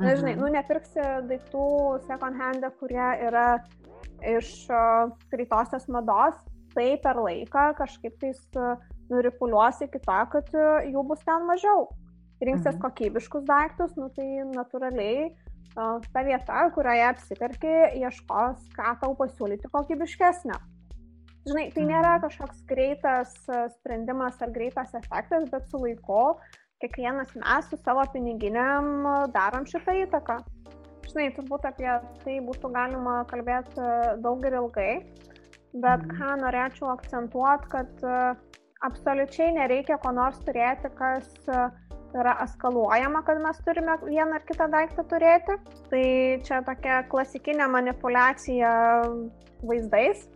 Na, 0.00 0.14
žinai, 0.16 0.32
mhm. 0.34 0.40
nu 0.40 0.52
nepirksi 0.54 1.02
daiktų 1.28 1.64
second 2.06 2.38
hand, 2.40 2.64
kurie 2.80 3.08
yra 3.28 3.60
iš 4.24 4.48
uh, 4.72 5.12
greitosios 5.32 5.86
mados, 5.92 6.38
tai 6.74 6.94
per 7.02 7.20
laiką 7.20 7.70
kažkaip 7.78 8.16
tais 8.20 8.40
uh, 8.56 8.80
nuripuliuosi 9.12 9.86
iki 9.86 10.00
to, 10.02 10.18
kad 10.32 10.50
uh, 10.56 10.80
jų 10.88 11.04
bus 11.08 11.22
ten 11.26 11.46
mažiau. 11.48 11.86
Rinksies 12.40 12.74
mhm. 12.74 12.82
kokybiškus 12.86 13.44
daiktus, 13.46 13.94
nu 14.00 14.08
tai 14.16 14.26
natūraliai 14.48 15.30
ta 15.70 16.22
vieta, 16.26 16.64
kurioje 16.74 17.04
apsiperki, 17.06 17.74
ieškos, 18.00 18.64
ką 18.74 18.94
tau 19.02 19.12
pasiūlyti 19.14 19.70
kokybiškesnio. 19.70 20.56
Žinai, 21.48 21.70
tai 21.72 21.84
nėra 21.88 22.16
mhm. 22.16 22.22
kažkoks 22.26 22.64
greitas 22.68 23.32
e, 23.48 23.62
sprendimas 23.78 24.40
ar 24.44 24.52
greitas 24.52 24.92
efektas, 24.98 25.48
bet 25.52 25.68
su 25.70 25.80
laiku 25.80 26.36
kiekvienas 26.80 27.32
mes 27.36 27.70
su 27.70 27.78
savo 27.80 28.04
piniginiam 28.12 28.90
e, 29.08 29.14
darom 29.32 29.64
šitą 29.68 29.96
įtaką. 30.04 30.40
Žinai, 31.08 31.30
turbūt 31.38 31.64
apie 31.66 31.90
tai 32.24 32.36
būtų 32.44 32.70
galima 32.74 33.22
kalbėti 33.30 33.80
e, 33.80 34.16
daug 34.24 34.44
ir 34.44 34.58
ilgai. 34.60 34.92
bet 35.72 36.02
mhm. 36.02 36.16
ką 36.18 36.36
norėčiau 36.42 36.90
akcentuoti, 36.92 37.68
kad 37.70 38.04
absoliučiai 38.82 39.52
nereikia 39.54 40.00
ko 40.02 40.10
nors 40.12 40.40
turėti, 40.42 40.90
kas 40.98 41.28
yra 42.10 42.32
eskaluojama, 42.42 43.20
kad 43.22 43.38
mes 43.38 43.60
turime 43.62 43.94
vieną 44.02 44.40
ar 44.40 44.44
kitą 44.48 44.66
daiktą 44.72 45.04
turėti. 45.12 45.56
Tai 45.92 46.04
čia 46.48 46.58
tokia 46.66 47.04
klasikinė 47.12 47.70
manipulacija 47.70 48.72
vaizdais. 49.62 50.26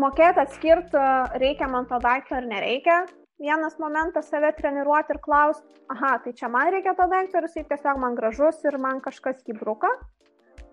Mokėti 0.00 0.40
atskirti, 0.40 1.00
reikia 1.36 1.66
man 1.68 1.84
to 1.88 1.98
daikto 2.00 2.38
ar 2.38 2.46
nereikia. 2.48 3.02
Vienas 3.42 3.74
momentas 3.82 4.30
save 4.30 4.52
treniruoti 4.56 5.12
ir 5.12 5.18
klausti, 5.20 5.66
aha, 5.92 6.14
tai 6.24 6.32
čia 6.38 6.48
man 6.48 6.70
reikia 6.72 6.94
to 6.96 7.08
daikto 7.10 7.40
ir 7.40 7.48
jisai 7.48 7.64
tiesiog 7.68 7.98
man 8.00 8.16
gražus 8.16 8.62
ir 8.64 8.78
man 8.80 9.02
kažkas 9.04 9.42
jį 9.44 9.58
bruka. 9.58 9.90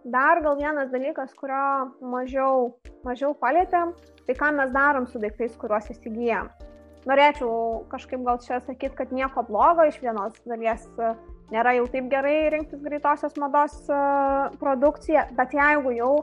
Dar 0.07 0.39
gal 0.45 0.55
vienas 0.55 0.91
dalykas, 0.93 1.33
kurio 1.35 1.89
mažiau, 1.99 2.69
mažiau 3.03 3.33
palėtėm, 3.41 3.91
tai 4.27 4.35
ką 4.39 4.53
mes 4.55 4.71
darom 4.71 5.09
su 5.09 5.19
daiktais, 5.19 5.57
kuriuos 5.59 5.89
įsigijam. 5.91 6.53
Norėčiau 7.09 7.83
kažkaip 7.91 8.23
gal 8.23 8.39
čia 8.43 8.61
sakyti, 8.63 8.95
kad 8.95 9.11
nieko 9.11 9.43
blogo 9.47 9.83
iš 9.89 9.99
vienos 10.03 10.39
dalies 10.47 10.87
nėra 11.51 11.73
jau 11.79 11.87
taip 11.91 12.07
gerai 12.11 12.49
rinktis 12.53 12.81
greitosios 12.83 13.35
mados 13.41 13.75
e, 13.89 13.99
produkciją, 14.61 15.25
bet 15.37 15.55
jeigu 15.55 15.95
jau 15.97 16.13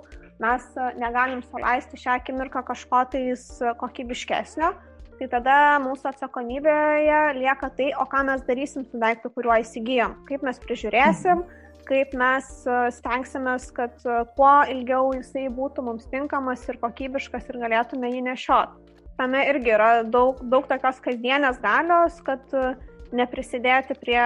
mes 0.42 0.66
e, 0.76 0.90
negalim 1.00 1.42
suleisti 1.46 2.00
šią 2.00 2.18
akimirką 2.20 2.62
kažko 2.66 3.04
tais 3.12 3.46
kokybiškesnio, 3.80 4.72
tai 5.18 5.28
tada 5.32 5.58
mūsų 5.84 6.10
atsakomybėje 6.12 7.20
lieka 7.38 7.70
tai, 7.76 7.92
o 7.96 8.04
ką 8.10 8.24
mes 8.28 8.42
darysim 8.48 8.84
su 8.88 9.00
daiktu, 9.00 9.32
kuriuo 9.32 9.60
įsigijom, 9.62 10.18
kaip 10.28 10.44
mes 10.46 10.60
prižiūrėsim. 10.62 11.46
Kaip 11.86 12.16
mes 12.18 12.46
e, 12.66 12.76
stengsimės, 12.96 13.68
kad 13.74 13.94
e, 14.02 14.24
kuo 14.34 14.54
ilgiau 14.72 15.12
jisai 15.14 15.44
būtų 15.54 15.84
mums 15.86 16.08
tinkamas 16.10 16.64
ir 16.66 16.80
kokybiškas 16.82 17.46
ir 17.46 17.60
galėtume 17.62 18.10
jį 18.10 18.24
nešiot. 18.26 18.72
Tame 19.16 19.44
irgi 19.52 19.70
yra 19.76 19.90
daug, 20.02 20.40
daug 20.50 20.66
tokios 20.66 20.98
kasdienės 21.04 21.60
galios, 21.62 22.18
kad 22.26 22.42
e, 22.58 22.72
neprisidėti 23.14 23.94
prie 24.00 24.18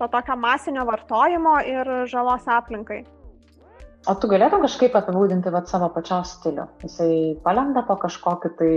to 0.00 0.08
tokio 0.08 0.38
masinio 0.40 0.86
vartojimo 0.88 1.58
ir 1.68 1.92
žalos 2.08 2.48
aplinkai. 2.48 3.02
O 4.04 4.12
tu 4.20 4.28
galėtum 4.28 4.60
kažkaip 4.66 4.96
apibūdinti 4.98 5.52
vat, 5.54 5.70
savo 5.70 5.88
pačios 5.94 6.34
stilių? 6.36 6.66
Jisai 6.84 7.14
palenda 7.46 7.84
po 7.88 7.96
kažkokiu 8.02 8.52
tai 8.58 8.74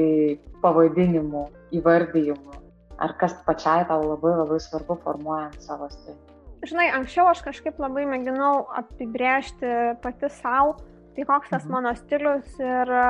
pavadinimu, 0.63 1.49
įvardyjimu? 1.75 2.63
Ar 3.03 3.13
kas 3.19 3.35
pačiai 3.45 3.83
tau 3.89 3.99
labai 4.05 4.37
labai 4.39 4.61
svarbu 4.63 4.97
formuojant 5.03 5.59
savo 5.67 5.91
stilių? 5.91 6.37
žinai, 6.65 6.89
anksčiau 6.95 7.27
aš 7.29 7.41
kažkaip 7.45 7.79
labai 7.81 8.05
mėginau 8.09 8.67
apibriežti 8.77 9.73
pati 10.03 10.29
savo, 10.39 10.77
tai 11.15 11.25
koks 11.27 11.51
tas 11.53 11.65
mhm. 11.65 11.73
mano 11.73 11.93
stilius 11.97 12.59
ir 12.61 12.93
e, 12.93 13.07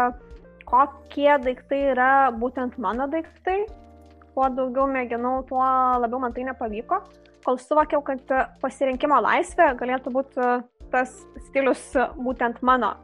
kokie 0.68 1.32
daiktai 1.44 1.82
yra 1.94 2.12
būtent 2.36 2.78
mano 2.82 3.08
daiktai. 3.12 3.66
Kuo 4.38 4.50
daugiau 4.54 4.86
mėginau, 4.86 5.42
tuo 5.50 5.66
labiau 6.04 6.20
man 6.22 6.36
tai 6.36 6.46
nepavyko. 6.46 7.00
Kol 7.46 7.58
suvokiau, 7.62 8.04
kad 8.06 8.22
pasirinkimo 8.62 9.18
laisvė 9.24 9.72
galėtų 9.80 10.14
būti 10.14 10.44
e, 10.44 10.58
tas 10.92 11.14
stilius 11.48 11.84
būtent 12.18 12.62
mano. 12.62 12.96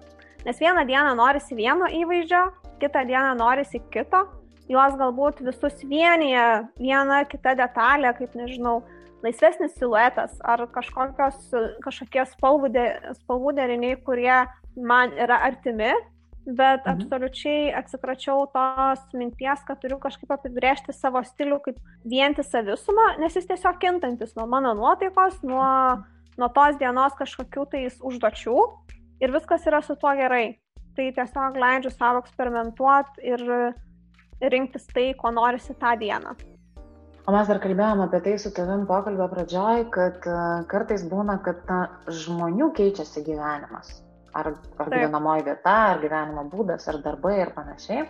Nes 0.43 0.59
vieną 0.59 0.84
dieną 0.88 1.13
norisi 1.15 1.55
vieno 1.55 1.88
įvaizdžio, 1.88 2.45
kitą 2.81 3.05
dieną 3.07 3.36
norisi 3.39 3.79
kito, 3.93 4.25
juos 4.71 4.97
galbūt 4.99 5.43
visus 5.45 5.84
vienyje 5.88 6.47
viena 6.79 7.23
kita 7.29 7.55
detalė, 7.59 8.11
kaip 8.17 8.36
nežinau, 8.38 8.81
laisvesnis 9.23 9.75
siluetas 9.79 10.36
ar 10.43 10.65
kažkokios, 10.71 11.51
kažkokie 11.84 12.25
spalvų, 12.34 12.71
de, 12.73 12.88
spalvų 13.23 13.55
deriniai, 13.59 13.99
kurie 14.03 14.43
man 14.75 15.13
yra 15.15 15.39
artimi, 15.47 15.93
bet 16.43 16.84
mhm. 16.84 16.97
absoliučiai 16.97 17.71
atsikračiau 17.79 18.47
tos 18.51 19.03
minties, 19.15 19.63
kad 19.67 19.79
turiu 19.79 19.99
kažkaip 20.03 20.34
apibrėžti 20.36 20.95
savo 20.95 21.23
stilių 21.23 21.61
kaip 21.63 21.79
vientisą 22.09 22.65
visumą, 22.67 23.13
nes 23.21 23.38
jis 23.38 23.47
tiesiog 23.51 23.79
kintantis 23.79 24.36
nuo 24.36 24.47
mano 24.51 24.73
nuotaikos, 24.75 25.39
nuo, 25.47 25.63
nuo 26.39 26.49
tos 26.53 26.77
dienos 26.81 27.15
kažkokių 27.19 27.65
tais 27.71 27.99
užduočių 28.01 28.57
ir 29.23 29.34
viskas 29.34 29.65
yra 29.69 29.81
su 29.86 29.95
tuo 29.99 30.13
gerai. 30.17 30.59
Tai 30.93 31.07
tiesiog 31.15 31.57
leidžiu 31.57 31.89
savo 31.93 32.21
eksperimentuoti 32.21 33.23
ir 33.25 33.41
rinktis 34.53 34.86
tai, 34.93 35.13
ko 35.17 35.31
norisi 35.34 35.73
tą 35.79 35.95
dieną. 35.97 36.36
O 37.23 37.31
mes 37.31 37.47
dar 37.47 37.61
kalbėjom 37.63 38.03
apie 38.03 38.19
tai 38.25 38.34
su 38.41 38.51
tavim 38.51 38.84
pokalbio 38.86 39.29
pradžioj, 39.31 39.86
kad 39.95 40.25
uh, 40.27 40.65
kartais 40.69 41.05
būna, 41.07 41.38
kad 41.45 41.61
na, 41.69 41.86
žmonių 42.11 42.73
keičiasi 42.75 43.23
gyvenimas. 43.23 44.01
Ar, 44.36 44.51
ar 44.81 44.89
gyvenamoji 44.91 45.45
vieta, 45.47 45.75
ar 45.93 46.01
gyvenimo 46.01 46.43
būdas, 46.51 46.89
ar 46.91 46.99
darbai 47.05 47.38
ir 47.39 47.53
panašiai 47.55 48.03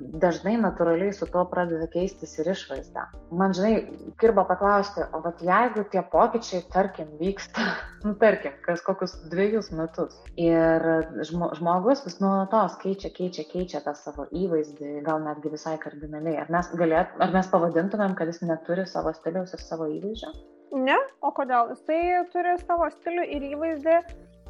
dažnai 0.00 0.56
natūraliai 0.60 1.12
su 1.14 1.26
tuo 1.30 1.42
pradeda 1.50 1.86
keistis 1.92 2.32
ir 2.40 2.50
išvaizda. 2.52 3.06
Man, 3.36 3.54
žinai, 3.56 3.72
kirba 4.20 4.44
paklausti, 4.48 5.04
o 5.14 5.20
vat 5.24 5.42
jeigu 5.44 5.84
tie 5.92 6.02
pokyčiai, 6.12 6.62
tarkim, 6.72 7.10
vyksta, 7.20 7.66
nu, 8.06 8.14
tarkim, 8.20 8.56
kas 8.66 8.84
kokius 8.86 9.16
dviejus 9.32 9.70
metus 9.76 10.16
ir 10.40 10.86
žmo, 11.28 11.52
žmogus 11.58 12.04
vis 12.06 12.20
nuolatos 12.22 12.78
keičia, 12.82 13.12
keičia, 13.16 13.46
keičia 13.50 13.82
tą 13.84 13.94
savo 13.98 14.28
įvaizdį, 14.30 15.00
gal 15.06 15.22
netgi 15.24 15.52
visai 15.56 15.76
kardinaliai, 15.82 16.38
ar 16.44 16.54
mes, 16.54 16.72
galėt, 16.80 17.12
ar 17.20 17.36
mes 17.36 17.52
pavadintumėm, 17.52 18.16
kad 18.18 18.32
jis 18.32 18.42
neturi 18.46 18.88
savo 18.88 19.14
stiliaus 19.16 19.54
ir 19.56 19.64
savo 19.64 19.90
įvaizdžio? 19.90 20.32
Ne, 20.70 20.96
o 21.26 21.32
kodėl? 21.34 21.72
Jisai 21.74 22.26
turi 22.30 22.54
savo 22.62 22.86
stilių 22.94 23.24
ir 23.34 23.46
įvaizdį 23.56 23.96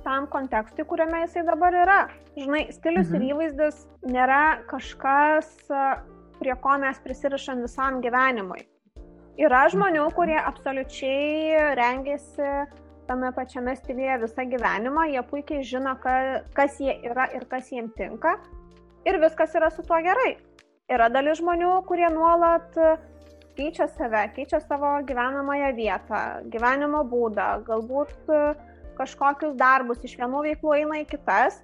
tam 0.04 0.26
kontekstui, 0.32 0.86
kuriame 0.88 1.24
jisai 1.24 1.44
dabar 1.46 1.74
yra. 1.84 2.00
Žinai, 2.38 2.66
stilius 2.74 3.10
mhm. 3.10 3.16
ir 3.16 3.34
įvaizdis 3.34 3.80
nėra 4.08 4.42
kažkas, 4.70 5.50
prie 6.40 6.54
ko 6.64 6.76
mes 6.82 7.00
prisirišam 7.04 7.64
visam 7.66 8.00
gyvenimui. 8.04 8.64
Yra 9.40 9.64
žmonių, 9.72 10.04
kurie 10.16 10.36
absoliučiai 10.36 11.74
rengiasi 11.78 12.48
tame 13.08 13.30
pačiame 13.34 13.74
stiliuje 13.76 14.18
visą 14.22 14.44
gyvenimą, 14.52 15.06
jie 15.10 15.22
puikiai 15.26 15.64
žino, 15.66 15.96
ka, 16.02 16.12
kas 16.54 16.76
jie 16.82 16.94
yra 17.08 17.26
ir 17.34 17.46
kas 17.50 17.70
jiems 17.72 17.96
tinka 17.98 18.36
ir 19.08 19.18
viskas 19.22 19.56
yra 19.58 19.70
su 19.74 19.82
tuo 19.86 19.98
gerai. 20.04 20.36
Yra 20.90 21.08
dalis 21.10 21.40
žmonių, 21.40 21.72
kurie 21.88 22.06
nuolat 22.12 22.76
keičia 23.58 23.88
save, 23.96 24.24
keičia 24.36 24.60
savo 24.62 24.92
gyvenamąją 25.06 25.72
vietą, 25.76 26.20
gyvenimo 26.52 27.02
būdą, 27.10 27.48
galbūt 27.66 28.30
uh, 28.30 28.69
kažkokius 28.98 29.56
darbus 29.58 30.02
iš 30.06 30.16
vienų 30.20 30.44
veiklų 30.48 30.76
eina 30.78 31.02
į 31.02 31.08
kitas 31.10 31.60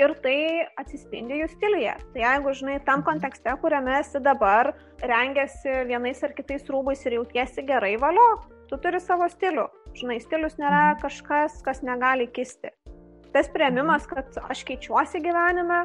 ir 0.00 0.14
tai 0.24 0.36
atsispindi 0.80 1.40
jų 1.40 1.48
stiliuje. 1.52 1.94
Tai 2.14 2.22
jeigu, 2.22 2.54
žinai, 2.56 2.78
tam 2.86 3.04
kontekste, 3.06 3.52
kuriame 3.62 3.98
esi 3.98 4.20
dabar, 4.24 4.72
rengiasi 5.04 5.82
vienais 5.90 6.22
ar 6.24 6.34
kitais 6.36 6.64
rūbais 6.70 7.04
ir 7.06 7.18
jautiesi 7.18 7.64
gerai 7.68 7.96
valio, 8.00 8.28
tu 8.70 8.78
turi 8.80 9.00
savo 9.02 9.28
stilių. 9.30 9.66
Žinai, 9.98 10.20
stilius 10.22 10.56
nėra 10.60 10.82
mhm. 10.92 11.00
kažkas, 11.04 11.58
kas 11.66 11.82
negali 11.86 12.28
kisti. 12.30 12.72
Tas 13.34 13.50
prieimimas, 13.52 14.08
kad 14.10 14.34
aš 14.50 14.64
keičiuosi 14.66 15.20
gyvenime, 15.22 15.84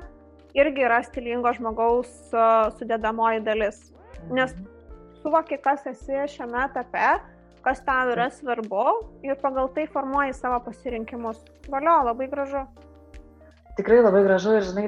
irgi 0.57 0.85
yra 0.87 1.01
stilingo 1.05 1.51
žmogaus 1.53 2.11
sudėdamoji 2.79 3.43
dalis. 3.45 3.81
Nes 4.31 4.53
mhm. 4.55 4.69
suvoki, 5.21 5.59
kas 5.61 5.85
esi 5.91 6.25
šiame 6.37 6.63
etape 6.69 7.15
kas 7.65 7.81
tau 7.85 8.11
yra 8.13 8.27
svarbu 8.29 8.85
ir 9.25 9.37
pagal 9.41 9.71
tai 9.73 9.87
formuoji 9.89 10.35
savo 10.37 10.59
pasirinkimus. 10.67 11.39
Valio, 11.73 11.97
labai 12.05 12.27
gražu. 12.29 12.61
Tikrai 13.75 14.03
labai 14.05 14.21
gražu 14.23 14.53
ir, 14.55 14.63
žinai, 14.63 14.85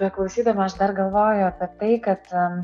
beklausydama 0.00 0.66
aš 0.66 0.74
dar 0.80 0.92
galvoju 0.96 1.46
apie 1.46 1.68
tai, 1.80 1.92
kad 2.04 2.32
um, 2.36 2.58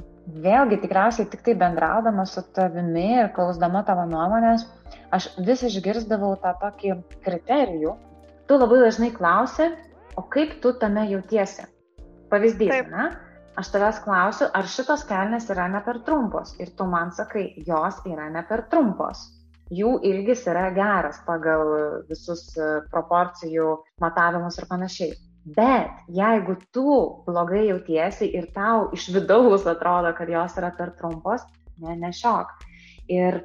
vėlgi 0.44 0.80
tikriausiai 0.82 1.30
tik 1.32 1.44
tai 1.46 1.54
bendraudama 1.62 2.26
su 2.28 2.42
tavimi 2.56 3.06
ir 3.22 3.30
klausdama 3.36 3.84
tavo 3.86 4.04
nuomonės, 4.10 4.66
aš 5.14 5.30
vis 5.46 5.62
išgirdavau 5.70 6.34
tą 6.42 6.52
tokį 6.60 6.96
kriterijų. 7.24 7.94
Tu 8.50 8.58
labai 8.58 8.82
dažnai 8.82 9.12
klausi, 9.14 9.70
o 10.18 10.26
kaip 10.34 10.58
tu 10.60 10.74
tame 10.82 11.06
jautiesi? 11.08 11.64
Pavyzdys, 12.32 12.74
Taip. 12.74 12.90
ne? 12.92 13.12
Aš 13.60 13.70
tavęs 13.72 14.00
klausiu, 14.02 14.48
ar 14.56 14.68
šitos 14.74 15.06
kelnes 15.08 15.46
yra 15.52 15.68
ne 15.70 15.80
per 15.86 16.00
trumpos 16.04 16.56
ir 16.60 16.72
tu 16.76 16.88
man 16.88 17.12
sakai, 17.16 17.52
jos 17.68 18.00
yra 18.08 18.28
ne 18.32 18.42
per 18.48 18.64
trumpos 18.72 19.28
jų 19.72 19.92
ilgis 20.08 20.44
yra 20.50 20.68
geras 20.76 21.20
pagal 21.26 21.62
visus 22.08 22.44
e, 22.56 22.68
proporcijų 22.92 23.76
matavimus 24.02 24.58
ir 24.60 24.68
panašiai. 24.70 25.14
Bet 25.56 26.04
jeigu 26.14 26.54
tu 26.74 26.84
blogai 27.26 27.64
jautiesi 27.66 28.28
ir 28.30 28.50
tau 28.54 28.90
iš 28.94 29.08
vidaus 29.14 29.66
atrodo, 29.66 30.12
kad 30.14 30.30
jos 30.30 30.54
yra 30.60 30.70
per 30.76 30.92
trumpos, 31.00 31.42
ne, 31.82 31.96
nešiok. 32.04 32.52
Ir 33.10 33.40
e, 33.40 33.44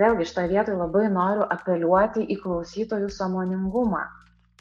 vėlgi 0.00 0.28
šitoje 0.28 0.52
vietoje 0.52 0.80
labai 0.80 1.06
noriu 1.12 1.46
apeliuoti 1.48 2.26
į 2.34 2.40
klausytojų 2.42 3.08
samoningumą. 3.14 4.04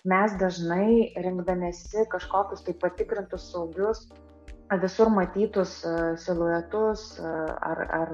Mes 0.08 0.38
dažnai 0.40 1.12
rinkdamėsi 1.20 2.06
kažkokius 2.14 2.64
tai 2.64 2.78
patikrintus 2.80 3.50
saugius 3.52 4.06
visur 4.78 5.10
matytus 5.10 5.84
e, 5.84 5.92
siluetus 6.22 7.18
e, 7.18 7.26
ar, 7.70 7.82
ar 8.00 8.12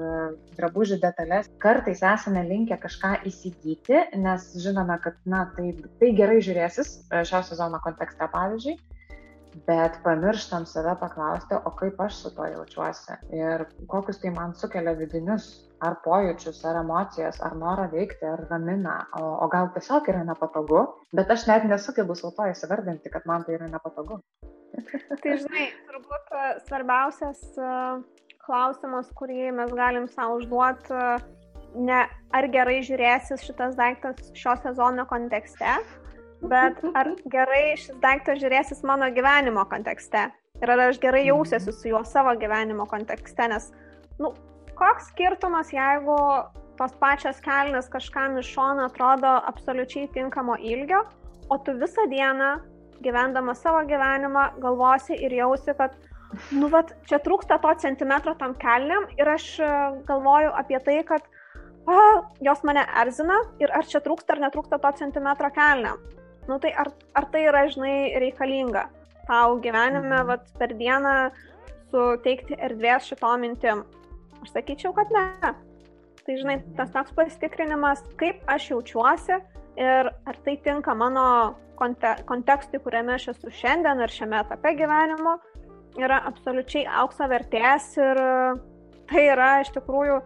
drabužių 0.56 0.98
detalės, 1.02 1.50
kartais 1.60 2.02
esame 2.02 2.46
linkę 2.48 2.78
kažką 2.80 3.12
įsigyti, 3.28 4.00
nes 4.16 4.48
žinome, 4.62 4.96
kad 5.04 5.18
na, 5.24 5.44
tai, 5.56 5.74
tai 6.00 6.12
gerai 6.16 6.40
žiūrėsis 6.40 6.92
e, 7.10 7.24
šio 7.28 7.42
sezono 7.50 7.80
kontekste, 7.84 8.28
pavyzdžiui. 8.32 8.78
bet 9.66 9.94
pamirštam 10.04 10.66
save 10.68 10.92
paklausti, 11.00 11.56
o 11.56 11.70
kaip 11.78 12.00
aš 12.00 12.18
su 12.22 12.30
to 12.36 12.44
jaučiuosi 12.44 13.14
ir 13.32 13.64
kokius 13.88 14.18
tai 14.20 14.30
man 14.30 14.52
sukelia 14.54 14.92
vidinius 14.98 15.46
ar 15.80 15.96
pojūčius, 16.04 16.58
ar 16.68 16.82
emocijas, 16.82 17.40
ar 17.40 17.56
norą 17.56 17.86
veikti, 17.92 18.24
ar 18.28 18.44
ramina, 18.50 18.98
o, 19.16 19.30
o 19.44 19.48
gal 19.52 19.70
tiesiog 19.72 20.08
yra 20.12 20.24
nepatogu, 20.28 20.82
bet 21.16 21.32
aš 21.32 21.46
net 21.48 21.64
nesugebu 21.68 22.16
su 22.16 22.32
to 22.36 22.50
įsivardinti, 22.52 23.12
kad 23.12 23.24
man 23.28 23.48
tai 23.48 23.56
yra 23.56 23.70
nepatogu. 23.72 24.20
Tai 25.22 25.36
žinai, 25.40 25.66
turbūt 25.88 26.32
e, 26.32 26.44
svarbiausias 26.66 27.42
e, 27.58 27.70
klausimas, 28.46 29.10
kurį 29.18 29.50
mes 29.56 29.72
galim 29.76 30.08
savo 30.10 30.40
užduoti, 30.40 30.92
e, 30.92 31.76
ne 31.86 32.00
ar 32.36 32.48
gerai 32.52 32.80
žiūrėsis 32.86 33.44
šitas 33.46 33.76
daiktas 33.78 34.32
šio 34.38 34.56
sezono 34.62 35.06
kontekste, 35.10 35.76
bet 36.46 36.82
ar 36.94 37.12
gerai 37.32 37.76
šis 37.80 37.96
daiktas 38.02 38.40
žiūrėsis 38.42 38.84
mano 38.86 39.08
gyvenimo 39.12 39.66
kontekste. 39.70 40.28
Ir 40.62 40.72
ar 40.72 40.86
aš 40.86 41.00
gerai 41.02 41.26
jausiuosi 41.26 41.72
su 41.74 41.90
juo 41.90 42.00
savo 42.08 42.32
gyvenimo 42.40 42.86
kontekste, 42.88 43.48
nes, 43.52 43.68
nu, 44.20 44.32
koks 44.76 45.10
skirtumas, 45.12 45.72
jeigu 45.74 46.16
tos 46.76 46.94
pačios 47.00 47.40
kelnes 47.44 47.88
kažkam 47.92 48.38
iš 48.40 48.54
šono 48.54 48.86
atrodo 48.88 49.34
absoliučiai 49.50 50.08
tinkamo 50.12 50.56
ilgio, 50.60 51.02
o 51.48 51.58
tu 51.58 51.76
visą 51.80 52.08
dieną 52.10 52.56
gyvendama 53.04 53.54
savo 53.54 53.84
gyvenimą 53.88 54.48
galvosi 54.62 55.16
ir 55.18 55.34
jausi, 55.36 55.74
kad, 55.78 55.96
nu, 56.52 56.68
vat, 56.72 56.92
čia 57.08 57.20
trūksta 57.22 57.60
to 57.62 57.72
centimetro 57.82 58.34
tam 58.40 58.54
kelniam 58.60 59.08
ir 59.18 59.30
aš 59.36 59.48
e, 59.60 59.72
galvoju 60.08 60.52
apie 60.58 60.80
tai, 60.84 61.00
kad 61.08 61.26
a, 61.86 62.02
jos 62.42 62.62
mane 62.66 62.86
erzina 63.02 63.38
ir 63.62 63.72
ar 63.74 63.86
čia 63.86 64.02
trūksta 64.04 64.36
ar 64.36 64.46
netrūksta 64.48 64.80
to 64.82 64.92
centimetro 65.00 65.52
kelniam 65.54 66.02
nu 66.48 66.58
tai 66.58 66.72
ar, 66.76 66.92
ar 67.12 67.26
tai 67.30 67.46
yra, 67.48 67.66
žinai, 67.70 68.14
reikalinga 68.22 68.86
tau 69.26 69.58
gyvenime, 69.58 70.06
mhm. 70.06 70.26
vat, 70.30 70.50
per 70.58 70.74
dieną 70.78 71.14
suteikti 71.90 72.58
erdvės 72.62 73.08
šitom 73.10 73.42
mintim? 73.42 73.82
Aš 74.44 74.52
sakyčiau, 74.54 74.92
kad 74.94 75.10
ne. 75.14 75.52
Tai, 76.22 76.34
žinai, 76.34 76.60
tas 76.78 76.92
toks 76.94 77.14
pasitikrinimas, 77.16 78.02
kaip 78.20 78.42
aš 78.50 78.70
jaučiuosi 78.72 79.38
ir 79.76 80.10
ar 80.10 80.38
tai 80.44 80.56
tinka 80.64 80.94
mano 80.94 81.56
konte 81.76 82.14
kontekstui, 82.28 82.80
kuriame 82.80 83.16
aš 83.16 83.28
esu 83.34 83.52
šiandien 83.52 84.00
ir 84.00 84.12
šiame 84.12 84.40
etape 84.40 84.72
gyvenimo, 84.78 85.36
yra 86.00 86.22
absoliučiai 86.30 86.86
aukso 87.02 87.28
vertės 87.28 87.92
ir 88.00 88.20
tai 89.10 89.28
yra 89.32 89.50
iš 89.62 89.72
tikrųjų 89.76 90.18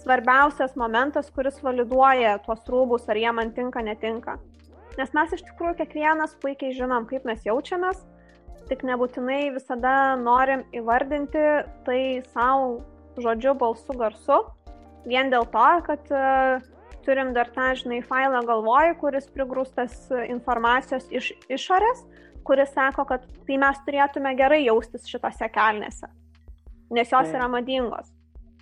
svarbiausias 0.00 0.76
momentas, 0.80 1.28
kuris 1.34 1.58
validuoja 1.64 2.38
tuos 2.44 2.62
rūbus, 2.68 3.08
ar 3.08 3.18
jie 3.20 3.32
man 3.36 3.52
tinka, 3.56 3.82
netinka. 3.84 4.38
Nes 4.98 5.12
mes 5.16 5.34
iš 5.36 5.44
tikrųjų 5.48 5.80
kiekvienas 5.80 6.36
puikiai 6.42 6.76
žinom, 6.76 7.06
kaip 7.08 7.26
mes 7.28 7.44
jaučiamės, 7.46 8.00
tik 8.70 8.84
nebūtinai 8.86 9.50
visada 9.54 10.14
norim 10.20 10.64
įvardinti 10.76 11.44
tai 11.86 12.00
savo 12.32 12.80
žodžiu, 13.20 13.54
balsu, 13.58 13.96
garsu, 13.98 14.38
vien 15.08 15.32
dėl 15.32 15.46
to, 15.52 15.68
kad 15.86 16.12
uh, 16.14 16.60
turim 17.04 17.32
dar 17.36 17.50
tą, 17.54 17.70
žinai, 17.78 18.00
failą 18.06 18.42
galvoj, 18.48 18.94
kuris 19.00 19.28
prigrūstas 19.34 20.08
informacijos 20.28 21.08
iš 21.10 21.32
išorės, 21.52 22.04
kuris 22.46 22.72
sako, 22.76 23.06
kad 23.08 23.26
tai 23.46 23.58
mes 23.60 23.82
turėtume 23.86 24.32
gerai 24.38 24.62
jaustis 24.64 25.08
šitose 25.10 25.50
kelnėse, 25.52 26.08
nes 26.90 27.12
jos 27.12 27.28
tai. 27.28 27.36
yra 27.38 27.50
madingos. 27.52 28.10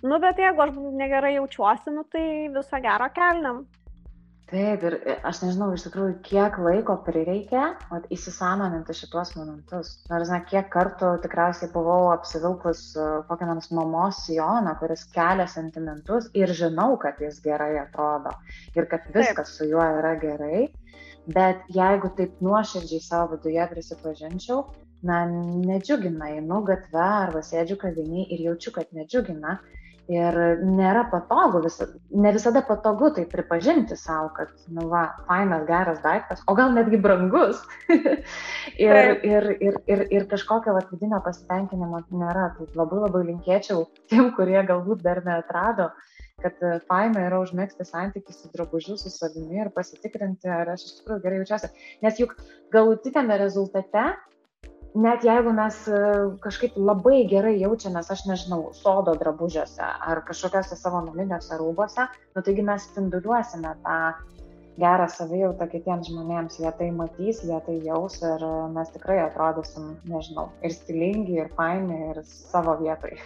Nu, 0.03 0.15
bet 0.23 0.39
jeigu 0.39 0.63
aš 0.63 0.75
negerai 0.95 1.33
jaučiuosi, 1.35 1.91
nu, 1.91 2.05
tai 2.07 2.47
viso 2.53 2.79
gero 2.83 3.09
kelniam. 3.15 3.65
Taip, 4.49 4.81
ir 4.81 4.95
e, 5.05 5.13
aš 5.29 5.43
nežinau 5.43 5.67
iš 5.75 5.83
tikrųjų, 5.85 6.13
kiek 6.25 6.55
laiko 6.65 6.95
prireikė 7.05 7.59
at, 7.93 8.07
įsisamoninti 8.15 8.95
šituos 8.97 9.35
momentus. 9.37 9.91
Nors, 10.09 10.31
na, 10.33 10.39
kiek 10.49 10.71
kartų 10.73 11.11
tikriausiai 11.25 11.69
buvau 11.73 12.09
apsivilkus 12.15 12.81
e, 12.97 13.07
kokią 13.29 13.49
nors 13.51 13.69
mamos 13.77 14.23
sijoną, 14.25 14.73
kuris 14.81 15.05
kelia 15.13 15.45
sentimentus 15.53 16.31
ir 16.37 16.53
žinau, 16.57 16.95
kad 17.03 17.21
jis 17.21 17.37
gerai 17.45 17.75
atrodo 17.83 18.33
ir 18.73 18.89
kad 18.89 19.05
viskas 19.13 19.51
taip. 19.51 19.53
su 19.53 19.69
juo 19.69 19.85
yra 19.99 20.15
gerai. 20.23 20.65
Bet 21.29 21.61
jeigu 21.69 22.09
taip 22.17 22.41
nuoširdžiai 22.41 23.05
savo 23.05 23.35
viduje 23.35 23.67
prisipažinčiau, 23.69 24.63
na, 25.05 25.19
nedžiugina, 25.29 26.33
einu 26.39 26.63
gatve 26.65 27.05
arba 27.05 27.43
sėdžiu 27.45 27.77
kavinį 27.83 28.25
ir 28.33 28.47
jaučiu, 28.49 28.73
kad 28.79 28.89
nedžiugina, 28.97 29.59
Ir 30.09 30.35
nėra 30.65 31.03
patogu, 31.11 31.59
vis, 31.61 31.75
ne 32.09 32.31
visada 32.33 32.63
patogu 32.65 33.11
tai 33.13 33.27
pripažinti 33.29 33.93
savo, 33.93 34.31
kad, 34.33 34.49
nu, 34.73 34.87
va, 34.89 35.03
fainas, 35.27 35.67
geras 35.67 35.99
daiktas, 36.01 36.41
o 36.49 36.55
gal 36.57 36.73
netgi 36.73 36.97
brangus. 36.97 37.59
ir, 38.87 39.11
ir, 39.29 39.49
ir, 39.61 39.77
ir, 39.85 40.01
ir 40.17 40.25
kažkokio 40.31 40.73
va, 40.73 40.81
vidinio 40.89 41.19
pasitenkinimo 41.25 42.01
nėra. 42.09 42.47
Tai 42.57 42.65
labai 42.79 43.03
labai 43.03 43.21
linkėčiau 43.27 43.85
tiem, 44.09 44.31
kurie 44.33 44.57
galbūt 44.65 45.05
dar 45.05 45.21
neatrado, 45.27 45.91
kad 46.41 46.57
faina 46.89 47.27
yra 47.27 47.43
užmėgsti 47.43 47.85
santykių 47.85 48.33
su 48.33 48.49
drabužiu, 48.55 48.97
su 48.97 49.13
savimi 49.13 49.61
ir 49.61 49.69
pasitikrinti, 49.75 50.49
ar 50.49 50.73
aš 50.73 50.87
iš 50.87 50.97
tikrųjų 51.03 51.25
gerai 51.27 51.43
jaučiuosi. 51.43 51.69
Nes 52.01 52.17
juk 52.23 52.33
galutinėme 52.73 53.37
rezultate 53.43 54.07
net 54.95 55.23
jeigu 55.25 55.53
mes 55.53 55.77
e, 55.87 55.99
kažkaip 56.43 56.77
labai 56.77 57.23
gerai 57.29 57.55
jaučiamės, 57.59 58.09
aš 58.13 58.25
nežinau, 58.29 58.71
sodo 58.77 59.13
drabužiuose 59.19 59.85
ar 59.85 60.23
kažkokiuose 60.27 60.77
savo 60.79 61.03
naminiuose 61.05 61.59
rūbose, 61.61 62.07
nu 62.35 62.43
taigi 62.45 62.65
mes 62.65 62.87
spinduliuosime 62.89 63.75
tą 63.85 63.99
gerą 64.79 65.07
savijautą 65.11 65.67
kitiems 65.71 66.07
žmonėms, 66.09 66.59
jie 66.61 66.71
tai 66.79 66.89
matys, 66.95 67.41
jie 67.43 67.57
tai 67.65 67.75
jaus 67.83 68.19
ir 68.23 68.45
mes 68.73 68.91
tikrai 68.93 69.19
atrodysim, 69.25 69.91
nežinau, 70.07 70.47
ir 70.63 70.73
stilingi, 70.75 71.35
ir 71.43 71.51
faini, 71.57 71.99
ir 72.13 72.21
savo 72.27 72.77
vietoj. 72.79 73.17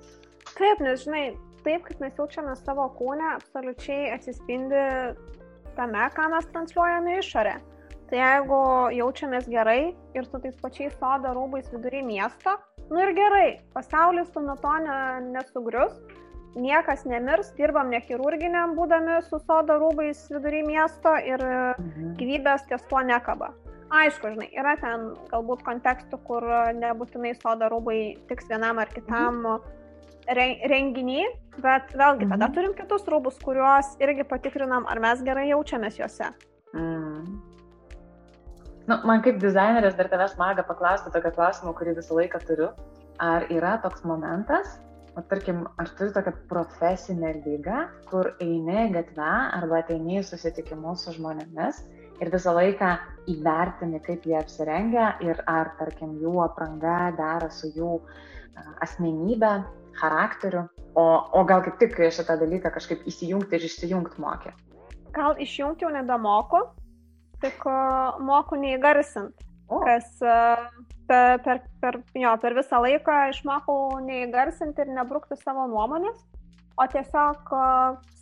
Taip, 0.56 0.80
nes 0.80 1.04
žinai, 1.04 1.24
taip 1.66 1.84
kaip 1.86 2.00
mes 2.00 2.18
jaučiame 2.18 2.54
savo 2.58 2.88
kūnę, 2.98 3.34
absoliučiai 3.36 4.12
atsispindi 4.14 4.82
tame, 5.76 6.04
ką 6.16 6.28
mes 6.32 6.46
transliuojame 6.52 7.18
išorę. 7.20 7.56
Tai 8.10 8.18
jeigu 8.20 8.58
jaučiamės 8.94 9.48
gerai 9.50 9.80
ir 10.14 10.26
su 10.28 10.38
tais 10.42 10.54
pačiais 10.62 10.94
sodo 11.00 11.32
rūbais 11.34 11.66
vidury 11.72 12.04
miesto, 12.06 12.54
nu 12.90 13.02
ir 13.02 13.10
gerai, 13.16 13.48
pasaulis 13.74 14.30
nuo 14.36 14.54
to 14.62 14.74
ne, 14.84 14.98
nesugrius, 15.34 15.96
niekas 16.56 17.02
nemirs, 17.08 17.50
dirbam 17.58 17.90
ne 17.90 18.00
chirurginiam 18.06 18.76
būdami 18.78 19.18
su 19.26 19.40
sodo 19.42 19.78
rūbais 19.82 20.22
vidury 20.30 20.62
miesto 20.66 21.16
ir 21.18 21.42
mhm. 21.42 22.14
gyvybės 22.20 22.68
ties 22.70 22.86
tuo 22.90 23.02
nekaba. 23.02 23.52
Aišku, 23.96 24.32
žinai, 24.34 24.48
yra 24.58 24.74
ten 24.80 25.12
galbūt 25.30 25.62
kontekstų, 25.66 26.18
kur 26.26 26.46
nebūtinai 26.78 27.36
sodo 27.38 27.68
rūbai 27.70 28.00
tiks 28.30 28.48
vienam 28.50 28.80
ar 28.82 28.90
kitam 28.90 29.42
mhm. 29.44 30.56
renginį, 30.70 31.26
bet 31.58 31.94
vėlgi 31.94 32.30
tada 32.30 32.46
mhm. 32.48 32.54
turim 32.54 32.74
kitus 32.78 33.06
rūbus, 33.10 33.38
kuriuos 33.42 33.94
irgi 34.02 34.26
patikrinam, 34.30 34.86
ar 34.90 35.02
mes 35.02 35.22
gerai 35.26 35.50
jaučiamės 35.52 36.00
juose. 36.02 36.30
Mhm. 36.74 37.05
Nu, 38.86 39.00
man 39.02 39.22
kaip 39.24 39.40
dizainerės 39.42 39.96
dar 39.98 40.06
tavęs 40.12 40.36
maga 40.38 40.62
paklausti 40.66 41.10
tokio 41.10 41.32
klausimo, 41.34 41.72
kurį 41.74 41.96
visą 41.96 42.14
laiką 42.20 42.38
turiu. 42.46 42.68
Ar 43.22 43.46
yra 43.50 43.72
toks 43.82 44.04
momentas, 44.06 44.76
o 45.18 45.24
tarkim, 45.26 45.64
ar 45.80 45.90
turi 45.98 46.12
tokią 46.14 46.34
profesinę 46.50 47.32
lygą, 47.40 47.80
kur 48.10 48.30
eini 48.44 48.90
gatvę 48.94 49.32
arba 49.58 49.80
ateini 49.80 50.20
į 50.20 50.26
susitikimus 50.28 51.06
su 51.06 51.16
žmonėmis 51.16 51.80
ir 52.20 52.30
visą 52.32 52.54
laiką 52.54 52.92
įvertini, 53.32 54.00
kaip 54.06 54.28
jie 54.28 54.38
apsirengia 54.38 55.14
ir 55.24 55.42
ar, 55.50 55.72
tarkim, 55.80 56.14
jų 56.22 56.36
apranga 56.44 57.10
dera 57.18 57.50
su 57.50 57.72
jų 57.74 57.96
asmenybė, 58.86 59.54
charakteriu, 59.98 60.66
o, 60.94 61.06
o 61.34 61.44
gal 61.48 61.64
kaip 61.66 61.80
tik 61.82 61.98
šitą 62.20 62.38
dalyką 62.38 62.70
kažkaip 62.76 63.02
įsijungti 63.08 63.58
ir 63.58 63.66
išsijungti 63.66 64.22
mokė. 64.22 64.54
Gal 65.16 65.40
išjungti 65.40 65.88
jau 65.88 65.90
nebemoku, 65.96 66.66
tik 67.42 67.66
moku 68.24 68.58
neįgarsint. 68.60 69.44
O. 69.66 69.80
Kas 69.82 70.06
per, 71.10 71.38
per, 71.42 71.62
per, 71.82 71.98
jo, 72.14 72.32
per 72.42 72.54
visą 72.54 72.80
laiką 72.84 73.16
išmokau 73.32 73.98
neįgarsinti 74.04 74.84
ir 74.84 74.92
nebrukti 74.94 75.38
savo 75.40 75.66
nuomonės, 75.70 76.20
o 76.78 76.86
tiesiog 76.92 77.50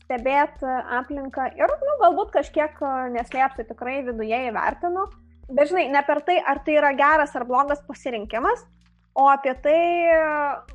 stebėti 0.05 0.71
aplinką 0.99 1.51
ir, 1.59 1.75
nu, 1.85 1.97
galbūt 2.01 2.33
kažkiek 2.39 2.81
neslėpti 3.13 3.67
tikrai 3.69 4.01
viduje 4.07 4.41
įvertinu. 4.49 5.05
Bet 5.53 5.69
žinai, 5.69 5.91
ne 5.93 6.01
per 6.07 6.23
tai, 6.25 6.39
ar 6.41 6.63
tai 6.65 6.79
yra 6.79 6.95
geras 6.97 7.35
ar 7.37 7.45
blogas 7.45 7.83
pasirinkimas, 7.85 8.65
o 9.13 9.29
apie 9.29 9.53
tai 9.65 9.81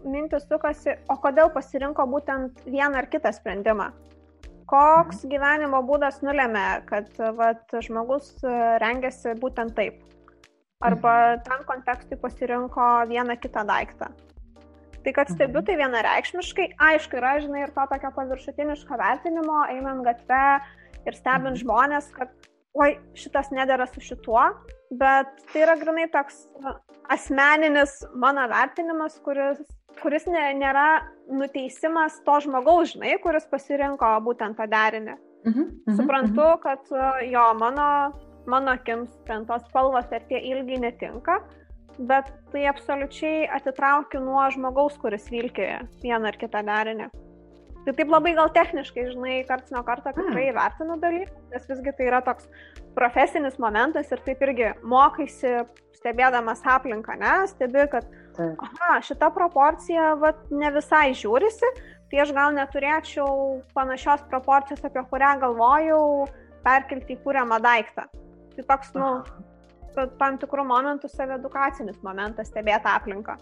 mintis 0.05 0.45
sukasi, 0.45 0.99
o 1.09 1.17
kodėl 1.17 1.49
pasirinko 1.55 2.05
būtent 2.13 2.61
vieną 2.69 3.01
ar 3.01 3.09
kitą 3.09 3.33
sprendimą 3.33 3.89
koks 4.69 5.23
mhm. 5.23 5.31
gyvenimo 5.33 5.81
būdas 5.87 6.21
nulėmė, 6.25 6.67
kad 6.89 7.09
vat, 7.37 7.65
žmogus 7.85 8.31
e, 8.43 8.55
rengiasi 8.83 9.35
būtent 9.41 9.75
taip. 9.77 10.01
Arba 10.85 11.13
mhm. 11.35 11.45
tam 11.47 11.63
kontekstui 11.67 12.19
pasirinko 12.21 12.89
vieną 13.09 13.35
kitą 13.41 13.65
daiktą. 13.67 14.11
Tai 15.03 15.15
kad 15.15 15.31
stebiu 15.31 15.61
mhm. 15.61 15.65
tai 15.67 15.77
vienareikšmiškai, 15.79 16.67
aišku, 16.89 17.19
yra, 17.19 17.37
žinai, 17.43 17.65
ir 17.65 17.73
to 17.75 17.87
tokio 17.91 18.13
paviršutiniško 18.17 18.99
vertinimo, 18.99 19.63
einant 19.71 20.05
gatve 20.07 20.43
ir 21.07 21.17
stebint 21.17 21.59
žmonės, 21.61 22.11
kad 22.15 22.31
oi, 22.77 22.93
šitas 23.17 23.49
nedėra 23.55 23.87
su 23.89 24.03
šituo, 24.03 24.43
bet 24.99 25.31
tai 25.51 25.63
yra 25.65 25.75
grinai 25.79 26.07
toks 26.13 26.43
asmeninis 27.09 28.01
mano 28.19 28.45
vertinimas, 28.51 29.17
kuris, 29.25 29.61
kuris 30.01 30.25
ne, 30.29 30.41
nėra 30.57 30.87
nuteisimas 31.29 32.19
to 32.25 32.39
žmogaus, 32.45 32.93
žinai, 32.95 33.17
kuris 33.23 33.47
pasirinko 33.51 34.09
būtent 34.25 34.57
tą 34.59 34.67
derinį. 34.69 35.15
Mhm, 35.47 35.61
mhm, 35.85 35.95
Suprantu, 35.95 36.43
mhm. 36.43 36.59
kad 36.65 37.23
jo, 37.29 37.45
mano, 37.59 37.87
mano 38.49 38.75
akims 38.75 39.13
ten 39.27 39.45
tos 39.47 39.63
spalvos 39.69 40.09
ir 40.11 40.25
tie 40.31 40.41
ilgiai 40.51 40.81
netinka, 40.83 41.39
bet 41.99 42.31
tai 42.51 42.65
absoliučiai 42.71 43.47
atitraukiu 43.59 44.21
nuo 44.23 44.43
žmogaus, 44.53 44.99
kuris 44.99 45.27
vilkėja 45.31 45.81
vieną 46.03 46.31
ar 46.31 46.39
kitą 46.39 46.63
derinį. 46.67 47.09
Tai 47.85 47.93
taip 47.95 48.11
labai 48.11 48.33
gal 48.35 48.49
techniškai, 48.53 49.05
žinai, 49.13 49.35
karts 49.47 49.71
nuo 49.71 49.81
karto 49.87 50.11
tikrai 50.11 50.49
mm. 50.49 50.57
vertinu 50.57 50.97
dalykus, 50.99 51.45
nes 51.53 51.67
visgi 51.71 51.93
tai 51.95 52.09
yra 52.09 52.19
toks 52.25 52.49
profesinis 52.97 53.55
momentas 53.61 54.11
ir 54.11 54.19
taip 54.25 54.43
irgi 54.45 54.73
mokaisi 54.83 55.61
stebėdamas 55.99 56.61
aplinką, 56.67 57.15
ne, 57.19 57.33
stebi, 57.51 57.85
kad, 57.91 58.07
aha, 58.39 58.99
šita 59.05 59.29
proporcija, 59.35 60.13
vat, 60.21 60.41
ne 60.51 60.71
visai 60.75 61.11
žiūrisi, 61.17 61.69
tai 62.09 62.21
aš 62.23 62.33
gal 62.35 62.55
neturėčiau 62.55 63.59
panašios 63.75 64.23
proporcijos, 64.31 64.83
apie 64.85 65.03
kurią 65.11 65.35
galvojau, 65.43 66.27
perkelti 66.65 67.15
į 67.15 67.21
kūriamą 67.23 67.59
daiktą. 67.63 68.07
Tai 68.55 68.65
toks, 68.73 68.93
nu, 68.97 69.09
tam 70.19 70.37
tikrų 70.41 70.65
momentų 70.69 71.09
saviedukacinis 71.11 71.99
momentas 72.05 72.51
stebėti 72.51 72.89
aplinką, 72.91 73.37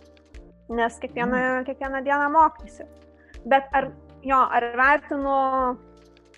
nes 0.73 0.97
kiekvieną, 1.01 1.37
mm. 1.37 1.67
kiekvieną 1.69 2.03
dieną 2.05 2.29
mokysi. 2.33 2.87
Bet 3.47 3.69
ar 3.77 3.91
jo, 4.25 4.39
ar 4.39 4.71
vertinu 4.77 5.37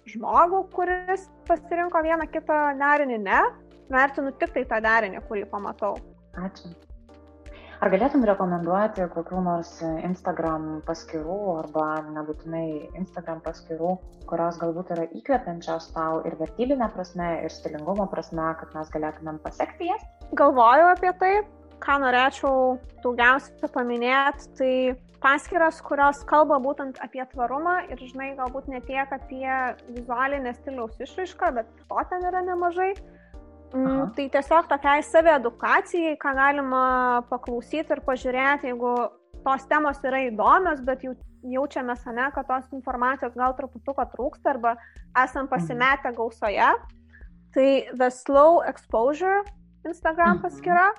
žmogų, 0.09 0.63
kuris 0.73 1.27
pasirinko 1.49 2.01
vieną 2.05 2.29
kitą 2.33 2.59
derinį, 2.79 3.23
ne, 3.25 3.41
vertinu 3.93 4.33
tik 4.41 4.53
tai 4.55 4.67
tą 4.69 4.81
derinį, 4.85 5.23
kurį 5.29 5.47
pamatau. 5.51 5.97
Ačiū. 6.37 6.73
Ar 7.79 7.87
galėtum 7.93 8.25
rekomenduoti 8.27 9.05
kokių 9.13 9.41
nors 9.45 9.69
Instagram 10.03 10.81
paskirų 10.83 11.35
arba 11.61 11.85
nebūtinai 12.11 12.89
Instagram 12.99 13.39
paskirų, 13.45 13.93
kurios 14.27 14.57
galbūt 14.59 14.91
yra 14.95 15.05
įkvepiančios 15.15 15.87
tau 15.95 16.17
ir 16.27 16.35
vertybinė 16.41 16.89
prasme, 16.91 17.29
ir 17.45 17.53
stilingumo 17.55 18.09
prasme, 18.11 18.49
kad 18.59 18.75
mes 18.75 18.91
galėtumėm 18.91 19.39
pasiekti 19.45 19.87
jas? 19.87 20.03
Galvoju 20.41 20.89
apie 20.89 21.13
tai, 21.21 21.31
ką 21.79 21.95
norėčiau 22.03 22.75
daugiausiai 23.05 23.71
paminėti, 23.71 24.51
tai 24.59 24.73
paskyras, 25.23 25.79
kurios 25.87 26.19
kalba 26.27 26.59
būtent 26.59 26.99
apie 27.05 27.23
tvarumą 27.31 27.77
ir, 27.87 28.03
žinai, 28.11 28.33
galbūt 28.41 28.67
ne 28.75 28.83
tiek 28.91 29.07
apie 29.15 29.47
vizualinę 29.87 30.51
stiliaus 30.59 30.99
išraišką, 30.99 31.55
bet 31.61 31.71
to 31.87 32.05
ten 32.11 32.27
yra 32.27 32.43
nemažai. 32.43 32.91
Mm, 33.73 33.85
Aha. 33.85 34.11
Tai 34.15 34.25
tiesiog 34.33 34.67
tokiai 34.69 35.03
savi 35.05 35.29
edukacijai, 35.35 36.17
ką 36.17 36.33
galima 36.37 36.83
paklausyti 37.29 37.93
ir 37.93 38.01
pažiūrėti, 38.05 38.71
jeigu 38.71 38.93
tos 39.45 39.65
temos 39.69 39.99
yra 40.03 40.23
įdomios, 40.25 40.81
bet 40.85 41.05
jau 41.05 41.13
jaučiame 41.43 41.95
sane, 41.95 42.25
kad 42.35 42.47
tos 42.47 42.65
informacijos 42.75 43.35
gal 43.37 43.53
truputuką 43.55 44.05
trūksta 44.11 44.55
arba 44.55 44.75
esam 45.15 45.45
mhm. 45.45 45.51
pasimetę 45.53 46.13
gausoje. 46.17 46.73
Tai 47.53 47.69
The 47.97 48.09
Slow 48.11 48.61
Exposure 48.67 49.43
Instagram 49.85 50.37
mhm. 50.37 50.41
paskyra. 50.41 50.89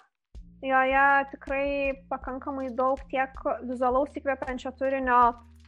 Joje 0.63 1.05
tikrai 1.33 1.67
pakankamai 2.11 2.69
daug 2.77 3.01
tiek 3.09 3.33
vizualaus 3.65 4.13
įkvepiančio 4.13 4.75
turinio, 4.77 5.21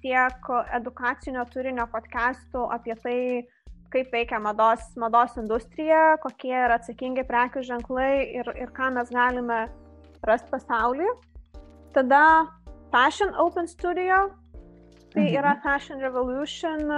tiek 0.05 0.51
edukacinio 0.77 1.47
turinio 1.49 1.87
podcastų 1.89 2.67
apie 2.75 2.97
tai, 3.01 3.21
kaip 3.93 4.13
veikia 4.15 4.41
mados, 4.43 4.83
mados 4.97 5.37
industrija, 5.41 6.17
kokie 6.23 6.55
yra 6.55 6.79
atsakingi 6.81 7.25
prekių 7.29 7.63
ženklai 7.69 8.13
ir, 8.41 8.49
ir 8.57 8.73
ką 8.75 8.91
mes 8.97 9.13
galime 9.13 9.67
rasti 10.27 10.51
pasaulyje. 10.53 11.13
Tada 11.93 12.23
Fashion 12.93 13.35
Open 13.41 13.69
Studio, 13.69 14.31
tai 15.13 15.29
mhm. 15.29 15.37
yra 15.41 15.57
Fashion 15.65 16.01
Revolution 16.01 16.89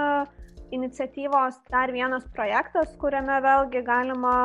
iniciatyvos 0.71 1.59
dar 1.69 1.91
vienas 1.93 2.25
projektas, 2.35 2.95
kuriame 2.99 3.37
vėlgi 3.43 3.83
galima 3.85 4.35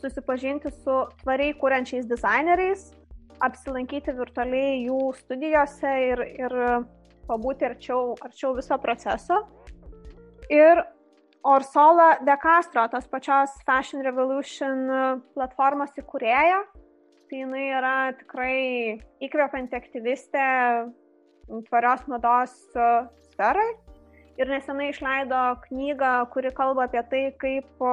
susipažinti 0.00 0.72
su 0.72 0.96
tvariai 1.22 1.56
kūrenčiais 1.60 2.08
dizaineriais, 2.08 2.86
apsilankyti 3.44 4.14
virtualiai 4.16 4.80
jų 4.86 5.00
studijose 5.18 5.92
ir, 6.12 6.22
ir 6.44 6.56
pabūti 7.28 7.68
arčiau, 7.68 8.14
arčiau 8.24 8.54
viso 8.56 8.78
proceso. 8.80 9.42
Ir 10.50 10.80
Orsola 11.42 12.18
De 12.20 12.36
Castro, 12.36 12.88
tas 12.88 13.06
pačios 13.08 13.50
Fashion 13.64 14.02
Revolution 14.04 15.22
platformos 15.32 15.94
įkūrėja, 15.96 16.58
tai 17.30 17.38
jinai 17.40 17.66
yra 17.78 17.94
tikrai 18.18 18.56
įkvepianti 19.24 19.78
aktyvistė 19.78 20.48
tvarios 21.70 22.04
mados 22.12 22.52
sferai. 23.30 23.70
Ir 24.40 24.48
nesenai 24.52 24.90
išleido 24.90 25.40
knygą, 25.66 26.12
kuri 26.32 26.52
kalba 26.56 26.86
apie 26.88 27.02
tai, 27.08 27.22
kaip 27.40 27.84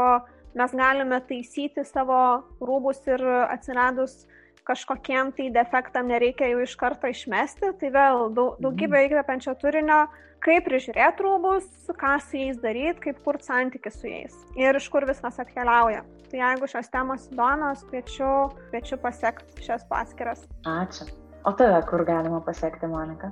mes 0.58 0.76
galime 0.76 1.20
taisyti 1.30 1.84
savo 1.88 2.20
rūbus 2.60 3.02
ir 3.08 3.24
atsiradus 3.48 4.26
kažkokiem 4.68 5.32
tai 5.38 5.50
defektam 5.56 6.10
nereikia 6.12 6.52
jų 6.52 6.66
iš 6.66 6.76
karto 6.80 7.10
išmesti. 7.12 7.72
Tai 7.80 7.92
vėl 7.94 8.28
daug, 8.36 8.58
daugybė 8.64 9.00
mhm. 9.00 9.08
įkvepiančio 9.08 9.56
turinio, 9.62 10.02
kaip 10.44 10.68
prižiūrėti 10.68 11.26
rūbus, 11.26 11.68
ką 11.98 12.18
su 12.24 12.42
jais 12.42 12.60
daryti, 12.62 13.08
kaip 13.08 13.24
kurti 13.26 13.50
santykių 13.50 13.94
su 13.96 14.12
jais 14.12 14.38
ir 14.60 14.78
iš 14.78 14.90
kur 14.94 15.08
viskas 15.10 15.40
atkeliauja. 15.44 16.04
Tai 16.28 16.42
jeigu 16.42 16.68
šios 16.68 16.92
temos 16.92 17.30
įdomios, 17.32 17.86
kviečiu, 17.88 18.32
kviečiu 18.68 19.00
pasiekti 19.00 19.64
šias 19.64 19.88
paskiras. 19.88 20.44
Ačiū. 20.68 21.08
O 21.48 21.54
tave 21.56 21.80
kur 21.88 22.04
galima 22.04 22.42
pasiekti, 22.44 22.90
Monika? 22.92 23.32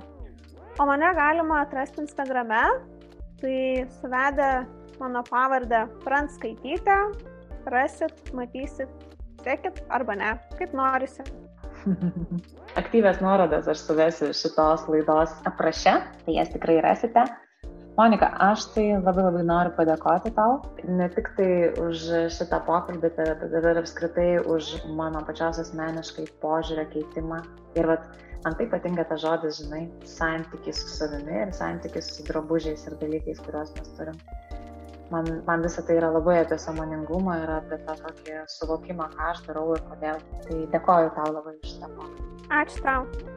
O 0.80 0.86
mane 0.88 1.10
galima 1.16 1.60
atrasti 1.64 2.00
Instagrame, 2.00 2.62
tai 3.40 3.84
suvedę 4.00 4.64
mano 5.00 5.22
pavardę 5.22 5.86
Pranskaitytę, 6.04 6.96
rasit, 7.66 8.32
matysit, 8.32 8.88
sekit 9.46 9.82
arba 9.94 10.16
ne, 10.18 10.34
kaip 10.58 10.74
norisi. 10.76 11.24
Aktyvės 12.80 13.22
nuorodas 13.22 13.68
aš 13.70 13.84
suvesiu 13.86 14.30
šitos 14.34 14.86
laidos 14.90 15.34
apraše, 15.48 15.98
tai 16.26 16.38
jas 16.38 16.50
tikrai 16.54 16.80
rasite. 16.84 17.24
Monika, 17.96 18.28
aš 18.44 18.66
tai 18.74 18.90
labai 18.92 19.22
labai 19.24 19.44
noriu 19.48 19.72
padėkoti 19.78 20.34
tau, 20.36 20.58
ne 20.98 21.06
tik 21.14 21.30
tai 21.38 21.48
už 21.80 22.02
šitą 22.34 22.58
pokalbį, 22.66 23.08
bet 23.16 23.62
ir 23.62 23.80
apskritai 23.80 24.28
už 24.44 24.68
mano 24.98 25.22
pačios 25.24 25.62
asmeniškai 25.62 26.26
požiūrę 26.42 26.84
keitimą. 26.92 27.40
Ir 27.80 27.88
vat, 27.88 28.04
man 28.44 28.58
tai 28.58 28.66
patinka 28.74 29.06
tas 29.08 29.24
žodis, 29.24 29.62
žinai, 29.62 29.86
santykis 30.12 30.82
su 30.82 30.92
savimi 30.98 31.40
ir 31.46 31.56
santykis 31.56 32.12
su 32.18 32.28
drabužiais 32.28 32.84
ir 32.90 32.98
dalykais, 33.00 33.40
kuriuos 33.46 33.72
mes 33.78 33.96
turim 33.96 34.20
man, 35.10 35.42
man 35.46 35.62
visą 35.62 35.82
tai 35.86 35.96
yra 36.00 36.10
labai 36.14 36.38
apie 36.42 36.58
samoningumą 36.58 37.38
ir 37.44 37.54
apie 37.60 37.78
tą 37.86 37.96
tokį 38.02 38.42
suvokimą, 38.56 39.08
ką 39.16 39.30
aš 39.32 39.42
darau 39.48 39.72
ir 39.76 39.82
kodėl. 39.90 40.22
Tai 40.46 40.60
dėkoju 40.76 41.16
tau 41.18 41.32
labai 41.38 41.56
šitą 41.64 41.92
pokalbį. 41.96 42.30
Ačiū 42.62 42.86
tau. 42.86 43.34